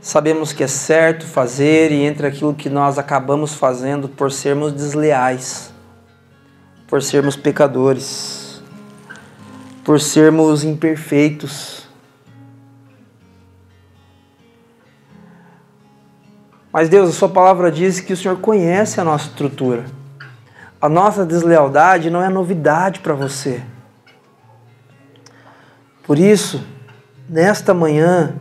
sabemos 0.00 0.52
que 0.52 0.64
é 0.64 0.66
certo 0.68 1.24
fazer 1.24 1.92
e 1.92 2.02
entre 2.02 2.26
aquilo 2.26 2.54
que 2.54 2.68
nós 2.68 2.98
acabamos 2.98 3.54
fazendo 3.54 4.08
por 4.08 4.32
sermos 4.32 4.72
desleais, 4.72 5.72
por 6.88 7.00
sermos 7.00 7.36
pecadores 7.36 8.41
por 9.84 10.00
sermos 10.00 10.64
imperfeitos. 10.64 11.88
Mas 16.72 16.88
Deus, 16.88 17.10
a 17.10 17.12
Sua 17.12 17.28
palavra 17.28 17.70
diz 17.70 18.00
que 18.00 18.12
o 18.12 18.16
Senhor 18.16 18.38
conhece 18.38 19.00
a 19.00 19.04
nossa 19.04 19.28
estrutura. 19.28 19.84
A 20.80 20.88
nossa 20.88 21.24
deslealdade 21.26 22.10
não 22.10 22.22
é 22.22 22.28
novidade 22.28 23.00
para 23.00 23.14
você. 23.14 23.62
Por 26.02 26.18
isso, 26.18 26.64
nesta 27.28 27.74
manhã, 27.74 28.34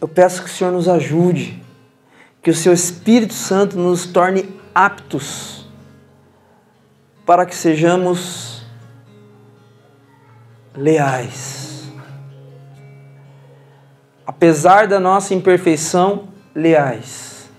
eu 0.00 0.08
peço 0.08 0.42
que 0.42 0.48
o 0.48 0.52
Senhor 0.52 0.72
nos 0.72 0.88
ajude, 0.88 1.62
que 2.42 2.50
o 2.50 2.54
Seu 2.54 2.72
Espírito 2.72 3.34
Santo 3.34 3.78
nos 3.78 4.06
torne 4.06 4.48
aptos 4.74 5.61
para 7.32 7.46
que 7.46 7.54
sejamos 7.54 8.62
leais. 10.76 11.90
Apesar 14.26 14.86
da 14.86 15.00
nossa 15.00 15.32
imperfeição, 15.32 16.28
leais. 16.54 17.50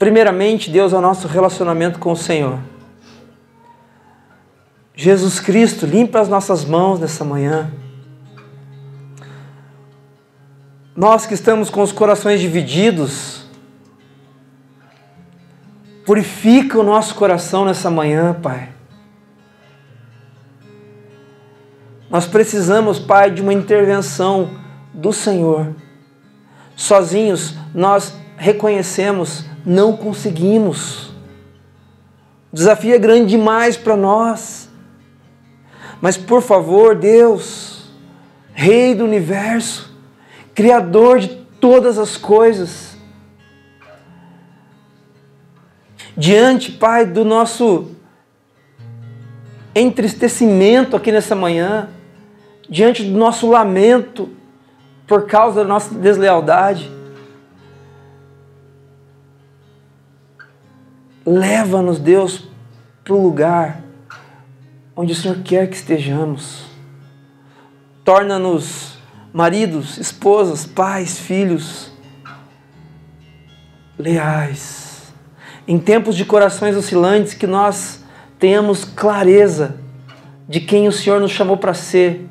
Primeiramente, 0.00 0.68
Deus 0.68 0.92
é 0.92 0.96
o 0.96 1.00
nosso 1.00 1.28
relacionamento 1.28 2.00
com 2.00 2.10
o 2.10 2.16
Senhor. 2.16 2.58
Jesus 4.96 5.38
Cristo, 5.38 5.86
limpa 5.86 6.18
as 6.18 6.28
nossas 6.28 6.64
mãos 6.64 6.98
nessa 6.98 7.24
manhã. 7.24 7.70
Nós 10.96 11.24
que 11.24 11.34
estamos 11.34 11.70
com 11.70 11.82
os 11.82 11.92
corações 11.92 12.40
divididos, 12.40 13.35
purifica 16.06 16.78
o 16.78 16.84
nosso 16.84 17.16
coração 17.16 17.64
nessa 17.64 17.90
manhã, 17.90 18.32
Pai. 18.32 18.68
Nós 22.08 22.26
precisamos, 22.26 23.00
Pai, 23.00 23.32
de 23.32 23.42
uma 23.42 23.52
intervenção 23.52 24.52
do 24.94 25.12
Senhor. 25.12 25.74
Sozinhos 26.76 27.54
nós 27.74 28.14
reconhecemos, 28.36 29.44
não 29.64 29.96
conseguimos. 29.96 31.08
O 32.52 32.56
desafio 32.56 32.94
é 32.94 32.98
grande 32.98 33.30
demais 33.30 33.76
para 33.76 33.96
nós. 33.96 34.70
Mas 36.00 36.16
por 36.16 36.40
favor, 36.40 36.94
Deus, 36.94 37.90
Rei 38.54 38.94
do 38.94 39.04
universo, 39.04 39.92
Criador 40.54 41.18
de 41.18 41.28
todas 41.60 41.98
as 41.98 42.16
coisas, 42.16 42.95
diante, 46.16 46.72
Pai, 46.72 47.04
do 47.04 47.24
nosso 47.24 47.92
entristecimento 49.74 50.96
aqui 50.96 51.12
nessa 51.12 51.34
manhã, 51.34 51.90
diante 52.68 53.04
do 53.04 53.16
nosso 53.16 53.48
lamento 53.50 54.30
por 55.06 55.26
causa 55.26 55.62
da 55.62 55.68
nossa 55.68 55.94
deslealdade. 55.94 56.90
Leva-nos, 61.24 61.98
Deus, 61.98 62.48
para 63.04 63.14
o 63.14 63.22
lugar 63.22 63.82
onde 64.96 65.12
o 65.12 65.16
Senhor 65.16 65.42
quer 65.42 65.68
que 65.68 65.76
estejamos. 65.76 66.64
Torna-nos 68.02 68.96
maridos, 69.32 69.98
esposas, 69.98 70.64
pais, 70.64 71.18
filhos 71.18 71.92
leais. 73.98 74.85
Em 75.66 75.78
tempos 75.78 76.16
de 76.16 76.24
corações 76.24 76.76
oscilantes 76.76 77.34
que 77.34 77.46
nós 77.46 78.04
tenhamos 78.38 78.84
clareza 78.84 79.76
de 80.48 80.60
quem 80.60 80.86
o 80.86 80.92
Senhor 80.92 81.20
nos 81.20 81.32
chamou 81.32 81.56
para 81.56 81.74
ser 81.74 82.26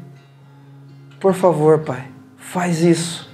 por 1.25 1.33
favor, 1.33 1.79
Pai, 1.79 2.03
faz 2.38 2.83
isso. 2.83 3.27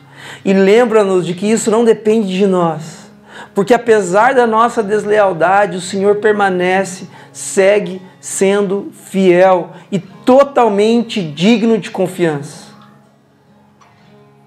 E 0.45 0.53
lembra-nos 0.53 1.25
de 1.25 1.33
que 1.33 1.45
isso 1.45 1.69
não 1.69 1.83
depende 1.83 2.29
de 2.29 2.47
nós. 2.47 3.11
Porque 3.53 3.73
apesar 3.73 4.33
da 4.33 4.47
nossa 4.47 4.81
deslealdade, 4.81 5.75
o 5.75 5.81
Senhor 5.81 6.15
permanece, 6.15 7.09
segue 7.33 8.01
sendo 8.17 8.91
fiel 8.93 9.71
e 9.91 9.99
totalmente 9.99 11.21
digno 11.21 11.77
de 11.77 11.91
confiança. 11.91 12.71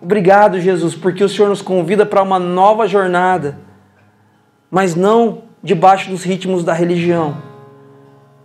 Obrigado, 0.00 0.58
Jesus, 0.58 0.94
porque 0.94 1.22
o 1.22 1.28
Senhor 1.28 1.50
nos 1.50 1.60
convida 1.60 2.06
para 2.06 2.22
uma 2.22 2.38
nova 2.38 2.88
jornada, 2.88 3.58
mas 4.70 4.94
não 4.94 5.42
debaixo 5.64 6.10
dos 6.10 6.22
ritmos 6.22 6.62
da 6.62 6.74
religião, 6.74 7.38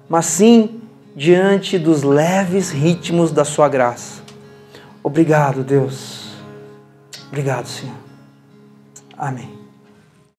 mas 0.08 0.26
sim 0.26 0.82
diante 1.16 1.78
dos 1.78 2.02
leves 2.02 2.72
ritmos 2.72 3.32
da 3.32 3.44
Sua 3.44 3.68
graça. 3.68 4.24
Obrigado, 5.04 5.64
Deus. 5.64 6.30
Obrigado, 7.28 7.68
Senhor. 7.68 7.96
Amém. 9.18 9.59